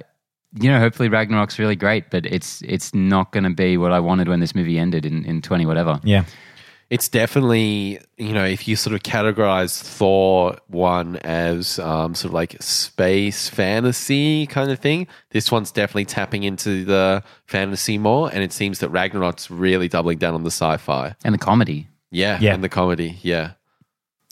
you 0.59 0.69
know, 0.69 0.79
hopefully 0.79 1.07
Ragnarok's 1.07 1.57
really 1.57 1.77
great, 1.77 2.09
but 2.09 2.25
it's 2.25 2.61
it's 2.63 2.93
not 2.93 3.31
gonna 3.31 3.53
be 3.53 3.77
what 3.77 3.93
I 3.93 4.01
wanted 4.01 4.27
when 4.27 4.41
this 4.41 4.53
movie 4.53 4.77
ended 4.77 5.05
in, 5.05 5.23
in 5.23 5.41
twenty 5.41 5.65
whatever. 5.65 6.01
yeah. 6.03 6.25
It's 6.89 7.07
definitely, 7.07 7.99
you 8.17 8.33
know, 8.33 8.45
if 8.45 8.67
you 8.67 8.75
sort 8.75 8.95
of 8.95 9.03
categorize 9.03 9.79
Thor 9.79 10.57
1 10.67 11.17
as 11.17 11.77
um, 11.77 12.15
sort 12.15 12.29
of 12.31 12.33
like 12.33 12.55
space 12.61 13.47
fantasy 13.47 14.47
kind 14.47 14.71
of 14.71 14.79
thing, 14.79 15.07
this 15.29 15.51
one's 15.51 15.71
definitely 15.71 16.05
tapping 16.05 16.43
into 16.43 16.85
the 16.85 17.23
fantasy 17.45 17.99
more. 17.99 18.31
And 18.33 18.41
it 18.43 18.51
seems 18.51 18.79
that 18.79 18.89
Ragnarok's 18.89 19.51
really 19.51 19.87
doubling 19.87 20.17
down 20.17 20.33
on 20.33 20.43
the 20.43 20.49
sci 20.51 20.77
fi. 20.77 21.13
And 21.23 21.33
the 21.33 21.37
comedy. 21.39 21.87
Yeah, 22.09 22.39
Yeah. 22.41 22.55
and 22.55 22.63
the 22.63 22.69
comedy, 22.69 23.19
yeah. 23.21 23.51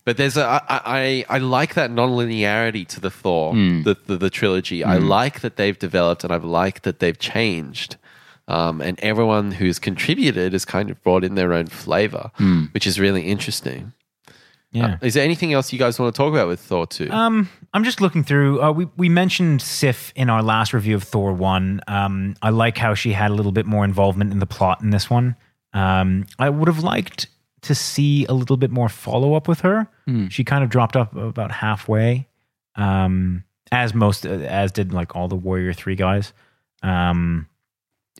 But 0.03 0.15
there's 0.17 0.37
a 0.37 0.45
I 0.45 0.61
I, 0.69 1.25
I 1.29 1.37
like 1.39 1.73
that 1.75 1.91
non-linearity 1.91 2.87
to 2.87 3.01
the 3.01 3.11
Thor, 3.11 3.53
the, 3.53 3.97
the 4.05 4.15
the 4.17 4.29
trilogy. 4.29 4.81
I 4.83 4.97
like 4.97 5.41
that 5.41 5.57
they've 5.57 5.77
developed, 5.77 6.23
and 6.23 6.31
I've 6.33 6.45
liked 6.45 6.83
that 6.83 6.99
they've 6.99 7.19
changed. 7.19 7.97
Um, 8.49 8.81
and 8.81 8.97
everyone 9.01 9.51
who's 9.51 9.77
contributed 9.77 10.53
has 10.53 10.63
kind 10.63 10.89
of 10.89 11.01
brought 11.03 11.23
in 11.25 11.35
their 11.35 11.53
own 11.53 11.67
flavor, 11.67 12.31
which 12.71 12.87
is 12.87 12.99
really 12.99 13.23
interesting. 13.23 13.93
Yeah. 14.71 14.97
Is 15.01 15.13
there 15.15 15.23
anything 15.23 15.53
else 15.53 15.71
you 15.73 15.79
guys 15.79 15.97
want 15.97 16.13
to 16.13 16.17
talk 16.17 16.31
about 16.31 16.47
with 16.47 16.59
Thor 16.59 16.85
two? 16.85 17.09
Um, 17.09 17.49
I'm 17.73 17.83
just 17.83 17.99
looking 18.01 18.23
through. 18.23 18.61
Uh, 18.61 18.71
we 18.71 18.87
we 18.97 19.09
mentioned 19.09 19.61
Sif 19.61 20.13
in 20.15 20.29
our 20.29 20.43
last 20.43 20.73
review 20.73 20.95
of 20.95 21.03
Thor 21.03 21.33
one. 21.33 21.81
Um, 21.87 22.35
I 22.41 22.49
like 22.51 22.77
how 22.77 22.93
she 22.93 23.13
had 23.13 23.31
a 23.31 23.33
little 23.33 23.51
bit 23.53 23.65
more 23.65 23.83
involvement 23.85 24.31
in 24.31 24.39
the 24.39 24.45
plot 24.45 24.81
in 24.81 24.91
this 24.91 25.09
one. 25.09 25.35
Um, 25.73 26.25
I 26.37 26.49
would 26.49 26.67
have 26.67 26.83
liked 26.83 27.27
to 27.61 27.73
see 27.75 28.25
a 28.25 28.33
little 28.33 28.57
bit 28.57 28.71
more 28.71 28.87
follow 28.89 29.33
up 29.33 29.47
with 29.47 29.61
her. 29.61 29.87
She 30.29 30.43
kind 30.43 30.63
of 30.63 30.69
dropped 30.69 30.95
up 30.95 31.15
about 31.15 31.51
halfway, 31.51 32.27
um, 32.75 33.43
as 33.71 33.93
most 33.93 34.25
as 34.25 34.71
did 34.71 34.93
like 34.93 35.15
all 35.15 35.27
the 35.27 35.35
Warrior 35.35 35.73
Three 35.73 35.95
guys. 35.95 36.33
Um, 36.83 37.47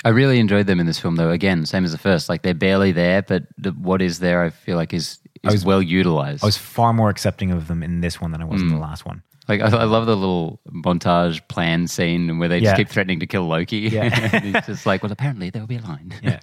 I 0.05 0.09
really 0.09 0.39
enjoyed 0.39 0.67
them 0.67 0.79
in 0.79 0.85
this 0.85 0.99
film, 0.99 1.15
though. 1.15 1.31
Again, 1.31 1.65
same 1.65 1.83
as 1.83 1.91
the 1.91 1.97
first. 1.97 2.29
Like 2.29 2.41
they're 2.43 2.53
barely 2.53 2.91
there, 2.91 3.21
but 3.21 3.43
the, 3.57 3.71
what 3.71 4.01
is 4.01 4.19
there, 4.19 4.43
I 4.43 4.49
feel 4.51 4.75
like 4.77 4.93
is 4.93 5.19
is 5.43 5.65
well 5.65 5.81
utilized. 5.81 6.43
I 6.43 6.47
was 6.47 6.57
far 6.57 6.93
more 6.93 7.09
accepting 7.09 7.51
of 7.51 7.67
them 7.67 7.81
in 7.83 8.01
this 8.01 8.19
one 8.19 8.31
than 8.31 8.41
I 8.41 8.45
was 8.45 8.61
in 8.61 8.67
the 8.69 8.77
last 8.77 9.05
one. 9.05 9.23
like 9.47 9.61
I, 9.61 9.67
I 9.67 9.83
love 9.85 10.05
the 10.05 10.15
little 10.15 10.59
montage 10.69 11.47
plan 11.47 11.87
scene 11.87 12.37
where 12.37 12.49
they 12.49 12.59
just 12.59 12.75
keep 12.75 12.89
threatening 12.89 13.19
to 13.21 13.27
kill 13.27 13.47
Loki. 13.47 13.77
Yeah. 13.77 14.29
It's 14.43 14.67
just 14.73 14.85
like, 14.85 15.03
well, 15.03 15.11
apparently 15.11 15.49
there 15.49 15.61
will 15.61 15.67
be 15.67 15.77
a 15.77 15.81
line. 15.81 16.13
yeah. 16.21 16.39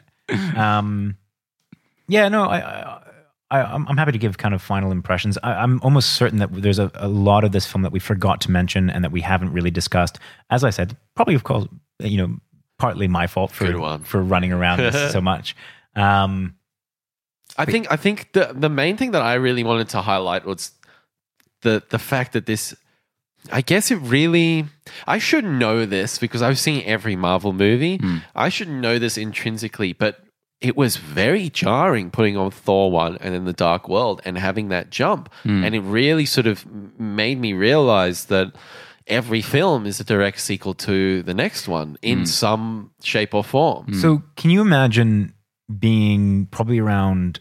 Um, 0.56 1.16
yeah, 2.08 2.28
no, 2.28 2.44
I, 2.44 2.58
I, 2.60 3.02
I, 3.50 3.62
I'm 3.62 3.86
I'm 3.88 3.96
happy 3.96 4.12
to 4.12 4.18
give 4.18 4.38
kind 4.38 4.54
of 4.54 4.62
final 4.62 4.90
impressions. 4.90 5.36
I, 5.42 5.52
I'm 5.52 5.80
almost 5.82 6.14
certain 6.14 6.38
that 6.38 6.50
there's 6.52 6.78
a, 6.78 6.90
a 6.94 7.08
lot 7.08 7.44
of 7.44 7.52
this 7.52 7.66
film 7.66 7.82
that 7.82 7.92
we 7.92 7.98
forgot 8.00 8.40
to 8.42 8.50
mention 8.50 8.88
and 8.90 9.04
that 9.04 9.12
we 9.12 9.20
haven't 9.20 9.52
really 9.52 9.70
discussed. 9.70 10.18
As 10.50 10.64
I 10.64 10.70
said, 10.70 10.96
probably 11.14 11.34
of 11.34 11.44
course, 11.44 11.66
you 12.00 12.16
know, 12.16 12.36
partly 12.84 13.08
my 13.08 13.26
fault 13.26 13.50
for 13.50 13.64
for 14.04 14.22
running 14.22 14.52
around 14.52 14.78
this 14.78 15.12
so 15.16 15.20
much. 15.20 15.56
Um, 15.96 16.56
I 17.56 17.64
think 17.64 17.86
I 17.90 17.96
think 17.96 18.32
the 18.32 18.52
the 18.54 18.68
main 18.68 18.96
thing 18.96 19.12
that 19.12 19.22
I 19.22 19.34
really 19.34 19.64
wanted 19.64 19.88
to 19.90 20.00
highlight 20.02 20.44
was 20.44 20.72
the 21.62 21.82
the 21.88 21.98
fact 21.98 22.32
that 22.32 22.46
this 22.46 22.74
I 23.52 23.60
guess 23.60 23.90
it 23.90 23.96
really 23.96 24.66
I 25.06 25.18
should 25.18 25.44
know 25.44 25.86
this 25.86 26.18
because 26.18 26.42
I've 26.42 26.58
seen 26.58 26.82
every 26.84 27.16
Marvel 27.16 27.52
movie. 27.52 28.00
I 28.34 28.48
should 28.48 28.68
know 28.68 28.98
this 28.98 29.16
intrinsically, 29.18 29.92
but 29.92 30.20
it 30.60 30.76
was 30.76 30.96
very 30.96 31.50
jarring 31.50 32.10
putting 32.10 32.36
on 32.38 32.50
Thor 32.50 32.90
1 32.90 33.18
and 33.20 33.34
then 33.34 33.44
the 33.44 33.52
Dark 33.52 33.86
World 33.88 34.22
and 34.24 34.38
having 34.38 34.68
that 34.70 34.88
jump. 34.90 35.28
And 35.64 35.74
it 35.74 35.80
really 35.80 36.24
sort 36.26 36.46
of 36.46 36.64
made 36.98 37.38
me 37.38 37.52
realize 37.52 38.26
that 38.26 38.54
every 39.06 39.42
film 39.42 39.86
is 39.86 40.00
a 40.00 40.04
direct 40.04 40.40
sequel 40.40 40.74
to 40.74 41.22
the 41.22 41.34
next 41.34 41.68
one 41.68 41.96
in 42.02 42.26
some 42.26 42.90
shape 43.02 43.34
or 43.34 43.44
form. 43.44 43.94
So, 43.94 44.22
can 44.36 44.50
you 44.50 44.60
imagine 44.60 45.34
being 45.78 46.46
probably 46.46 46.78
around? 46.78 47.40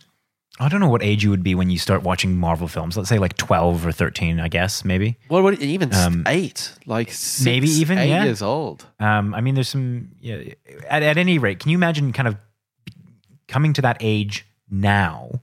I 0.60 0.70
don't 0.70 0.80
know 0.80 0.90
what 0.90 1.02
age 1.02 1.24
you 1.24 1.32
would 1.32 1.42
be 1.42 1.56
when 1.56 1.72
you 1.72 1.80
start 1.80 2.04
watching 2.04 2.36
Marvel 2.38 2.68
films. 2.68 2.96
Let's 2.96 3.10
say 3.10 3.18
like 3.18 3.36
twelve 3.38 3.86
or 3.88 3.92
thirteen, 3.92 4.40
I 4.40 4.50
guess 4.50 4.86
maybe. 4.86 5.18
What 5.28 5.44
would 5.44 5.60
even 5.60 5.94
Um, 5.94 6.24
eight, 6.28 6.74
like 6.86 7.12
six, 7.12 7.44
maybe 7.44 7.68
even, 7.68 7.98
eight 7.98 8.10
yeah. 8.10 8.24
years 8.26 8.42
old. 8.42 8.86
Um, 9.00 9.34
I 9.34 9.42
mean, 9.42 9.56
there's 9.56 9.70
some. 9.70 10.10
Yeah, 10.20 10.54
at, 10.88 11.02
at 11.02 11.18
any 11.18 11.40
rate, 11.40 11.60
can 11.60 11.72
you 11.72 11.78
imagine 11.78 12.14
kind 12.14 12.28
of 12.28 12.38
coming 13.48 13.74
to 13.74 13.82
that 13.82 13.98
age 14.00 14.46
now 14.70 15.42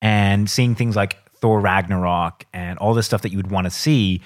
and 0.00 0.48
seeing 0.48 0.74
things 0.74 0.94
like 0.96 1.16
Thor 1.36 1.60
Ragnarok 1.60 2.44
and 2.52 2.78
all 2.78 2.94
this 2.94 3.06
stuff 3.06 3.22
that 3.22 3.30
you 3.30 3.38
would 3.38 3.50
want 3.50 3.64
to 3.64 3.70
see, 3.70 4.20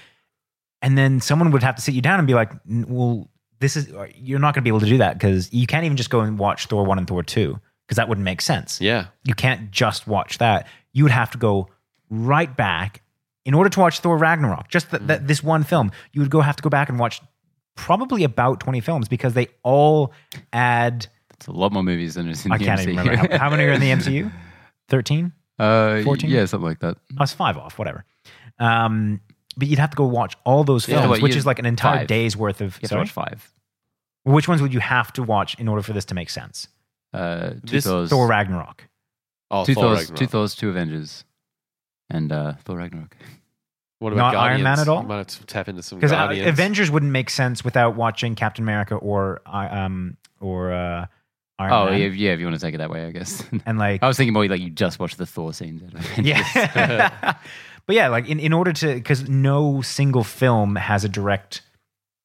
and 0.86 0.96
then 0.96 1.20
someone 1.20 1.50
would 1.50 1.64
have 1.64 1.74
to 1.74 1.82
sit 1.82 1.94
you 1.94 2.00
down 2.00 2.20
and 2.20 2.26
be 2.28 2.34
like, 2.34 2.52
"Well, 2.68 3.28
this 3.58 3.76
is 3.76 3.92
you're 4.14 4.38
not 4.38 4.54
going 4.54 4.62
to 4.62 4.64
be 4.64 4.70
able 4.70 4.80
to 4.80 4.86
do 4.86 4.98
that 4.98 5.14
because 5.18 5.52
you 5.52 5.66
can't 5.66 5.84
even 5.84 5.96
just 5.96 6.10
go 6.10 6.20
and 6.20 6.38
watch 6.38 6.66
Thor 6.66 6.84
one 6.84 6.98
and 6.98 7.08
Thor 7.08 7.22
two 7.24 7.58
because 7.86 7.96
that 7.96 8.08
wouldn't 8.08 8.24
make 8.24 8.40
sense. 8.40 8.80
Yeah, 8.80 9.06
You 9.24 9.34
can't 9.34 9.70
just 9.70 10.06
watch 10.06 10.38
that. 10.38 10.66
You 10.92 11.02
would 11.04 11.12
have 11.12 11.30
to 11.32 11.38
go 11.38 11.68
right 12.08 12.54
back 12.56 13.02
in 13.44 13.54
order 13.54 13.68
to 13.70 13.80
watch 13.80 14.00
Thor 14.00 14.16
Ragnarok. 14.16 14.68
Just 14.68 14.90
that 14.92 15.06
that 15.08 15.26
this 15.26 15.42
one 15.42 15.64
film, 15.64 15.90
you 16.12 16.20
would 16.20 16.30
go 16.30 16.40
have 16.40 16.56
to 16.56 16.62
go 16.62 16.70
back 16.70 16.88
and 16.88 16.98
watch 16.98 17.20
probably 17.74 18.24
about 18.24 18.60
20 18.60 18.80
films 18.80 19.08
because 19.08 19.34
they 19.34 19.48
all 19.62 20.12
add 20.52 21.06
It's 21.34 21.46
a 21.46 21.52
lot 21.52 21.72
more 21.72 21.82
movies 21.82 22.14
than 22.14 22.28
it's 22.28 22.46
in 22.46 22.52
I 22.52 22.58
the 22.58 22.64
can't 22.64 22.80
MCU. 22.80 22.88
even 22.92 22.96
remember 23.06 23.32
how, 23.32 23.38
how 23.44 23.50
many 23.50 23.64
are 23.64 23.72
in 23.72 23.80
the 23.80 23.90
MCU? 23.90 24.30
13? 24.88 25.32
uh, 25.58 26.02
14? 26.02 26.30
Yeah, 26.30 26.44
something 26.46 26.66
like 26.66 26.78
that. 26.80 26.96
I 27.18 27.22
was 27.22 27.32
5 27.34 27.58
off, 27.58 27.78
whatever. 27.78 28.04
Um 28.58 29.20
but 29.56 29.68
you'd 29.68 29.78
have 29.78 29.90
to 29.90 29.96
go 29.96 30.06
watch 30.06 30.36
all 30.44 30.64
those 30.64 30.86
Yeah, 30.88 30.96
films, 31.00 31.08
what, 31.10 31.22
which 31.22 31.32
you- 31.34 31.38
is 31.38 31.46
like 31.46 31.58
an 31.58 31.66
entire 31.66 31.98
five. 32.00 32.06
day's 32.06 32.36
worth 32.36 32.60
of 32.60 32.74
You 32.76 32.80
have 32.80 32.80
to 32.82 32.88
sorry? 32.88 33.00
watch 33.02 33.10
five. 33.10 33.52
Which 34.24 34.48
ones 34.48 34.60
would 34.62 34.74
you 34.74 34.80
have 34.80 35.12
to 35.14 35.22
watch 35.22 35.54
in 35.58 35.68
order 35.68 35.82
for 35.82 35.92
this 35.92 36.04
to 36.06 36.14
make 36.14 36.30
sense? 36.30 36.68
Uh, 37.12 37.50
two 37.50 37.60
This- 37.64 37.84
Thors, 37.84 38.10
Thor 38.10 38.26
Ragnarok. 38.26 38.88
oh, 39.50 39.64
two 39.64 39.74
Thor 39.74 39.82
Thors, 39.84 39.98
Ragnarok. 40.00 40.18
two 40.18 40.26
Thors, 40.26 40.54
two 40.54 40.68
Avengers, 40.68 41.24
and 42.10 42.32
uh, 42.32 42.54
Thor 42.64 42.76
Ragnarok. 42.78 43.16
What 43.98 44.12
about 44.12 44.34
Not 44.34 44.40
Iron 44.42 44.62
Guardians? 44.62 44.64
Man 44.64 44.78
at 44.80 44.88
all? 44.88 45.02
You 45.02 45.08
might 45.08 45.16
have 45.16 45.26
to 45.28 45.46
tap 45.46 45.68
into 45.68 45.82
some 45.82 45.98
Because 45.98 46.10
Guardians. 46.10 46.48
Avengers 46.48 46.90
wouldn't 46.90 47.12
make 47.12 47.30
sense 47.30 47.64
without 47.64 47.96
watching 47.96 48.34
Captain 48.34 48.62
America 48.64 48.94
or 48.96 49.40
I- 49.46 49.68
um 49.84 50.16
or 50.40 50.72
uh, 50.72 51.06
Iron 51.58 51.72
Oh 51.72 51.84
Man. 51.86 52.00
yeah, 52.00 52.06
yeah. 52.08 52.32
If 52.32 52.40
you 52.40 52.44
want 52.44 52.56
to 52.58 52.60
take 52.60 52.74
it 52.74 52.78
that 52.78 52.90
way, 52.90 53.06
I 53.06 53.10
guess. 53.12 53.42
and 53.64 53.78
like 53.78 54.02
I 54.02 54.06
was 54.08 54.18
thinking 54.18 54.34
more 54.34 54.46
like 54.46 54.60
you 54.60 54.68
just 54.68 54.98
watched 54.98 55.16
the 55.16 55.24
Thor 55.24 55.54
scenes. 55.54 55.82
out 55.82 55.94
of 55.94 56.00
Avengers. 56.04 56.26
yeah, 56.54 57.34
but 57.86 57.96
yeah, 57.96 58.08
like 58.08 58.28
in, 58.28 58.38
in 58.40 58.52
order 58.52 58.72
to 58.72 58.94
because 58.94 59.28
no 59.28 59.80
single 59.82 60.24
film 60.24 60.76
has 60.76 61.04
a 61.04 61.08
direct 61.08 61.62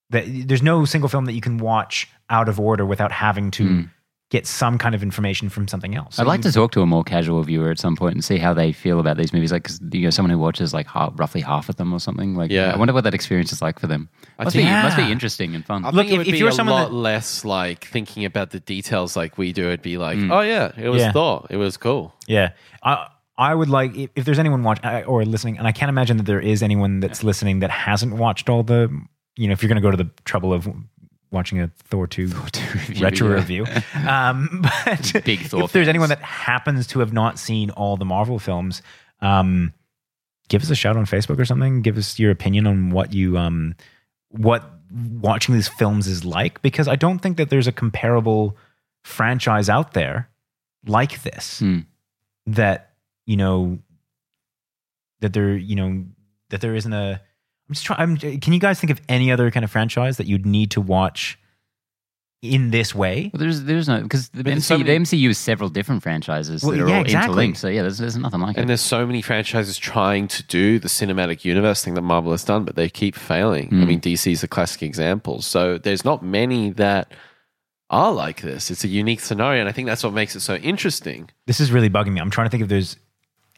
that 0.10 0.26
there's 0.28 0.62
no 0.64 0.84
single 0.86 1.08
film 1.10 1.26
that 1.26 1.34
you 1.34 1.42
can 1.42 1.58
watch 1.58 2.08
out 2.30 2.50
of 2.50 2.60
order 2.60 2.86
without 2.86 3.12
having 3.12 3.52
to 3.52 3.86
get 4.30 4.48
some 4.48 4.78
kind 4.78 4.96
of 4.96 5.04
information 5.04 5.50
from 5.50 5.68
something 5.68 5.94
else. 5.94 6.18
I'd 6.18 6.26
like 6.26 6.42
to 6.44 6.52
talk 6.54 6.72
to 6.72 6.82
a 6.82 6.86
more 6.86 7.04
casual 7.04 7.44
viewer 7.44 7.70
at 7.70 7.80
some 7.80 7.98
point 7.98 8.16
and 8.16 8.24
see 8.24 8.38
how 8.38 8.54
they 8.54 8.72
feel 8.72 9.02
about 9.02 9.18
these 9.18 9.34
movies. 9.34 9.52
Like, 9.52 9.64
'cause, 9.66 9.82
you 9.92 10.02
know, 10.04 10.10
someone 10.10 10.30
who 10.32 10.38
watches 10.38 10.74
like 10.74 10.88
half, 10.88 11.12
roughly 11.20 11.42
half 11.42 11.68
of 11.68 11.76
them 11.76 11.92
or 11.92 12.00
something. 12.00 12.34
Like, 12.36 12.50
Yeah. 12.50 12.72
I 12.74 12.78
wonder 12.78 12.94
what 12.94 13.04
that 13.04 13.14
experience 13.14 13.52
is 13.52 13.62
like 13.62 13.78
for 13.78 13.88
them. 13.88 14.08
I 14.40 14.46
Must, 14.46 14.56
think- 14.56 14.70
be, 14.70 14.72
must 14.72 14.96
be 14.98 15.12
interesting 15.12 15.54
and 15.54 15.66
fun. 15.66 15.84
I 15.84 15.90
Look, 15.90 16.08
think 16.08 16.12
it 16.12 16.14
if- 16.14 16.18
would 16.20 16.28
if 16.28 16.32
be 16.32 16.38
you're 16.40 16.48
a 16.48 16.54
someone 16.54 16.76
lot 16.76 16.90
that- 16.92 16.96
less 16.96 17.44
like 17.44 17.84
thinking 17.88 18.24
about 18.24 18.52
the 18.52 18.62
details 18.62 19.18
like 19.18 19.38
we 19.38 19.52
do. 19.52 19.68
It'd 19.68 19.82
be 19.82 19.98
like, 19.98 20.18
Mm. 20.18 20.32
oh 20.32 20.40
yeah, 20.42 20.72
it 20.78 20.88
was 20.88 21.02
Yeah. 21.02 21.12
Thor. 21.12 21.46
It 21.50 21.58
was 21.58 21.76
cool. 21.76 22.14
Yeah. 22.26 22.52
I 22.84 23.08
I 23.42 23.56
would 23.56 23.70
like 23.70 23.96
if, 23.96 24.10
if 24.16 24.26
there's 24.26 24.40
anyone 24.40 24.64
watching 24.64 24.86
or 25.06 25.26
listening, 25.26 25.58
and 25.58 25.68
I 25.68 25.72
can't 25.72 25.90
imagine 25.90 26.18
that 26.18 26.26
there 26.26 26.40
is 26.40 26.62
anyone 26.64 27.00
that's 27.00 27.24
listening 27.24 27.60
that 27.60 27.72
hasn't 27.72 28.14
watched 28.14 28.50
all 28.50 28.64
the. 28.64 28.90
You 29.38 29.48
know, 29.48 29.54
if 29.54 29.62
you're 29.64 29.70
going 29.70 29.82
to 29.82 29.88
go 29.88 29.92
to 29.92 29.98
the 30.04 30.10
trouble 30.26 30.54
of 30.54 30.68
watching 31.32 31.60
a 31.62 31.72
Thor 31.90 32.06
two 32.08 32.28
review, 32.28 33.04
retro 33.04 33.28
yeah. 33.30 33.34
review, 33.36 33.66
um, 34.08 34.62
but 34.86 35.22
Big 35.26 35.40
Thor 35.42 35.64
if 35.64 35.72
there's 35.72 35.86
fans. 35.86 35.88
anyone 35.88 36.10
that 36.10 36.22
happens 36.22 36.86
to 36.88 37.00
have 37.00 37.14
not 37.14 37.40
seen 37.40 37.70
all 37.72 37.98
the 37.98 38.06
Marvel 38.06 38.38
films, 38.40 38.82
um, 39.22 39.74
give 40.50 40.62
us 40.62 40.70
a 40.70 40.76
shout 40.76 40.98
on 40.98 41.06
Facebook 41.06 41.40
or 41.40 41.46
something. 41.46 41.82
Give 41.82 41.98
us 41.98 42.20
your 42.20 42.32
opinion 42.32 42.68
on 42.68 42.90
what 42.92 43.14
you 43.14 43.38
um 43.38 43.76
what 44.30 44.64
watching 45.22 45.56
these 45.56 45.70
films 45.70 46.08
is 46.08 46.26
like 46.26 46.62
because 46.62 46.88
I 46.90 46.98
don't 46.98 47.20
think 47.20 47.38
that 47.38 47.50
there's 47.50 47.68
a 47.68 47.72
comparable 47.72 48.58
franchise 49.04 49.70
out 49.70 49.94
there 49.94 50.30
like 50.86 51.24
this 51.24 51.60
Hmm. 51.60 51.80
that 52.46 52.91
you 53.26 53.38
know 53.38 53.80
that 55.22 55.34
there 55.34 55.56
you 55.56 55.76
know 55.76 56.06
that 56.50 56.62
there 56.62 56.76
isn't 56.76 56.94
a 56.94 57.22
I'm 57.70 57.74
just 57.74 57.86
trying 57.86 58.00
I'm, 58.00 58.18
can 58.18 58.54
you 58.54 58.60
guys 58.60 58.80
think 58.80 58.92
of 58.92 59.00
any 59.08 59.32
other 59.32 59.50
kind 59.52 59.64
of 59.64 59.72
franchise 59.72 60.18
that 60.18 60.28
you'd 60.28 60.46
need 60.46 60.72
to 60.72 60.82
watch 60.82 61.38
in 62.42 62.72
this 62.72 62.96
way 62.96 63.30
Well, 63.32 63.40
there's 63.40 63.64
there's 63.64 63.88
no 63.88 64.02
because 64.02 64.30
the, 64.30 64.42
there's 64.42 64.60
MCU 64.60 64.64
so 64.64 64.78
many- 64.80 64.98
the 64.98 65.04
MCU 65.06 65.30
is 65.30 65.38
several 65.38 65.70
different 65.70 66.02
franchises 66.02 66.64
Well, 66.64 66.72
that 66.72 66.82
are 66.82 66.90
yeah, 66.90 66.96
all 66.96 67.02
exactly. 67.02 67.30
interlinked. 67.30 67.60
So 67.60 67.68
yeah, 67.68 67.84
there's, 67.84 68.00
there's 68.00 68.18
nothing 68.18 68.40
like 68.40 68.50
And 68.50 68.58
it. 68.58 68.62
And 68.62 68.70
there's 68.70 68.82
so 68.82 69.06
many 69.06 69.22
franchises 69.22 69.78
trying 69.78 70.28
to 70.30 70.44
do 70.44 70.80
the 70.80 70.88
cinematic 70.88 71.46
universe 71.46 71.84
thing 71.84 71.94
that 71.94 72.02
Marvel 72.02 72.32
has 72.32 72.44
done, 72.44 72.64
but 72.66 72.76
they 72.76 72.90
keep 72.90 73.16
failing. 73.16 73.68
Hmm. 73.70 73.82
I 73.84 73.86
mean, 73.86 74.02
DC 74.02 74.32
is 74.32 74.42
a 74.44 74.48
classic 74.48 74.82
example. 74.82 75.42
So 75.44 75.78
there's 75.78 76.04
not 76.04 76.24
many 76.24 76.72
that 76.72 77.12
are 77.92 78.12
like 78.12 78.42
this. 78.42 78.72
It's 78.72 78.84
a 78.84 78.88
unique 78.88 79.20
scenario, 79.20 79.60
and 79.60 79.70
I 79.70 79.72
think 79.72 79.88
that's 79.88 80.04
what 80.04 80.14
makes 80.14 80.36
it 80.36 80.40
so 80.40 80.56
interesting. 80.56 81.30
this 81.46 81.60
is 81.60 81.72
really 81.72 81.90
bugging 81.92 82.14
me 82.14 82.22
I'm 82.22 82.32
trying 82.32 82.48
to 82.48 82.50
think 82.50 82.64
if 82.64 82.70
there's 82.70 82.98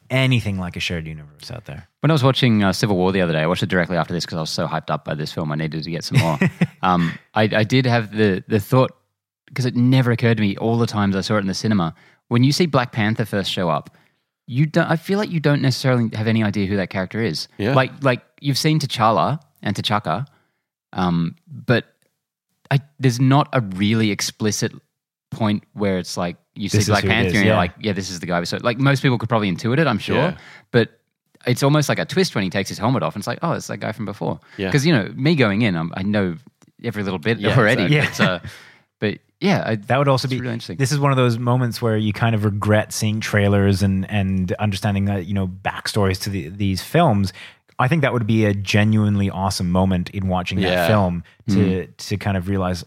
anything 0.09 0.59
like 0.59 0.75
a 0.75 0.79
shared 0.79 1.07
universe 1.07 1.51
out 1.51 1.65
there 1.65 1.87
When 2.01 2.11
I 2.11 2.13
was 2.13 2.23
watching 2.23 2.63
uh, 2.63 2.73
Civil 2.73 2.95
War 2.95 3.11
the 3.11 3.21
other 3.21 3.33
day, 3.33 3.39
I 3.39 3.47
watched 3.47 3.63
it 3.63 3.69
directly 3.69 3.97
after 3.97 4.13
this 4.13 4.25
because 4.25 4.37
I 4.37 4.41
was 4.41 4.49
so 4.49 4.67
hyped 4.67 4.89
up 4.89 5.05
by 5.05 5.15
this 5.15 5.31
film. 5.31 5.51
I 5.51 5.55
needed 5.55 5.83
to 5.83 5.91
get 5.91 6.03
some 6.03 6.19
more. 6.19 6.37
um, 6.81 7.17
I, 7.33 7.43
I 7.43 7.63
did 7.63 7.85
have 7.85 8.15
the 8.15 8.43
the 8.47 8.59
thought 8.59 8.91
because 9.47 9.65
it 9.65 9.75
never 9.75 10.11
occurred 10.11 10.37
to 10.37 10.41
me 10.41 10.57
all 10.57 10.77
the 10.77 10.87
times 10.87 11.15
I 11.15 11.21
saw 11.21 11.35
it 11.35 11.39
in 11.39 11.47
the 11.47 11.53
cinema. 11.53 11.93
When 12.27 12.43
you 12.43 12.51
see 12.51 12.65
Black 12.65 12.91
Panther 12.91 13.25
first 13.25 13.51
show 13.51 13.69
up, 13.69 13.95
you 14.47 14.65
don't. 14.65 14.89
I 14.89 14.95
feel 14.95 15.17
like 15.17 15.29
you 15.29 15.39
don't 15.39 15.61
necessarily 15.61 16.09
have 16.15 16.27
any 16.27 16.43
idea 16.43 16.65
who 16.67 16.75
that 16.77 16.89
character 16.89 17.21
is. 17.21 17.47
Yeah. 17.57 17.73
Like 17.73 17.91
like 18.03 18.21
you've 18.41 18.57
seen 18.57 18.79
T'Challa 18.79 19.39
and 19.61 19.75
T'Chaka, 19.75 20.25
um, 20.91 21.35
but 21.47 21.85
I, 22.71 22.79
there's 22.99 23.19
not 23.19 23.49
a 23.53 23.61
really 23.61 24.11
explicit 24.11 24.73
point 25.33 25.63
where 25.73 25.97
it's 25.97 26.15
like 26.17 26.37
you 26.55 26.69
see 26.69 26.77
This 26.79 26.87
Black 26.87 27.03
Panther 27.03 27.27
is, 27.29 27.33
and 27.35 27.45
you're 27.45 27.53
yeah. 27.53 27.57
like, 27.59 27.73
yeah, 27.81 27.93
this 27.93 28.09
is 28.09 28.19
the 28.19 28.25
guy. 28.27 28.43
So 28.43 28.57
like 28.61 28.77
most 28.79 29.01
people 29.01 29.17
could 29.17 29.29
probably 29.29 29.51
intuit 29.51 29.79
it, 29.79 29.87
I'm 29.87 29.97
sure, 29.99 30.15
Yeah. 30.17 30.37
but 30.71 30.99
it's 31.45 31.63
almost 31.63 31.89
like 31.89 31.99
a 31.99 32.05
twist 32.05 32.35
when 32.35 32.43
he 32.43 32.49
takes 32.49 32.69
his 32.69 32.77
helmet 32.77 33.03
off 33.03 33.15
and 33.15 33.21
it's 33.21 33.27
like, 33.27 33.39
oh, 33.41 33.51
it's 33.53 33.67
that 33.67 33.77
guy 33.77 33.91
from 33.91 34.05
before. 34.05 34.39
Yeah. 34.57 34.67
Because 34.67 34.85
you 34.85 34.93
know 34.93 35.11
me 35.15 35.35
going 35.35 35.61
in, 35.63 35.75
I'm, 35.75 35.91
I 35.95 36.03
know 36.03 36.35
every 36.83 37.03
little 37.03 37.19
bit 37.19 37.39
Yeah, 37.39 37.57
already. 37.57 37.83
exactly. 37.95 38.25
But, 38.25 38.31
uh, 38.31 38.39
but 38.99 39.17
yeah, 39.41 39.63
I, 39.65 39.75
That 39.75 39.97
would 39.97 40.07
also 40.07 40.27
be 40.29 40.39
really 40.39 40.53
interesting. 40.53 40.77
This 40.77 40.91
is 40.93 40.99
one 40.99 41.11
of 41.11 41.17
those 41.17 41.37
moments 41.37 41.81
where 41.81 41.97
you 41.97 42.13
kind 42.13 42.33
of 42.35 42.45
regret 42.45 42.93
seeing 42.93 43.19
trailers 43.19 43.83
and 43.83 44.09
and 44.09 44.51
understanding 44.53 45.05
that 45.05 45.25
you 45.25 45.33
know 45.33 45.47
backstories 45.47 46.21
to 46.21 46.29
the, 46.29 46.47
these 46.49 46.81
films. 46.81 47.33
I 47.79 47.87
think 47.87 48.03
that 48.03 48.13
would 48.13 48.27
be 48.27 48.45
a 48.45 48.53
genuinely 48.53 49.29
awesome 49.31 49.69
moment 49.71 50.11
in 50.11 50.27
watching 50.27 50.59
Yeah. 50.59 50.75
that 50.75 50.87
film 50.87 51.23
to 51.49 51.87
to 51.87 52.17
kind 52.17 52.37
of 52.37 52.47
realize, 52.47 52.85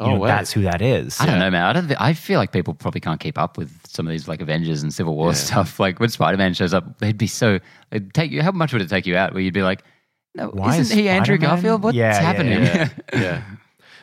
Oh, 0.00 0.16
know, 0.16 0.26
that's 0.26 0.52
who 0.52 0.62
that 0.62 0.80
is. 0.80 1.20
I 1.20 1.26
don't 1.26 1.38
know, 1.38 1.50
man. 1.50 1.62
I 1.64 1.72
don't. 1.72 1.86
Th- 1.88 2.00
I 2.00 2.12
feel 2.14 2.38
like 2.38 2.52
people 2.52 2.72
probably 2.74 3.00
can't 3.00 3.18
keep 3.20 3.36
up 3.38 3.58
with 3.58 3.70
some 3.86 4.06
of 4.06 4.10
these 4.12 4.28
like 4.28 4.40
Avengers 4.40 4.82
and 4.82 4.94
Civil 4.94 5.16
War 5.16 5.28
Yeah. 5.28 5.34
stuff. 5.34 5.80
Like 5.80 5.98
when 6.00 6.08
Spider 6.08 6.36
Man 6.38 6.54
shows 6.54 6.72
up, 6.72 6.98
they'd 6.98 7.18
be 7.18 7.26
so. 7.26 7.58
It'd 7.90 8.14
take 8.14 8.30
you. 8.30 8.42
How 8.42 8.52
much 8.52 8.72
would 8.72 8.82
it 8.82 8.88
take 8.88 9.06
you 9.06 9.16
out? 9.16 9.32
Where 9.34 9.42
you'd 9.42 9.54
be 9.54 9.62
like, 9.62 9.82
no, 10.34 10.48
Why 10.48 10.70
isn't 10.76 10.82
is 10.82 10.90
he 10.92 11.08
Andrew 11.08 11.36
Spider-Man? 11.36 11.56
Garfield? 11.56 11.82
What's 11.82 11.96
Yeah, 11.96 12.12
yeah, 12.12 12.20
happening? 12.20 12.62
yeah, 12.62 12.88
yeah. 13.12 13.42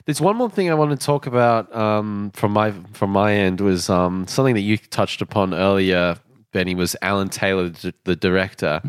There's 0.05 0.21
one 0.21 0.35
more 0.35 0.49
thing 0.49 0.69
I 0.69 0.73
want 0.75 0.91
to 0.91 1.03
talk 1.03 1.25
about 1.27 1.73
um, 1.75 2.31
from 2.35 2.51
my 2.51 2.71
from 2.93 3.09
my 3.11 3.33
end 3.33 3.61
was 3.61 3.89
um, 3.89 4.27
something 4.27 4.53
that 4.55 4.61
you 4.61 4.77
touched 4.77 5.21
upon 5.21 5.53
earlier, 5.53 6.17
Benny. 6.51 6.75
Was 6.75 6.95
Alan 7.01 7.29
Taylor 7.29 7.69
the, 7.69 7.93
the 8.03 8.15
director? 8.15 8.81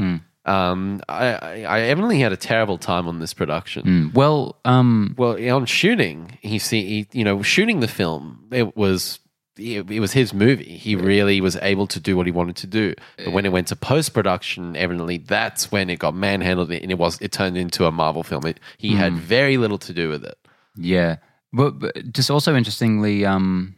Um, 0.47 1.03
I, 1.09 1.65
I, 1.65 1.81
evidently 1.81 2.21
had 2.21 2.31
a 2.31 2.37
terrible 2.37 2.79
time 2.79 3.09
on 3.09 3.19
this 3.19 3.35
production. 3.35 3.83
Mm, 3.83 4.15
well, 4.15 4.57
um, 4.65 5.15
Well, 5.19 5.37
on 5.53 5.67
shooting, 5.67 6.39
he 6.41 6.61
see, 6.61 6.87
he, 6.87 7.09
you 7.19 7.25
know, 7.25 7.43
shooting 7.43 7.81
the 7.81 7.89
film. 7.89 8.47
It 8.53 8.77
was 8.77 9.19
it, 9.59 9.91
it 9.91 10.01
was 10.01 10.13
his 10.13 10.33
movie. 10.33 10.65
He 10.65 10.95
really 10.97 11.41
was 11.41 11.57
able 11.57 11.87
to 11.89 11.99
do 11.99 12.17
what 12.17 12.27
he 12.27 12.33
wanted 12.33 12.57
to 12.57 12.67
do. 12.67 12.95
But 13.17 13.33
when 13.33 13.47
it 13.47 13.53
went 13.53 13.69
to 13.69 13.77
post 13.77 14.15
production, 14.15 14.77
evidently 14.77 15.19
that's 15.19 15.73
when 15.73 15.91
it 15.91 15.99
got 15.99 16.15
manhandled 16.15 16.71
and 16.71 16.91
it 16.91 16.99
was 16.99 17.21
it 17.21 17.33
turned 17.33 17.57
into 17.57 17.87
a 17.87 17.91
Marvel 17.91 18.23
film. 18.23 18.47
It, 18.47 18.61
he 18.79 18.95
had 18.95 19.15
very 19.15 19.57
little 19.57 19.79
to 19.79 19.93
do 19.93 20.09
with 20.09 20.25
it. 20.25 20.39
yeah. 20.77 21.17
But, 21.53 21.79
but 21.79 22.13
just 22.13 22.31
also 22.31 22.55
interestingly, 22.55 23.25
um, 23.25 23.76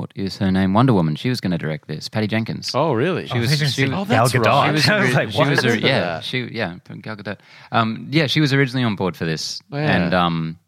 what 0.00 0.12
is 0.16 0.38
her 0.38 0.50
name? 0.50 0.72
Wonder 0.74 0.92
Woman. 0.94 1.14
She 1.14 1.28
was 1.28 1.40
going 1.40 1.50
to 1.52 1.58
direct 1.58 1.86
this. 1.88 2.08
Patty 2.08 2.26
Jenkins. 2.26 2.72
Oh, 2.74 2.92
really? 2.92 3.26
She 3.26 3.38
was- 3.38 3.50
was 3.60 3.72
she 3.74 3.84
gonna 3.84 3.98
was- 4.00 4.08
Oh, 4.08 4.10
Gal 4.10 4.24
that's 4.28 4.34
Gadot. 4.34 4.44
right. 4.46 4.78
She 4.80 4.90
was, 4.92 5.36
I 5.36 5.50
was 5.50 5.64
ori- 5.64 5.70
like, 5.70 5.70
she 5.70 5.70
was 5.70 5.82
yeah, 5.82 6.00
that? 6.00 6.24
she 6.24 6.38
yeah, 6.52 6.76
from 6.84 7.00
Gal 7.00 7.16
Gadot. 7.16 7.38
Um, 7.72 8.08
yeah, 8.10 8.26
she 8.26 8.40
was 8.40 8.52
originally 8.52 8.84
on 8.84 8.96
board 8.96 9.16
for 9.16 9.24
this, 9.24 9.60
Oh, 9.72 9.76
yeah. 9.76 9.96
and 10.04 10.14
um, 10.14 10.58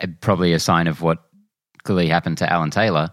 eh, 0.00 0.06
probably 0.20 0.52
a 0.52 0.58
sign 0.58 0.86
of 0.86 1.00
what 1.02 1.22
clearly 1.84 2.08
happened 2.08 2.38
to 2.38 2.52
Alan 2.52 2.70
Taylor. 2.70 3.10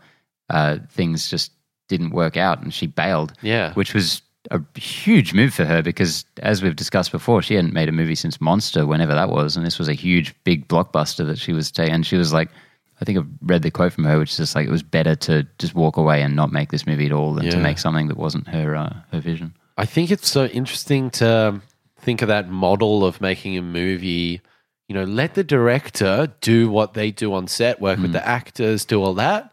Uh, 0.49 0.78
things 0.89 1.30
just 1.30 1.51
didn't 1.88 2.11
work 2.11 2.36
out, 2.38 2.61
and 2.61 2.74
she 2.74 2.88
bailed. 2.88 3.34
Yeah. 3.41 3.74
which 3.74 3.93
was 3.93 4.22
a 4.49 4.59
huge 4.80 5.34
move 5.34 5.53
for 5.53 5.65
her 5.65 5.82
because, 5.84 6.26
as 6.41 6.63
we've 6.63 6.76
discussed 6.76 7.11
before, 7.11 7.41
she 7.43 7.53
hadn't 7.53 7.74
made 7.74 7.88
a 7.89 7.91
movie 7.91 8.15
since 8.15 8.41
Monster, 8.41 8.88
whenever 8.88 9.13
that 9.13 9.30
was, 9.30 9.55
and 9.55 9.65
this 9.65 9.78
was 9.78 9.88
a 9.88 9.93
huge, 9.93 10.34
big 10.43 10.67
blockbuster 10.67 11.26
that 11.28 11.38
she 11.38 11.53
was 11.53 11.72
taking. 11.72 11.93
And 11.93 12.05
she 12.05 12.17
was 12.17 12.34
like. 12.34 12.49
I 13.02 13.06
think 13.06 13.18
I've 13.18 13.28
read 13.41 13.64
the 13.64 13.72
quote 13.72 13.93
from 13.93 14.04
her, 14.04 14.20
which 14.20 14.32
is 14.32 14.38
just 14.38 14.56
like 14.56 14.68
it 14.68 14.72
was 14.72 14.84
better 14.84 15.16
to 15.16 15.47
just 15.58 15.74
walk 15.74 15.97
away 15.97 16.22
and 16.22 16.36
not 16.36 16.52
make 16.52 16.70
this 16.70 16.86
movie 16.86 17.08
at 17.08 17.12
all 17.12 17.34
than 17.34 17.45
to 17.49 17.58
make 17.58 17.80
something 17.80 18.08
that 18.10 18.18
wasn't 18.18 18.47
her 18.47 18.76
uh, 18.76 18.93
her 19.12 19.20
vision. 19.20 19.56
I 19.78 19.86
think 19.86 20.12
it's 20.12 20.30
so 20.30 20.45
interesting 20.45 21.10
to 21.12 21.62
think 21.99 22.22
of 22.22 22.28
that 22.28 22.49
model 22.49 23.04
of 23.04 23.20
making 23.20 23.58
a 23.58 23.62
movie. 23.62 24.41
You 24.88 24.95
know, 24.95 25.04
let 25.04 25.36
the 25.36 25.43
director 25.43 26.34
do 26.41 26.70
what 26.70 26.93
they 26.93 27.12
do 27.12 27.34
on 27.34 27.47
set, 27.47 27.80
work 27.80 27.97
with 27.99 28.12
the 28.12 28.28
actors, 28.28 28.84
do 28.84 29.02
all 29.02 29.14
that, 29.14 29.51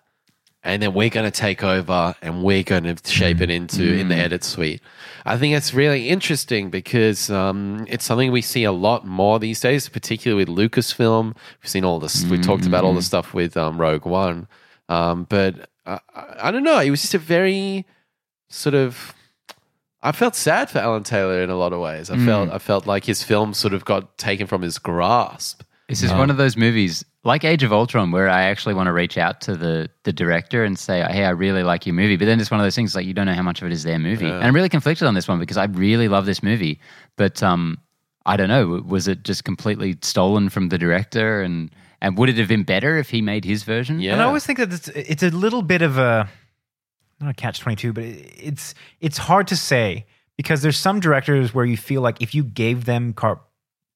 and 0.68 0.82
then 0.82 0.92
we're 0.92 1.08
going 1.08 1.24
to 1.24 1.30
take 1.30 1.64
over 1.64 2.14
and 2.20 2.44
we're 2.44 2.62
going 2.62 2.84
to 2.84 2.96
shape 3.10 3.40
it 3.40 3.48
into 3.48 3.94
in 3.94 4.08
the 4.08 4.14
edit 4.14 4.44
suite. 4.44 4.82
I 5.24 5.38
think 5.38 5.56
it's 5.56 5.72
really 5.72 6.10
interesting 6.10 6.68
because 6.68 7.30
um, 7.30 7.86
it's 7.88 8.04
something 8.04 8.30
we 8.30 8.42
see 8.42 8.64
a 8.64 8.72
lot 8.72 9.06
more 9.06 9.38
these 9.38 9.60
days, 9.60 9.88
particularly 9.88 10.44
with 10.44 10.54
Lucasfilm. 10.54 11.34
We've 11.62 11.70
seen 11.70 11.84
all 11.84 11.98
this. 11.98 12.22
We 12.26 12.38
talked 12.38 12.66
about 12.66 12.84
all 12.84 12.92
the 12.92 13.02
stuff 13.02 13.32
with 13.32 13.56
um, 13.56 13.80
Rogue 13.80 14.04
One, 14.04 14.46
um, 14.90 15.24
but 15.30 15.70
I, 15.86 16.00
I 16.14 16.36
I 16.42 16.50
don't 16.50 16.64
know. 16.64 16.80
It 16.80 16.90
was 16.90 17.00
just 17.00 17.14
a 17.14 17.18
very 17.18 17.86
sort 18.50 18.74
of 18.74 19.14
I 20.02 20.12
felt 20.12 20.36
sad 20.36 20.70
for 20.70 20.80
Alan 20.80 21.02
Taylor 21.02 21.42
in 21.42 21.48
a 21.48 21.56
lot 21.56 21.72
of 21.72 21.80
ways. 21.80 22.10
I 22.10 22.18
felt 22.18 22.50
I 22.50 22.58
felt 22.58 22.86
like 22.86 23.06
his 23.06 23.22
film 23.22 23.54
sort 23.54 23.72
of 23.72 23.86
got 23.86 24.18
taken 24.18 24.46
from 24.46 24.62
his 24.62 24.78
grasp. 24.78 25.62
This 25.89 26.03
is 26.03 26.12
one 26.12 26.28
of 26.30 26.36
those 26.36 26.57
movies 26.57 27.03
like 27.24 27.45
Age 27.45 27.62
of 27.62 27.72
Ultron 27.72 28.11
where 28.11 28.28
I 28.28 28.43
actually 28.43 28.74
want 28.74 28.89
to 28.89 28.93
reach 28.93 29.16
out 29.16 29.41
to 29.43 29.57
the 29.57 29.89
the 30.05 30.12
director 30.12 30.62
and 30.64 30.78
say, 30.78 31.01
"Hey, 31.11 31.24
I 31.24 31.30
really 31.30 31.62
like 31.62 31.86
your 31.86 31.95
movie." 31.95 32.16
But 32.16 32.26
then 32.26 32.39
it's 32.41 32.51
one 32.51 32.61
of 32.61 32.64
those 32.64 32.74
things 32.76 32.95
like 32.95 33.07
you 33.07 33.14
don't 33.14 33.24
know 33.26 33.34
how 33.34 33.43
much 33.43 33.62
of 33.62 33.66
it 33.66 33.72
is 33.72 33.84
their 33.84 33.99
movie. 33.99 34.26
And 34.28 34.45
I'm 34.45 34.55
really 34.55 34.68
conflicted 34.68 35.07
on 35.09 35.14
this 35.14 35.26
one 35.28 35.39
because 35.39 35.57
I 35.57 35.64
really 35.64 36.09
love 36.09 36.26
this 36.26 36.43
movie, 36.43 36.78
but 37.16 37.43
um 37.43 37.78
I 38.26 38.36
don't 38.36 38.49
know, 38.49 38.82
was 38.86 39.09
it 39.09 39.22
just 39.22 39.45
completely 39.45 39.97
stolen 40.03 40.51
from 40.51 40.68
the 40.68 40.76
director 40.78 41.41
and 41.41 41.70
and 42.03 42.18
would 42.18 42.28
it 42.28 42.36
have 42.36 42.49
been 42.49 42.64
better 42.64 42.99
if 42.99 43.09
he 43.11 43.22
made 43.22 43.45
his 43.47 43.62
version? 43.62 43.99
Yeah. 44.01 44.12
And 44.12 44.20
I 44.20 44.24
always 44.26 44.45
think 44.45 44.59
that 44.59 44.72
it's, 44.72 44.89
it's 44.89 45.22
a 45.22 45.30
little 45.30 45.62
bit 45.62 45.80
of 45.82 45.97
a 45.97 46.28
not 47.20 47.30
a 47.30 47.34
catch 47.34 47.61
twenty 47.61 47.76
two, 47.76 47.95
but 47.95 48.05
it- 48.05 48.30
it's 48.39 48.74
it's 49.01 49.16
hard 49.16 49.47
to 49.49 49.57
say 49.57 50.05
because 50.36 50.61
there's 50.61 50.76
some 50.78 51.01
directors 51.01 51.55
where 51.55 51.64
you 51.64 51.76
feel 51.78 52.03
like 52.03 52.20
if 52.20 52.34
you 52.34 52.45
gave 52.45 52.84
them 52.84 53.14
carte 53.14 53.41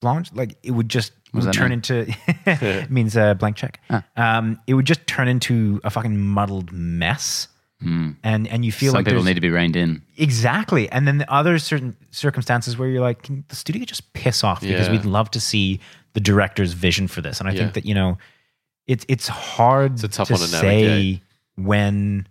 blanche, 0.03 0.31
like 0.35 0.57
it 0.63 0.73
would 0.73 0.91
just 0.91 1.13
it 1.33 1.39
would 1.39 1.53
turn 1.55 1.71
mean? 1.71 1.73
into 1.79 2.15
it 2.47 2.91
means 2.91 3.17
a 3.17 3.35
blank 3.35 3.57
check. 3.57 3.81
Ah. 3.89 4.05
Um, 4.19 4.61
it 4.67 4.75
would 4.75 4.85
just 4.85 5.07
turn 5.07 5.29
into 5.29 5.81
a 5.85 5.89
fucking 5.91 6.19
muddled 6.19 6.71
mess. 6.73 7.49
And 7.85 8.47
and 8.47 8.65
you 8.65 8.71
feel 8.71 8.93
Some 8.93 8.99
like 8.99 9.07
people 9.07 9.25
need 9.25 9.35
to 9.35 9.41
be 9.41 9.51
reined 9.51 9.75
in. 9.75 10.03
Exactly. 10.17 10.89
And 10.93 11.09
then 11.09 11.19
the 11.19 11.29
other 11.33 11.59
certain 11.59 11.97
circumstances 12.13 12.79
where 12.79 12.89
you're 12.89 13.01
like, 13.01 13.25
can 13.25 13.45
the 13.49 13.57
studio 13.57 13.85
just 13.85 14.13
piss 14.13 14.45
off 14.45 14.61
because 14.61 14.89
we'd 14.89 15.05
love 15.05 15.33
to 15.33 15.41
see 15.41 15.81
the 16.13 16.21
director's 16.21 16.75
vision 16.75 17.09
for 17.09 17.23
this. 17.23 17.41
And 17.41 17.49
I 17.49 17.53
Yeah. 17.53 17.59
think 17.63 17.73
that, 17.75 17.85
you 17.85 17.95
know, 17.95 18.19
it's 18.87 19.05
it's 19.09 19.27
hard 19.27 19.97
tough 19.97 20.29
to 20.29 20.35
to 20.35 20.39
say 20.39 21.23
when 21.57 22.29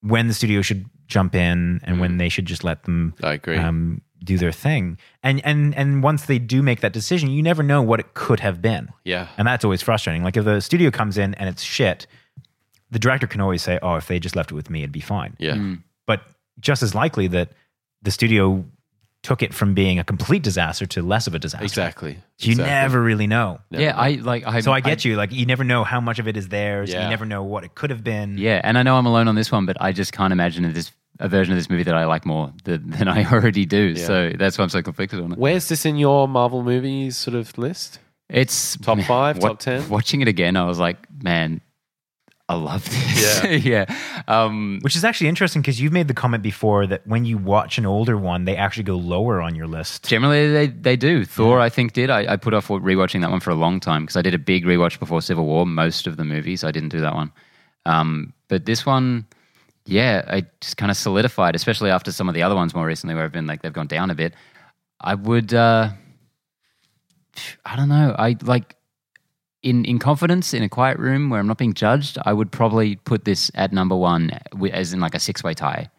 when 0.00 0.26
the 0.28 0.32
studio 0.34 0.62
should 0.62 0.86
jump 1.06 1.34
in 1.34 1.80
and 1.84 2.00
when 2.00 2.16
they 2.16 2.30
should 2.30 2.46
just 2.46 2.64
let 2.64 2.84
them 2.84 3.12
I 3.22 3.34
agree. 3.34 3.58
um, 3.58 4.00
do 4.22 4.36
their 4.38 4.52
thing. 4.52 4.98
And 5.22 5.44
and 5.44 5.74
and 5.74 6.02
once 6.02 6.26
they 6.26 6.38
do 6.38 6.62
make 6.62 6.80
that 6.80 6.92
decision, 6.92 7.30
you 7.30 7.42
never 7.42 7.62
know 7.62 7.82
what 7.82 8.00
it 8.00 8.14
could 8.14 8.40
have 8.40 8.60
been. 8.60 8.88
yeah. 9.04 9.28
And 9.36 9.46
that's 9.46 9.64
always 9.64 9.82
frustrating. 9.82 10.22
Like 10.24 10.36
if 10.36 10.44
the 10.44 10.60
studio 10.60 10.90
comes 10.90 11.18
in 11.18 11.34
and 11.34 11.48
it's 11.48 11.62
shit, 11.62 12.06
the 12.90 12.98
director 12.98 13.26
can 13.26 13.40
always 13.40 13.62
say, 13.62 13.78
"Oh, 13.82 13.96
if 13.96 14.06
they 14.08 14.18
just 14.18 14.34
left 14.36 14.50
it 14.50 14.54
with 14.54 14.70
me, 14.70 14.80
it'd 14.80 14.92
be 14.92 15.00
fine." 15.00 15.36
Yeah. 15.38 15.54
Hmm. 15.56 15.74
but 16.06 16.22
just 16.60 16.82
as 16.82 16.94
likely 16.94 17.28
that 17.28 17.50
the 18.02 18.10
studio 18.10 18.64
took 19.22 19.42
it 19.42 19.52
from 19.52 19.74
being 19.74 19.98
a 19.98 20.04
complete 20.04 20.42
disaster 20.44 20.86
to 20.86 21.02
less 21.02 21.26
of 21.26 21.34
a 21.34 21.38
disaster. 21.40 21.64
Exactly. 21.64 22.14
So 22.36 22.46
you 22.46 22.52
Exactly. 22.52 22.70
never 22.72 23.02
really 23.02 23.26
know. 23.26 23.58
Never 23.70 23.82
yeah. 23.84 23.96
I 23.96 24.10
like 24.12 24.46
I 24.46 24.60
So 24.60 24.72
I 24.72 24.80
get 24.80 25.04
you. 25.04 25.16
Like 25.16 25.32
you 25.32 25.44
never 25.44 25.64
know 25.64 25.82
how 25.84 26.00
much 26.00 26.18
of 26.20 26.28
it 26.28 26.36
is 26.36 26.48
theirs. 26.48 26.90
Yeah. 26.92 27.02
You 27.02 27.10
never 27.10 27.24
know 27.26 27.42
what 27.42 27.64
it 27.64 27.74
could 27.74 27.90
have 27.90 28.02
been. 28.04 28.38
Yeah, 28.38 28.60
and 28.62 28.78
I 28.78 28.82
know 28.84 28.96
I'm 28.96 29.06
alone 29.06 29.26
on 29.28 29.34
this 29.34 29.50
one, 29.52 29.66
but 29.66 29.76
I 29.80 29.92
just 29.92 30.12
can't 30.12 30.32
imagine 30.32 30.64
if 30.64 30.72
this 30.74 30.92
a 31.20 31.28
version 31.28 31.52
of 31.52 31.58
this 31.58 31.68
movie 31.70 31.82
that 31.84 31.94
I 31.94 32.04
like 32.04 32.24
more 32.24 32.52
than, 32.64 32.90
than 32.90 33.08
I 33.08 33.24
already 33.32 33.66
do. 33.66 33.94
Yeah. 33.96 34.06
So 34.06 34.32
that's 34.38 34.58
why 34.58 34.64
I'm 34.64 34.70
so 34.70 34.82
conflicted 34.82 35.20
on 35.20 35.32
it. 35.32 35.38
Where's 35.38 35.68
this 35.68 35.84
in 35.84 35.96
your 35.96 36.28
Marvel 36.28 36.62
movies 36.62 37.16
sort 37.16 37.34
of 37.36 37.56
list? 37.58 37.98
It's 38.28 38.76
Top 38.76 39.00
five, 39.00 39.38
wa- 39.38 39.48
top 39.50 39.60
10? 39.60 39.88
Watching 39.88 40.20
it 40.20 40.28
again, 40.28 40.56
I 40.56 40.64
was 40.66 40.78
like, 40.78 40.98
man, 41.22 41.60
I 42.48 42.54
love 42.54 42.84
this. 42.88 43.64
Yeah. 43.64 43.86
Um, 44.28 44.80
Which 44.82 44.94
is 44.94 45.04
actually 45.06 45.28
interesting 45.28 45.62
because 45.62 45.80
you've 45.80 45.92
made 45.94 46.06
the 46.06 46.12
comment 46.12 46.42
before 46.42 46.86
that 46.88 47.06
when 47.06 47.24
you 47.24 47.38
watch 47.38 47.78
an 47.78 47.86
older 47.86 48.18
one, 48.18 48.44
they 48.44 48.56
actually 48.56 48.82
go 48.82 48.96
lower 48.96 49.40
on 49.40 49.54
your 49.54 49.66
list. 49.66 50.06
Generally, 50.06 50.52
they, 50.52 50.66
they 50.66 50.96
do. 50.96 51.24
Thor, 51.24 51.60
I 51.60 51.70
think, 51.70 51.94
did. 51.94 52.10
I, 52.10 52.34
I 52.34 52.36
put 52.36 52.52
off 52.52 52.68
rewatching 52.68 53.22
that 53.22 53.30
one 53.30 53.40
for 53.40 53.48
a 53.48 53.54
long 53.54 53.80
time 53.80 54.02
because 54.02 54.16
I 54.16 54.22
did 54.22 54.34
a 54.34 54.38
big 54.38 54.66
rewatch 54.66 54.98
before 54.98 55.22
Civil 55.22 55.46
War. 55.46 55.64
Most 55.64 56.06
of 56.06 56.18
the 56.18 56.24
movies, 56.24 56.62
I 56.62 56.70
didn't 56.70 56.90
do 56.90 57.00
that 57.00 57.14
one. 57.14 57.32
Um, 57.86 58.34
but 58.48 58.66
this 58.66 58.84
one, 58.84 59.26
yeah, 59.88 60.24
I 60.28 60.46
just 60.60 60.76
kind 60.76 60.90
of 60.90 60.96
solidified, 60.96 61.56
especially 61.56 61.90
after 61.90 62.12
some 62.12 62.28
of 62.28 62.34
the 62.34 62.42
other 62.42 62.54
ones 62.54 62.74
more 62.74 62.86
recently 62.86 63.14
where 63.14 63.24
I've 63.24 63.32
been 63.32 63.46
like 63.46 63.62
they've 63.62 63.72
gone 63.72 63.86
down 63.86 64.10
a 64.10 64.14
bit. 64.14 64.34
I 65.00 65.14
would, 65.14 65.54
uh, 65.54 65.90
I 67.64 67.76
don't 67.76 67.88
know. 67.88 68.14
I 68.18 68.36
like 68.42 68.76
in 69.62 69.84
in 69.84 69.98
confidence 69.98 70.54
in 70.54 70.62
a 70.62 70.68
quiet 70.68 70.98
room 70.98 71.30
where 71.30 71.40
I'm 71.40 71.46
not 71.46 71.58
being 71.58 71.74
judged. 71.74 72.18
I 72.24 72.32
would 72.32 72.52
probably 72.52 72.96
put 72.96 73.24
this 73.24 73.50
at 73.54 73.72
number 73.72 73.96
one, 73.96 74.38
as 74.72 74.92
in 74.92 75.00
like 75.00 75.14
a 75.14 75.20
six 75.20 75.42
way 75.42 75.54
tie 75.54 75.90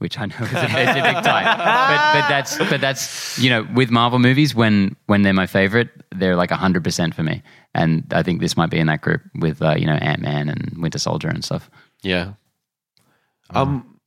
which 0.00 0.18
I 0.18 0.24
know 0.24 0.36
is 0.40 0.52
a, 0.52 1.02
big 1.02 1.22
tie. 1.22 1.44
But, 1.44 2.20
but 2.20 2.28
that's 2.28 2.58
but 2.58 2.80
that's 2.80 3.38
you 3.38 3.50
know 3.50 3.66
with 3.74 3.90
Marvel 3.90 4.18
movies 4.18 4.54
when 4.54 4.96
when 5.06 5.22
they're 5.22 5.34
my 5.34 5.46
favorite, 5.46 5.90
they're 6.10 6.36
like 6.36 6.50
hundred 6.50 6.84
percent 6.84 7.14
for 7.14 7.22
me. 7.22 7.42
And 7.74 8.04
I 8.10 8.22
think 8.22 8.40
this 8.40 8.56
might 8.56 8.70
be 8.70 8.78
in 8.78 8.86
that 8.86 9.02
group 9.02 9.20
with 9.34 9.60
uh, 9.60 9.74
you 9.78 9.86
know 9.86 9.92
Ant 9.92 10.22
Man 10.22 10.48
and 10.48 10.74
Winter 10.78 10.98
Soldier 10.98 11.28
and 11.28 11.44
stuff. 11.44 11.70
Yeah. 12.02 12.32
Um, 13.54 13.98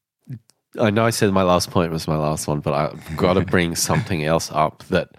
I 0.80 0.90
know 0.90 1.06
I 1.06 1.12
said 1.12 1.32
my 1.32 1.44
last 1.44 1.70
point 1.72 1.92
was 1.92 2.08
my 2.08 2.16
last 2.18 2.48
one, 2.48 2.60
but 2.60 2.74
I've 2.74 3.18
got 3.18 3.34
to 3.34 3.42
bring 3.46 3.76
something 3.76 4.24
else 4.24 4.52
up 4.52 4.84
that 4.86 5.10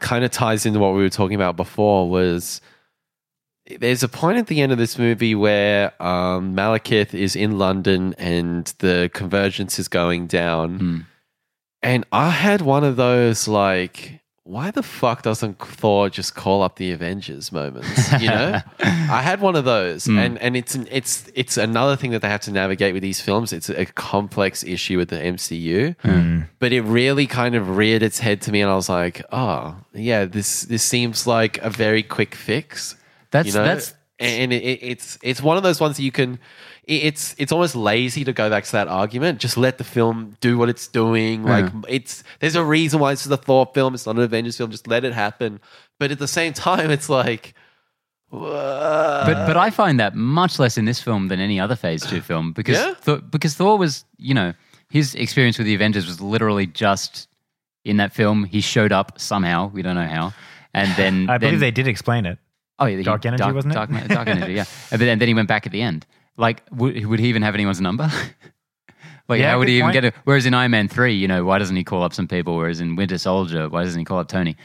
kind 0.00 0.24
of 0.24 0.30
ties 0.30 0.64
into 0.64 0.78
what 0.78 0.94
we 0.94 1.02
were 1.02 1.08
talking 1.10 1.34
about 1.34 1.56
before. 1.56 2.08
Was 2.08 2.60
there's 3.80 4.02
a 4.02 4.08
point 4.08 4.38
at 4.38 4.46
the 4.46 4.60
end 4.60 4.72
of 4.72 4.78
this 4.78 4.96
movie 4.98 5.34
where 5.34 5.92
um, 6.02 6.54
Malekith 6.54 7.14
is 7.14 7.34
in 7.36 7.58
London 7.58 8.14
and 8.16 8.72
the 8.78 9.10
convergence 9.12 9.78
is 9.78 9.88
going 9.88 10.26
down, 10.26 10.78
Hmm. 10.78 10.98
and 11.82 12.04
I 12.12 12.30
had 12.30 12.62
one 12.62 12.84
of 12.84 12.96
those 12.96 13.48
like. 13.48 14.20
Why 14.48 14.70
the 14.70 14.82
fuck 14.82 15.20
doesn't 15.20 15.58
Thor 15.58 16.08
just 16.08 16.34
call 16.34 16.62
up 16.62 16.76
the 16.76 16.90
Avengers 16.90 17.52
moments? 17.52 18.10
You 18.18 18.30
know, 18.30 18.60
I 18.80 19.20
had 19.20 19.42
one 19.42 19.56
of 19.56 19.66
those, 19.66 20.06
hmm. 20.06 20.18
and 20.18 20.38
and 20.38 20.56
it's 20.56 20.74
an, 20.74 20.88
it's 20.90 21.30
it's 21.34 21.58
another 21.58 21.96
thing 21.96 22.12
that 22.12 22.22
they 22.22 22.30
have 22.30 22.40
to 22.42 22.50
navigate 22.50 22.94
with 22.94 23.02
these 23.02 23.20
films. 23.20 23.52
It's 23.52 23.68
a 23.68 23.84
complex 23.84 24.64
issue 24.64 24.96
with 24.96 25.10
the 25.10 25.16
MCU, 25.16 25.96
hmm. 26.00 26.40
but 26.60 26.72
it 26.72 26.80
really 26.80 27.26
kind 27.26 27.56
of 27.56 27.76
reared 27.76 28.02
its 28.02 28.20
head 28.20 28.40
to 28.42 28.50
me, 28.50 28.62
and 28.62 28.70
I 28.70 28.74
was 28.74 28.88
like, 28.88 29.22
oh 29.32 29.76
yeah, 29.92 30.24
this 30.24 30.62
this 30.62 30.82
seems 30.82 31.26
like 31.26 31.58
a 31.58 31.68
very 31.68 32.02
quick 32.02 32.34
fix. 32.34 32.96
That's 33.30 33.48
you 33.48 33.52
know? 33.52 33.64
that's 33.64 33.92
and 34.20 34.52
it, 34.52 34.62
it, 34.62 34.78
it's 34.82 35.18
it's 35.22 35.40
one 35.42 35.56
of 35.56 35.62
those 35.62 35.80
ones 35.80 35.96
that 35.96 36.02
you 36.02 36.12
can. 36.12 36.38
it- 36.84 37.04
It's 37.04 37.34
it's 37.38 37.52
almost 37.52 37.74
lazy 37.76 38.24
to 38.24 38.32
go 38.32 38.50
back 38.50 38.64
to 38.64 38.72
that 38.72 38.88
argument. 38.88 39.38
Just 39.40 39.56
let 39.56 39.78
the 39.78 39.84
film 39.84 40.36
do 40.40 40.58
what 40.58 40.68
it's 40.68 40.88
doing. 40.88 41.44
Like 41.44 41.72
it's 41.88 42.24
there's 42.40 42.56
a 42.56 42.64
reason 42.64 42.98
why 43.00 43.12
it's 43.12 43.26
a 43.26 43.36
Thor 43.36 43.70
film. 43.74 43.94
It's 43.94 44.06
not 44.06 44.16
an 44.16 44.22
Avengers 44.22 44.56
film. 44.56 44.70
Just 44.70 44.86
let 44.88 45.04
it 45.04 45.12
happen. 45.12 45.60
But 46.00 46.10
at 46.10 46.18
the 46.18 46.28
same 46.28 46.52
time, 46.52 46.90
it's 46.90 47.08
like. 47.08 47.54
but 48.30 49.46
but 49.46 49.56
I 49.56 49.70
find 49.70 49.98
that 50.00 50.14
much 50.14 50.58
less 50.58 50.76
in 50.76 50.84
this 50.84 51.00
film 51.00 51.28
than 51.28 51.40
any 51.40 51.58
other 51.60 51.76
Phase 51.76 52.04
Two 52.04 52.20
film 52.20 52.52
because 52.58 52.76
Yeah? 52.76 52.94
Thor, 52.94 53.18
because 53.18 53.54
Thor 53.54 53.78
was 53.78 54.04
you 54.18 54.34
know 54.34 54.52
his 54.90 55.14
experience 55.14 55.58
with 55.58 55.66
the 55.66 55.74
Avengers 55.74 56.06
was 56.06 56.20
literally 56.20 56.66
just 56.66 57.28
in 57.84 57.96
that 57.98 58.12
film. 58.12 58.44
He 58.44 58.60
showed 58.60 58.92
up 58.92 59.18
somehow. 59.20 59.68
We 59.68 59.82
don't 59.82 59.94
know 59.94 60.06
how, 60.06 60.32
and 60.74 60.90
then 60.96 61.30
I 61.30 61.38
believe 61.38 61.54
then- 61.54 61.60
they 61.60 61.70
did 61.70 61.86
explain 61.88 62.26
it. 62.26 62.38
Oh, 62.78 62.86
yeah, 62.86 62.96
he- 62.98 63.02
Dark 63.02 63.24
Energy, 63.26 63.50
wasn't 63.52 63.72
it? 63.72 63.74
Dark, 63.74 63.90
dark 64.08 64.28
energy, 64.28 64.52
yeah. 64.54 64.64
And 64.90 65.00
then, 65.00 65.18
then 65.18 65.28
he 65.28 65.34
went 65.34 65.48
back 65.48 65.66
at 65.66 65.72
the 65.72 65.82
end. 65.82 66.06
Like, 66.36 66.62
would, 66.70 67.04
would 67.06 67.18
he 67.18 67.28
even 67.28 67.42
have 67.42 67.54
anyone's 67.54 67.80
number? 67.80 68.04
like, 69.28 69.40
Yeah, 69.40 69.50
how 69.50 69.58
would 69.58 69.68
he 69.68 69.74
even 69.78 69.86
point. 69.86 69.94
get 69.94 70.04
it? 70.04 70.14
Whereas 70.24 70.46
in 70.46 70.54
Iron 70.54 70.70
Man 70.70 70.88
3, 70.88 71.12
you 71.14 71.26
know, 71.28 71.44
why 71.44 71.58
doesn't 71.58 71.74
he 71.76 71.82
call 71.84 72.02
up 72.04 72.12
some 72.14 72.28
people? 72.28 72.56
Whereas 72.56 72.80
in 72.80 72.94
Winter 72.96 73.18
Soldier, 73.18 73.68
why 73.68 73.82
doesn't 73.82 73.98
he 73.98 74.04
call 74.04 74.18
up 74.20 74.28
Tony? 74.28 74.56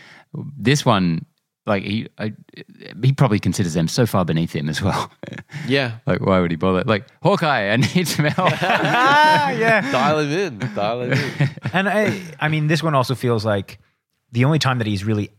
This 0.57 0.85
one, 0.85 1.25
like, 1.65 1.83
he, 1.83 2.07
I, 2.19 2.33
he 3.01 3.13
probably 3.13 3.39
considers 3.39 3.73
them 3.73 3.87
so 3.87 4.05
far 4.05 4.25
beneath 4.25 4.53
him 4.53 4.69
as 4.69 4.81
well. 4.81 5.11
Yeah, 5.67 5.99
like, 6.05 6.19
why 6.19 6.39
would 6.41 6.51
he 6.51 6.57
bother? 6.57 6.83
Like, 6.83 7.05
Hawkeye, 7.21 7.69
I 7.69 7.77
need 7.77 8.07
some 8.07 8.25
help. 8.25 8.51
ah, 8.61 9.51
yeah. 9.51 9.89
dial 9.91 10.19
him 10.19 10.31
in. 10.31 10.59
Dial 10.75 11.01
him 11.03 11.13
in. 11.13 11.49
and 11.71 11.87
I, 11.87 12.21
I 12.39 12.49
mean, 12.49 12.67
this 12.67 12.83
one 12.83 12.95
also 12.95 13.15
feels 13.15 13.45
like 13.45 13.79
the 14.31 14.43
only 14.45 14.59
time 14.59 14.79
that 14.79 14.87
he's 14.87 15.05
really 15.05 15.29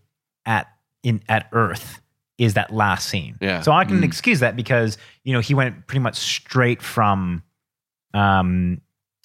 at 0.47 0.67
in 1.03 1.21
at 1.29 1.49
Earth 1.53 2.01
is 2.39 2.55
that 2.55 2.73
last 2.73 3.09
scene. 3.09 3.37
Yeah. 3.41 3.61
So 3.61 3.73
I 3.73 3.85
can 3.85 4.03
excuse 4.05 4.41
that 4.41 4.57
because 4.57 4.99
you 5.23 5.33
know 5.33 5.41
he 5.41 5.55
went 5.55 5.87
pretty 5.87 6.01
much 6.01 6.17
straight 6.17 6.83
from. 6.83 7.43
Um, 8.13 8.81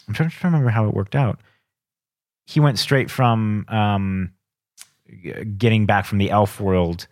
I'm 0.07 0.13
trying 0.13 0.29
to 0.29 0.35
remember 0.43 0.69
how 0.69 0.87
it 0.87 0.93
worked 0.93 1.15
out. 1.15 1.39
He 2.47 2.59
went 2.59 2.79
straight 2.79 3.11
from 3.11 3.65
um, 3.67 4.31
getting 5.57 5.85
back 5.85 6.05
from 6.05 6.17
the 6.17 6.31
elf 6.31 6.59
world 6.59 7.07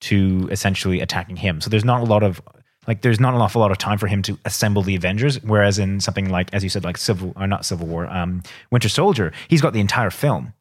to 0.00 0.48
essentially 0.50 1.00
attacking 1.00 1.36
him. 1.36 1.60
So 1.60 1.70
there's 1.70 1.84
not 1.84 2.00
a 2.00 2.04
lot 2.04 2.24
of 2.24 2.42
like 2.88 3.02
there's 3.02 3.20
not 3.20 3.34
an 3.34 3.40
awful 3.40 3.60
lot 3.60 3.70
of 3.70 3.78
time 3.78 3.98
for 3.98 4.08
him 4.08 4.22
to 4.22 4.38
assemble 4.44 4.82
the 4.82 4.96
Avengers. 4.96 5.42
Whereas 5.42 5.78
in 5.78 6.00
something 6.00 6.30
like, 6.30 6.52
as 6.52 6.64
you 6.64 6.68
said, 6.68 6.84
like 6.84 6.96
Civil 6.96 7.32
or 7.36 7.46
not 7.46 7.64
Civil 7.64 7.86
War, 7.86 8.06
um, 8.08 8.42
Winter 8.70 8.88
Soldier, 8.88 9.32
he's 9.48 9.60
got 9.60 9.72
the 9.72 9.80
entire 9.80 10.10
film 10.10 10.52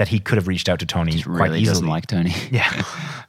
that 0.00 0.08
he 0.08 0.18
could 0.18 0.36
have 0.36 0.48
reached 0.48 0.70
out 0.70 0.78
to 0.78 0.86
Tony 0.86 1.12
He 1.12 1.22
quite 1.22 1.34
really 1.50 1.60
easily. 1.60 1.74
doesn't 1.74 1.86
like 1.86 2.06
Tony. 2.06 2.32
yeah, 2.50 2.82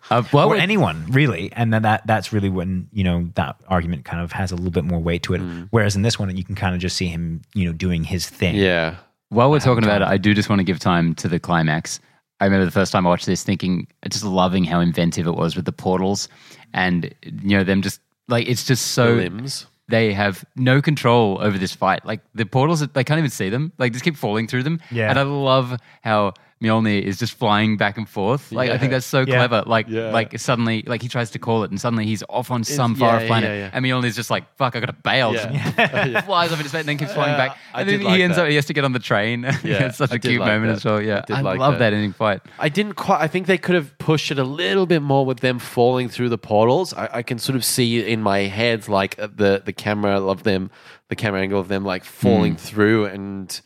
Uh, 0.09 0.23
well, 0.31 0.47
or 0.47 0.55
anyone 0.55 1.05
really, 1.09 1.51
and 1.51 1.73
then 1.73 1.81
that 1.81 2.07
that's 2.07 2.31
really 2.31 2.47
when 2.47 2.87
you 2.93 3.03
know 3.03 3.27
that 3.35 3.57
argument 3.67 4.05
kind 4.05 4.23
of 4.23 4.31
has 4.31 4.53
a 4.53 4.55
little 4.55 4.71
bit 4.71 4.85
more 4.85 4.99
weight 4.99 5.21
to 5.23 5.33
it. 5.33 5.41
Mm. 5.41 5.67
Whereas 5.71 5.97
in 5.97 6.01
this 6.01 6.17
one, 6.17 6.33
you 6.37 6.45
can 6.45 6.55
kind 6.55 6.73
of 6.73 6.79
just 6.79 6.95
see 6.95 7.07
him, 7.07 7.41
you 7.53 7.65
know, 7.65 7.73
doing 7.73 8.05
his 8.05 8.29
thing. 8.29 8.55
Yeah. 8.55 8.95
While 9.27 9.51
we're 9.51 9.59
talking 9.59 9.83
about 9.83 10.01
it, 10.01 10.07
I 10.07 10.15
do 10.15 10.33
just 10.33 10.47
want 10.47 10.59
to 10.59 10.63
give 10.63 10.79
time 10.79 11.13
to 11.15 11.27
the 11.27 11.39
climax. 11.41 11.99
I 12.39 12.45
remember 12.45 12.63
the 12.63 12.71
first 12.71 12.93
time 12.93 13.05
I 13.05 13.09
watched 13.09 13.25
this 13.25 13.43
thinking, 13.43 13.87
just 14.09 14.23
loving 14.23 14.63
how 14.63 14.79
inventive 14.79 15.27
it 15.27 15.35
was 15.35 15.57
with 15.57 15.65
the 15.65 15.73
portals 15.73 16.29
and, 16.73 17.13
you 17.23 17.57
know, 17.57 17.65
them 17.65 17.81
just 17.81 17.99
like, 18.29 18.47
it's 18.47 18.65
just 18.65 18.87
so. 18.93 19.13
limbs. 19.15 19.67
They 19.89 20.13
have 20.13 20.45
no 20.55 20.81
control 20.81 21.37
over 21.41 21.57
this 21.57 21.73
fight. 21.73 22.05
Like 22.05 22.21
the 22.33 22.45
portals, 22.45 22.79
they 22.87 23.03
can't 23.03 23.17
even 23.19 23.29
see 23.29 23.49
them. 23.49 23.73
Like 23.77 23.91
just 23.91 24.05
keep 24.05 24.15
falling 24.15 24.47
through 24.47 24.63
them. 24.63 24.79
Yeah. 24.89 25.09
And 25.09 25.19
I 25.19 25.23
love 25.23 25.77
how 26.01 26.33
Mjolnir 26.61 27.01
is 27.01 27.17
just 27.17 27.33
flying 27.33 27.75
back 27.75 27.97
and 27.97 28.07
forth. 28.07 28.51
Like 28.51 28.69
I 28.69 28.77
think 28.77 28.91
that's 28.91 29.05
so 29.05 29.19
Yeah. 29.21 29.37
clever. 29.37 29.63
Like 29.65 29.87
Yeah. 29.89 30.11
like 30.11 30.37
suddenly, 30.39 30.83
like 30.85 31.01
he 31.01 31.07
tries 31.07 31.31
to 31.31 31.39
call 31.39 31.63
it, 31.63 31.71
and 31.71 31.81
suddenly 31.81 32.05
he's 32.05 32.21
off 32.29 32.51
on 32.51 32.63
some 32.63 32.95
far 32.95 33.19
yeah, 33.19 33.27
planet, 33.27 33.49
yeah, 33.49 33.57
yeah. 33.57 33.69
and 33.73 33.83
Mjolnir's 33.83 34.15
just 34.15 34.29
like, 34.29 34.43
"Fuck, 34.57 34.75
I 34.75 34.79
got 34.79 34.85
to 34.87 34.93
bail." 34.93 35.33
Yeah. 35.33 36.21
Flies 36.25 36.51
off 36.51 36.59
into 36.59 36.69
space 36.69 36.81
and 36.81 36.89
then 36.89 36.97
keeps 36.99 37.13
flying 37.13 37.31
Yeah, 37.31 37.47
back. 37.47 37.57
I 37.73 37.79
And 37.81 37.89
then 37.89 37.99
did 37.99 38.01
he 38.05 38.07
like 38.11 38.21
ends 38.21 38.35
that. 38.37 38.43
up 38.43 38.49
he 38.49 38.55
has 38.55 38.65
to 38.67 38.73
get 38.73 38.83
on 38.85 38.93
the 38.93 38.99
train. 38.99 39.41
Yeah, 39.63 39.85
it's 39.85 39.97
such 39.97 40.11
I 40.11 40.15
a 40.15 40.19
cute 40.19 40.39
like 40.39 40.47
moment 40.47 40.67
that. 40.67 40.75
as 40.77 40.85
well. 40.85 41.01
Yeah, 41.01 41.23
I 41.29 41.39
I, 41.39 41.41
like 41.41 41.59
love 41.59 41.73
that. 41.73 41.79
that 41.79 41.93
ending 41.93 42.13
fight. 42.13 42.41
I 42.59 42.69
didn't 42.69 42.93
quite. 42.93 43.21
I 43.21 43.27
think 43.27 43.47
they 43.47 43.57
could 43.57 43.75
have 43.75 43.97
pushed 43.97 44.29
it 44.31 44.37
a 44.37 44.43
little 44.43 44.85
bit 44.85 45.01
more 45.01 45.25
with 45.25 45.39
them 45.39 45.57
falling 45.59 46.09
through 46.09 46.29
the 46.29 46.37
portals. 46.37 46.93
I, 46.93 47.09
I 47.11 47.21
can 47.23 47.39
sort 47.39 47.55
of 47.55 47.65
see 47.65 48.05
in 48.05 48.21
my 48.21 48.39
head 48.41 48.87
like 48.87 49.17
uh, 49.19 49.27
the 49.35 49.61
the 49.65 49.73
camera 49.73 50.19
of 50.21 50.43
them, 50.43 50.69
the 51.09 51.15
camera 51.15 51.41
angle 51.41 51.59
of 51.59 51.67
them 51.69 51.83
like 51.83 52.03
falling 52.03 52.55
through, 52.55 53.05
and 53.05 53.59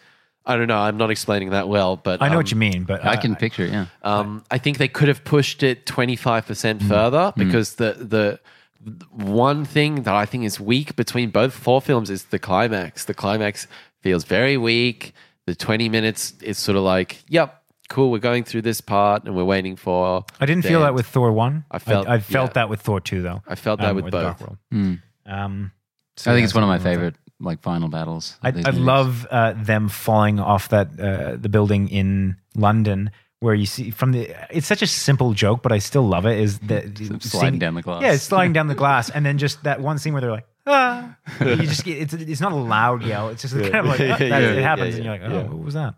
I 0.46 0.58
don't 0.58 0.68
know. 0.68 0.78
I'm 0.78 0.98
not 0.98 1.10
explaining 1.10 1.50
that 1.52 1.68
well, 1.68 1.96
but 1.96 2.22
I 2.22 2.28
know 2.28 2.34
um, 2.34 2.38
what 2.38 2.52
you 2.52 2.58
mean, 2.58 2.84
but 2.84 3.04
I 3.04 3.16
can 3.16 3.36
picture 3.36 3.64
it. 3.64 3.72
Yeah. 3.72 3.88
Um, 4.04 4.44
I 4.52 4.58
think 4.58 4.78
they 4.78 4.88
could 4.88 5.08
have 5.08 5.24
pushed 5.24 5.64
it 5.64 5.86
25% 5.86 6.88
further 6.88 7.34
because 7.36 7.76
the, 7.76 7.94
the 7.94 8.40
the 8.86 9.06
one 9.10 9.66
thing 9.66 10.04
that 10.04 10.14
I 10.14 10.26
think 10.26 10.44
is 10.44 10.60
weak 10.60 10.96
between 10.96 11.32
both 11.32 11.56
Thor 11.56 11.82
films 11.82 12.12
is 12.12 12.26
the 12.26 12.38
climax. 12.38 13.06
The 13.06 13.16
climax 13.16 13.68
feels 14.02 14.24
very 14.24 14.58
weak. 14.58 15.14
The 15.48 15.56
20 15.56 15.90
minutes 15.90 16.34
is 16.42 16.60
sort 16.60 16.78
of 16.78 16.84
like, 16.84 17.24
yep, 17.28 17.64
cool, 17.90 18.12
we're 18.12 18.20
going 18.20 18.44
through 18.44 18.62
this 18.62 18.82
part 18.82 19.24
and 19.26 19.36
we're 19.36 19.44
waiting 19.44 19.76
for. 19.76 20.24
I 20.40 20.46
didn't 20.46 20.64
the 20.64 20.70
feel 20.70 20.82
that 20.82 20.94
with 20.94 21.08
Thor 21.08 21.32
one. 21.32 21.66
I 21.72 21.80
felt- 21.80 22.08
I, 22.08 22.20
felt 22.20 22.52
yeah. 22.52 22.54
that 22.54 22.70
with 22.70 22.82
Thor 22.82 23.00
two, 23.00 23.24
though. 23.24 23.42
I 23.48 23.56
felt 23.56 23.80
that 23.80 23.90
um, 23.90 23.96
with 23.96 24.06
or 24.06 24.12
the 24.12 24.22
Dark 24.22 24.38
both. 24.38 24.48
World. 24.48 24.58
Mm. 24.72 25.02
Um, 25.26 25.72
so 26.18 26.30
I 26.30 26.36
think 26.36 26.42
yeah, 26.42 26.46
it's 26.46 26.54
one 26.54 26.64
of 26.64 26.68
my 26.68 26.78
something 26.78 26.92
like 26.92 26.98
that. 26.98 27.00
favorite 27.00 27.25
like 27.40 27.62
final 27.62 27.90
battles. 27.90 28.38
I, 28.42 28.50
I 28.66 28.70
love 28.72 29.28
uh, 29.30 29.54
them 29.54 29.90
falling 29.90 30.40
off 30.40 30.70
that 30.70 31.00
uh, 31.00 31.36
the 31.38 31.50
building 31.50 31.90
in 31.90 32.38
London 32.56 33.12
where 33.40 33.54
you 33.54 33.66
see 33.66 33.92
from 33.92 34.12
the. 34.14 34.34
It's 34.56 34.66
such 34.68 34.82
a 34.82 34.88
simple 34.88 35.34
joke, 35.34 35.62
but 35.62 35.72
I 35.72 35.80
still 35.80 36.08
love 36.08 36.26
it. 36.26 36.40
Is 36.40 36.60
that 36.60 36.98
sliding 37.22 37.60
down 37.60 37.76
the 37.76 37.82
glass. 37.82 38.02
Yeah, 38.02 38.14
it's 38.14 38.24
sliding 38.24 38.54
down 38.54 38.68
the 38.68 38.76
glass, 38.84 39.10
and 39.10 39.26
then 39.26 39.38
just 39.38 39.64
that 39.64 39.82
one 39.82 39.98
scene 40.00 40.14
where 40.14 40.22
they're 40.22 40.32
like, 40.32 40.48
ah, 40.66 41.16
you 41.42 41.56
just 41.58 41.84
get 41.84 41.98
it's 41.98 42.14
it's 42.14 42.42
not 42.42 42.54
a 42.54 42.56
loud 42.56 43.04
yell. 43.04 43.30
It's 43.30 43.42
just 43.42 43.54
kind 43.54 43.76
of 43.76 43.86
like 43.88 44.00
Yeah, 44.00 44.18
that- 44.18 44.22
yeah, 44.22 44.38
it 44.40 44.56
yeah, 44.56 44.62
happens, 44.62 44.90
yeah, 44.92 44.96
and 44.96 45.06
you're 45.06 45.14
like, 45.14 45.22
oh, 45.30 45.34
yeah. 45.44 45.44
what 45.54 45.64
was 45.66 45.74
that? 45.74 45.96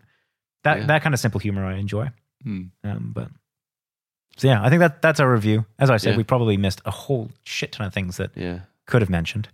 That 0.64 0.78
Yeah. 0.80 0.86
that 0.86 1.02
kind 1.02 1.14
of 1.14 1.20
simple 1.20 1.38
humor 1.40 1.64
I 1.64 1.76
enjoy. 1.76 2.10
Hmm. 2.42 2.62
Um, 2.84 3.12
but 3.14 3.28
so 4.36 4.48
yeah, 4.48 4.62
I 4.62 4.68
think 4.68 4.80
that 4.80 5.00
that's 5.02 5.20
our 5.20 5.30
review. 5.32 5.64
As 5.78 5.88
I 5.90 5.96
said, 5.96 6.10
Yeah. 6.10 6.16
we 6.18 6.24
probably 6.24 6.56
missed 6.56 6.80
a 6.84 6.90
whole 6.90 7.30
shit 7.44 7.72
ton 7.72 7.86
of 7.86 7.94
things 7.94 8.16
that 8.18 8.32
Yeah. 8.36 8.60
could 8.86 9.00
have 9.02 9.10
mentioned. 9.10 9.48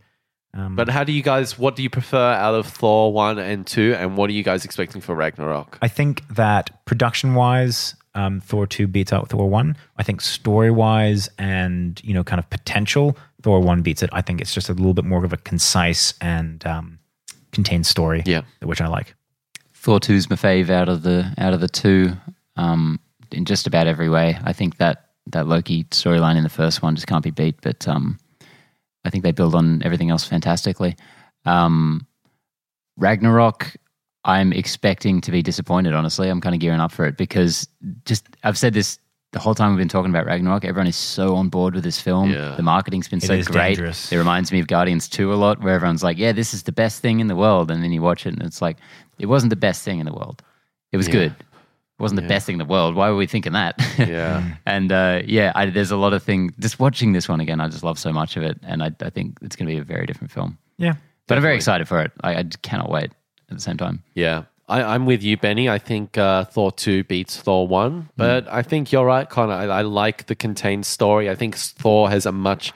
Um, 0.55 0.77
But 0.77 0.89
how 0.89 1.03
do 1.05 1.13
you 1.13 1.23
guys? 1.23 1.59
What 1.59 1.75
do 1.77 1.83
you 1.83 1.91
prefer 1.91 2.33
out 2.33 2.55
of 2.55 2.67
Thor 2.67 3.13
one 3.13 3.39
and 3.39 3.67
two, 3.67 3.95
and 3.99 4.17
what 4.17 4.31
are 4.31 4.33
you 4.33 4.43
guys 4.45 4.65
expecting 4.65 5.01
for 5.01 5.15
Ragnarok? 5.15 5.79
I 5.83 5.89
think 5.89 6.23
that 6.29 6.85
production 6.85 7.35
wise, 7.35 7.95
um, 8.15 8.41
Thor 8.41 8.67
2 8.67 8.87
beats 8.87 9.13
out 9.13 9.29
Thor 9.31 9.49
1. 9.51 9.77
I 9.99 10.03
think 10.05 10.21
story 10.21 10.71
wise 10.71 11.29
and, 11.39 12.01
you 12.05 12.15
know, 12.15 12.23
kind 12.23 12.39
of 12.39 12.49
potential, 12.49 13.17
Thor 13.43 13.59
1 13.61 13.83
beats 13.83 14.03
it. 14.05 14.11
I 14.13 14.23
think 14.23 14.41
it's 14.41 14.55
just 14.55 14.69
a 14.69 14.73
little 14.73 14.95
bit 14.95 15.05
more 15.05 15.25
of 15.25 15.33
a 15.33 15.37
concise 15.37 16.15
and 16.21 16.65
um, 16.65 17.01
contained 17.51 17.87
story, 17.87 18.23
Yeah. 18.25 18.43
which 18.63 18.81
I 18.81 18.87
like. 18.87 19.17
Thor 19.73 19.99
2's 19.99 20.31
my 20.31 20.37
fave 20.37 20.71
out 20.71 20.89
of 20.89 21.03
the 21.03 21.35
out 21.39 21.53
of 21.55 21.61
the 21.61 21.69
two, 21.69 22.13
um, 22.57 23.01
in 23.33 23.45
just 23.45 23.67
about 23.67 23.89
every 23.89 24.09
way. 24.09 24.39
I 24.45 24.53
think 24.53 24.77
that 24.79 25.11
that 25.27 25.49
Loki 25.49 25.83
storyline 25.85 26.37
in 26.37 26.45
the 26.45 26.49
first 26.49 26.83
one 26.83 26.95
just 26.95 27.07
can't 27.09 27.25
be 27.25 27.31
beat, 27.33 27.57
but 27.63 27.89
um, 27.89 28.19
I 29.05 29.11
think 29.11 29.25
they 29.25 29.33
build 29.33 29.55
on 29.55 29.83
everything 29.83 30.11
else 30.11 30.25
fantastically. 30.25 30.97
Um, 31.45 32.07
Ragnarok, 32.97 33.75
I'm 34.25 34.53
expecting 34.53 35.21
to 35.23 35.31
be 35.31 35.43
disappointed. 35.43 35.93
Honestly, 35.95 36.29
I'm 36.29 36.41
kind 36.41 36.55
of 36.55 36.61
gearing 36.61 36.81
up 36.81 36.93
for 36.93 37.07
it 37.07 37.17
because 37.17 37.69
just 38.05 38.27
I've 38.45 38.57
said 38.59 38.73
this 38.73 38.99
the 39.33 39.41
whole 39.41 39.55
time 39.55 39.71
we've 39.73 39.79
been 39.79 39.89
talking 39.89 40.11
about 40.11 40.27
Ragnarok. 40.27 40.65
Everyone 40.65 40.87
is 40.87 40.95
so 40.97 41.35
on 41.35 41.49
board 41.49 41.75
with 41.75 41.83
this 41.83 42.01
film. 42.01 42.31
Yeah. 42.31 42.55
The 42.55 42.63
marketing's 42.63 43.09
been 43.09 43.19
It 43.19 43.25
so 43.27 43.35
is 43.35 43.49
great. 43.49 43.77
dangerous. 43.77 44.13
It 44.13 44.17
reminds 44.17 44.53
me 44.53 44.61
of 44.61 44.69
Guardians 44.69 45.09
2 45.09 45.33
a 45.33 45.35
lot, 45.35 45.61
where 45.61 45.75
everyone's 45.75 46.05
like, 46.05 46.17
yeah, 46.19 46.31
this 46.33 46.55
is 46.55 46.63
the 46.63 46.73
best 46.73 47.03
thing 47.03 47.19
in 47.21 47.27
the 47.27 47.35
world. 47.35 47.71
And 47.71 47.83
then 47.83 47.91
you 47.93 48.01
watch 48.01 48.27
it 48.27 48.35
and 48.35 48.43
it's 48.43 48.63
like, 48.63 48.77
it 49.19 49.27
wasn't 49.27 49.51
the 49.51 49.57
best 49.57 49.83
thing 49.83 49.99
in 49.99 50.07
the 50.07 50.13
world. 50.13 50.43
It 50.93 50.97
was 50.97 51.09
Yeah. 51.09 51.13
good. 51.15 51.35
It 51.99 52.03
wasn't 52.03 52.21
the 52.23 52.27
best 52.27 52.47
thing 52.47 52.55
in 52.55 52.59
the 52.59 52.65
world. 52.65 52.97
Why 52.97 53.09
were 53.11 53.17
we 53.17 53.27
thinking 53.27 53.53
that? 53.53 53.77
Yeah. 53.99 54.57
and 54.67 54.91
uh, 54.91 55.23
yeah, 55.25 55.53
I, 55.55 55.67
there's 55.67 55.93
a 55.93 55.97
lot 55.97 56.13
of 56.13 56.23
things. 56.25 56.53
Just 56.59 56.81
watching 56.81 57.13
this 57.13 57.29
one 57.29 57.41
again, 57.41 57.61
I 57.61 57.69
just 57.69 57.85
love 57.85 57.99
so 58.01 58.13
much 58.13 58.37
of 58.37 58.43
it. 58.43 58.59
And 58.63 58.83
I, 58.83 58.91
I 59.01 59.11
think 59.11 59.39
it's 59.43 59.55
going 59.55 59.69
to 59.69 59.73
be 59.75 59.79
a 59.79 59.85
very 59.85 60.05
different 60.05 60.33
film. 60.33 60.59
Yeah. 60.77 60.95
But 61.29 61.39
I'm 61.39 61.43
very 61.43 61.55
excited 61.55 61.87
for 61.87 62.01
it. 62.03 62.11
I, 62.23 62.35
I 62.35 62.45
cannot 62.63 62.91
wait 62.91 63.13
at 63.49 63.57
the 63.57 63.61
same 63.61 63.77
time. 63.77 64.03
Yeah. 64.15 64.45
I, 64.69 64.83
I'm 64.83 65.07
with 65.07 65.23
you, 65.23 65.37
Benny. 65.37 65.69
I 65.69 65.79
think 65.79 66.19
uh, 66.19 66.45
Thor 66.45 66.73
2 66.73 67.05
beats 67.05 67.37
Thor 67.37 67.69
1. 67.69 68.09
But 68.17 68.49
I 68.51 68.63
think 68.63 68.91
you're 68.93 69.05
right, 69.05 69.29
Connor. 69.29 69.53
I, 69.53 69.67
I 69.67 69.83
like 69.83 70.27
the 70.27 70.35
contained 70.35 70.87
story. 70.87 71.31
I 71.31 71.35
think 71.35 71.57
Thor 71.57 72.11
has 72.11 72.27
a 72.27 72.33
much 72.33 72.73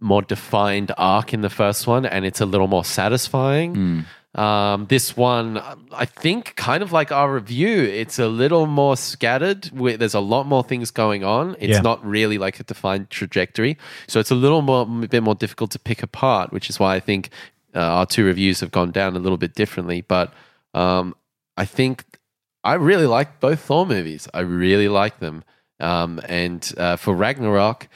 more 0.00 0.20
defined 0.22 0.92
arc 0.98 1.32
in 1.32 1.40
the 1.40 1.50
first 1.50 1.86
one, 1.86 2.04
and 2.04 2.24
it's 2.24 2.40
a 2.40 2.46
little 2.46 2.66
more 2.66 2.84
satisfying. 2.84 4.04
Um, 4.34 4.86
this 4.86 5.14
one, 5.14 5.58
I 5.92 6.06
think, 6.06 6.56
kind 6.56 6.82
of 6.82 6.90
like 6.90 7.12
our 7.12 7.34
review, 7.34 7.82
it's 7.82 8.18
a 8.18 8.28
little 8.28 8.66
more 8.66 8.96
scattered. 8.96 9.66
Where 9.66 9.96
there's 9.98 10.14
a 10.14 10.20
lot 10.20 10.46
more 10.46 10.64
things 10.64 10.90
going 10.90 11.22
on. 11.22 11.54
It's 11.58 11.74
Yeah. 11.76 11.80
not 11.82 12.04
really 12.04 12.38
like 12.38 12.58
a 12.58 12.62
defined 12.64 13.10
trajectory, 13.10 13.76
so 14.06 14.20
it's 14.20 14.30
a 14.30 14.34
little 14.34 14.62
more, 14.62 14.82
a 14.82 15.06
bit 15.06 15.22
more 15.22 15.34
difficult 15.34 15.70
to 15.72 15.78
pick 15.78 16.02
apart. 16.02 16.50
Which 16.52 16.70
is 16.70 16.80
why 16.80 16.94
I 16.94 17.00
think 17.00 17.28
uh, 17.74 17.80
our 17.80 18.06
two 18.06 18.24
reviews 18.24 18.60
have 18.60 18.70
gone 18.70 18.90
down 18.90 19.16
a 19.16 19.18
little 19.18 19.38
bit 19.38 19.54
differently. 19.54 20.00
But 20.00 20.32
um, 20.72 21.14
I 21.58 21.66
think 21.66 22.04
I 22.64 22.74
really 22.74 23.06
like 23.06 23.38
both 23.38 23.60
Thor 23.60 23.84
movies. 23.86 24.28
I 24.32 24.40
really 24.40 24.88
like 24.88 25.18
them. 25.18 25.44
Um, 25.78 26.20
and 26.28 26.72
uh, 26.78 26.96
for 26.96 27.14
Ragnarok, 27.14 27.88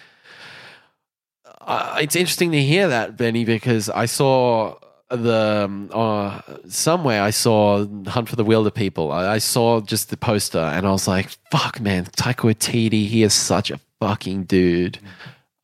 uh, 1.60 1.98
it's 2.00 2.16
interesting 2.16 2.52
to 2.52 2.62
hear 2.62 2.88
that, 2.88 3.16
Benny, 3.16 3.44
because 3.44 3.88
I 3.88 4.06
saw 4.06 4.76
the 5.10 5.62
um, 5.64 5.90
uh, 5.92 6.40
somewhere 6.68 7.22
I 7.22 7.30
saw 7.30 7.86
Hunt 8.06 8.28
for 8.28 8.36
the 8.36 8.44
Wilderpeople. 8.44 9.12
I, 9.12 9.34
I 9.34 9.38
saw 9.38 9.80
just 9.80 10.10
the 10.10 10.16
poster, 10.16 10.58
and 10.58 10.86
I 10.86 10.90
was 10.90 11.06
like, 11.06 11.30
"Fuck, 11.50 11.80
man, 11.80 12.06
Taika 12.06 12.52
Waititi, 12.52 13.06
he 13.06 13.22
is 13.22 13.34
such 13.34 13.70
a 13.70 13.78
fucking 14.00 14.44
dude." 14.44 14.98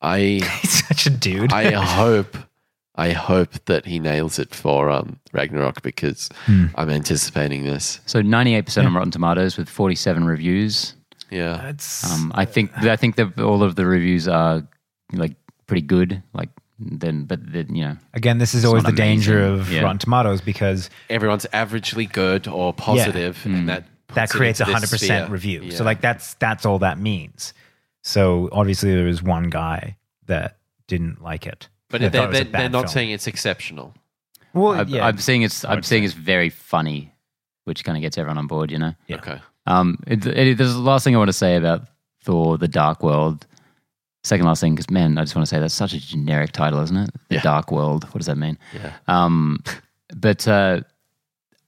I 0.01 0.19
He's 0.63 0.87
such 0.87 1.07
a 1.07 1.11
dude. 1.11 1.53
I 1.53 1.71
hope 1.73 2.37
I 2.95 3.13
hope 3.13 3.53
that 3.65 3.87
he 3.87 3.99
nails 3.99 4.39
it 4.39 4.55
for 4.55 4.91
um, 4.91 5.19
Ragnarok 5.33 5.83
because 5.83 6.29
I'm 6.75 6.91
anticipating 6.91 7.65
this. 7.65 8.01
So 8.07 8.21
98% 8.21 8.85
on 8.85 8.95
Rotten 8.95 9.11
Tomatoes 9.11 9.57
with 9.57 9.69
47 9.69 10.25
reviews. 10.25 10.95
Yeah, 11.31 11.69
It's, 11.69 12.05
Um, 12.05 12.33
I 12.35 12.45
think 12.45 12.71
I 12.83 12.97
think 12.97 13.17
that 13.17 13.41
all 13.41 13.63
of 13.63 13.77
the 13.77 13.87
reviews 13.87 14.29
are 14.29 14.63
like 15.13 15.35
pretty 15.67 15.81
good. 15.81 16.23
Like 16.35 16.51
then, 16.79 17.25
but 17.25 17.41
then 17.53 17.75
you 17.75 17.85
know, 17.85 17.97
again, 18.15 18.39
this 18.39 18.55
is 18.55 18.65
always 18.65 18.83
not 18.83 18.91
the 18.91 18.97
danger 18.97 19.43
of 19.43 19.71
Yeah. 19.71 19.83
Rotten 19.83 19.99
Tomatoes 19.99 20.41
because 20.41 20.91
everyone's 21.11 21.47
averagely 21.53 22.11
good 22.11 22.49
or 22.49 22.73
positive, 22.73 23.41
and 23.45 23.69
that 23.69 23.85
that 24.15 24.31
creates 24.31 24.61
a 24.61 24.65
100% 24.65 24.99
sphere. 24.99 25.27
review. 25.29 25.63
Yeah. 25.65 25.77
So 25.77 25.85
like 25.85 26.01
that's 26.01 26.35
that's 26.35 26.67
all 26.67 26.79
that 26.81 26.99
means. 26.99 27.55
So 28.03 28.49
obviously 28.53 28.95
there 28.95 29.05
was 29.05 29.23
one 29.23 29.49
guy 29.51 29.97
that 30.27 30.59
didn't 30.89 31.23
like 31.23 31.47
it. 31.47 31.69
but 31.89 32.01
That 32.01 32.13
they're, 32.13 32.23
thought 32.23 32.31
it 32.35 32.51
they're, 32.53 32.61
they're 32.63 32.69
not 32.69 32.85
film. 32.85 32.93
saying 32.93 33.11
it's 33.11 33.27
exceptional. 33.27 33.95
Well, 34.55 34.73
I, 34.81 34.83
yeah, 34.83 35.07
I'm 35.07 35.19
saying 35.19 35.43
it's 35.43 35.65
I'm 35.65 35.77
would 35.77 35.85
seeing 35.85 36.03
say. 36.03 36.07
it's 36.07 36.15
very 36.15 36.51
funny, 36.51 37.15
which 37.65 37.85
kind 37.85 37.97
of 37.97 38.03
gets 38.03 38.19
everyone 38.19 38.39
on 38.39 38.47
board. 38.49 38.71
You 38.71 38.79
know. 38.79 38.95
Yeah. 39.07 39.17
Okay, 39.17 39.41
Um, 39.67 39.99
it, 40.07 40.27
it, 40.27 40.59
there's 40.59 40.75
the 40.75 40.81
last 40.81 41.05
thing 41.05 41.15
I 41.15 41.19
want 41.19 41.29
to 41.29 41.33
say 41.33 41.57
about 41.57 41.87
Thor: 42.25 42.59
The 42.59 42.69
Dark 42.69 43.03
World. 43.03 43.47
Second 44.25 44.47
last 44.47 44.61
thing, 44.61 44.75
because 44.75 44.91
man, 44.91 45.19
I 45.19 45.23
just 45.23 45.35
want 45.35 45.47
to 45.47 45.51
say 45.55 45.59
that's 45.59 45.75
such 45.75 45.93
a 45.93 46.01
generic 46.01 46.53
title, 46.53 46.81
isn't 46.81 46.97
it? 46.97 47.11
The 47.29 47.35
Yeah. 47.37 47.41
Dark 47.43 47.73
World. 47.73 48.05
What 48.05 48.19
does 48.19 48.27
that 48.27 48.37
mean? 48.39 48.57
yeah, 48.75 48.93
Um, 49.09 49.63
but 50.15 50.47
uh, 50.47 50.83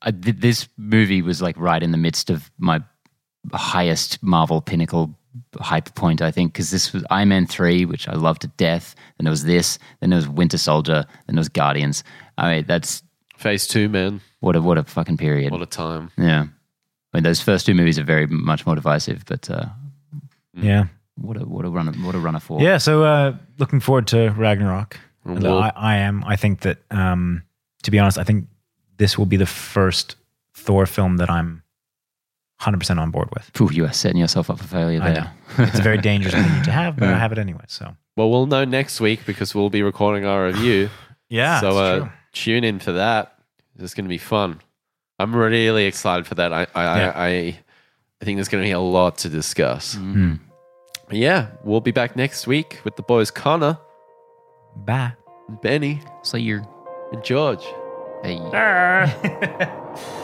I, 0.03 0.11
th- 0.13 0.37
this 0.39 0.69
movie 0.77 1.21
was 1.23 1.43
like 1.43 1.57
right 1.59 1.83
in 1.83 1.91
the 1.91 1.99
midst 1.99 2.31
of 2.31 2.51
my 2.59 2.81
highest 3.53 4.23
Marvel 4.23 4.61
pinnacle 4.61 5.15
hype 5.61 5.95
point, 5.97 6.23
I 6.23 6.31
think, 6.31 6.53
because 6.53 6.71
this 6.71 6.93
was 6.93 7.05
Iron 7.11 7.29
Man 7.31 7.47
3, 7.47 7.87
which 7.87 8.09
I 8.09 8.15
loved 8.15 8.43
to 8.43 8.49
death. 8.49 8.95
Then 9.19 9.25
there 9.25 9.31
was 9.33 9.45
this, 9.45 9.79
then 10.01 10.11
there 10.11 10.17
was 10.17 10.29
Winter 10.29 10.59
Soldier, 10.59 11.05
then 11.27 11.35
there 11.35 11.41
was 11.41 11.49
Guardians. 11.49 12.05
I 12.39 12.55
mean, 12.55 12.65
that's 12.67 13.03
phase 13.37 13.67
two, 13.67 13.89
man. 13.89 14.21
what 14.41 14.55
a, 14.57 14.63
what 14.63 14.79
a 14.79 14.85
fucking 14.85 15.17
period. 15.17 15.51
What 15.53 15.61
a 15.63 15.67
time. 15.67 16.13
yeah. 16.17 16.45
I 17.13 17.17
mean, 17.17 17.25
those 17.25 17.41
first 17.41 17.67
two 17.67 17.75
movies 17.75 17.99
are 17.99 18.05
very 18.05 18.27
much 18.27 18.65
more 18.67 18.75
divisive, 18.75 19.25
but 19.27 19.49
uh, 19.51 19.67
yeah, 20.57 20.87
what 21.17 21.37
a 21.37 21.41
what 21.45 21.65
a 21.65 21.71
runner 21.71 21.93
what 22.05 22.15
a 22.15 22.19
runner 22.19 22.41
for. 22.41 22.61
yeah. 22.61 22.79
So 22.79 23.03
uh, 23.05 23.37
looking 23.59 23.81
forward 23.81 24.07
to 24.09 24.31
Ragnarok. 24.31 24.99
Well- 25.25 25.59
I, 25.59 25.73
I 25.75 25.97
am. 25.97 26.23
I 26.25 26.37
think 26.37 26.61
that 26.61 26.79
um, 26.91 27.43
to 27.83 27.91
be 27.91 27.99
honest, 27.99 28.19
I 28.19 28.25
think 28.25 28.47
this 28.99 29.17
will 29.19 29.27
be 29.27 29.37
the 29.37 29.47
first 29.47 30.17
Thor 30.55 30.87
film 30.87 31.17
that 31.17 31.31
I'm 31.31 31.63
100 32.59 32.79
percent 32.79 33.01
on 33.01 33.11
board 33.11 33.29
with. 33.35 33.51
Phew, 33.55 33.71
you 33.73 33.85
are 33.85 33.93
setting 33.93 34.19
yourself 34.19 34.51
up 34.51 34.59
for 34.59 34.67
failure 34.67 35.03
I 35.03 35.11
there. 35.13 35.33
know 35.59 35.65
it's 35.65 35.79
a 35.79 35.83
very 35.83 35.99
dangerous 36.11 36.35
thing 36.35 36.63
to 36.65 36.71
have, 36.71 36.97
but 36.97 37.09
I 37.09 37.19
have 37.19 37.33
it 37.33 37.39
anyway. 37.39 37.65
So 37.69 37.95
Well, 38.17 38.31
we'll 38.31 38.47
know 38.47 38.65
next 38.65 39.01
week 39.01 39.21
because 39.27 39.55
we'll 39.55 39.71
be 39.71 39.83
recording 39.83 40.25
our 40.27 40.47
review. 40.47 40.89
yeah. 41.29 41.61
so 41.61 41.79
uh, 41.79 41.99
true. 42.01 42.11
tune 42.33 42.65
in 42.65 42.79
for 42.79 42.93
that. 42.93 43.39
It's 43.79 43.95
going 43.95 44.05
to 44.05 44.09
be 44.09 44.19
fun. 44.19 44.61
I'm 45.19 45.35
really 45.35 45.87
excited 45.87 46.27
for 46.27 46.35
that. 46.37 46.53
I 46.53 46.67
I, 46.75 46.99
Yeah. 46.99 47.13
I, 47.15 47.27
I, 47.27 47.59
I 48.21 48.25
think 48.25 48.37
there's 48.37 48.49
going 48.49 48.63
to 48.63 48.69
be 48.69 48.73
a 48.73 48.81
lot 48.81 49.19
to 49.19 49.29
discuss. 49.29 49.95
Mm-hmm. 49.97 50.35
But 51.09 51.19
yeah, 51.19 51.49
we'll 51.63 51.81
be 51.81 51.91
back 51.93 52.17
next 52.17 52.47
week 52.47 52.81
with 52.85 52.97
the 52.97 53.03
boys 53.03 53.31
Connor, 53.31 53.79
bye. 54.77 55.13
Benny, 55.63 56.01
So 56.23 56.37
you're 56.39 56.67
and 57.13 57.23
George. 57.23 57.63
hey. 58.23 58.39
Ah. 58.53 60.21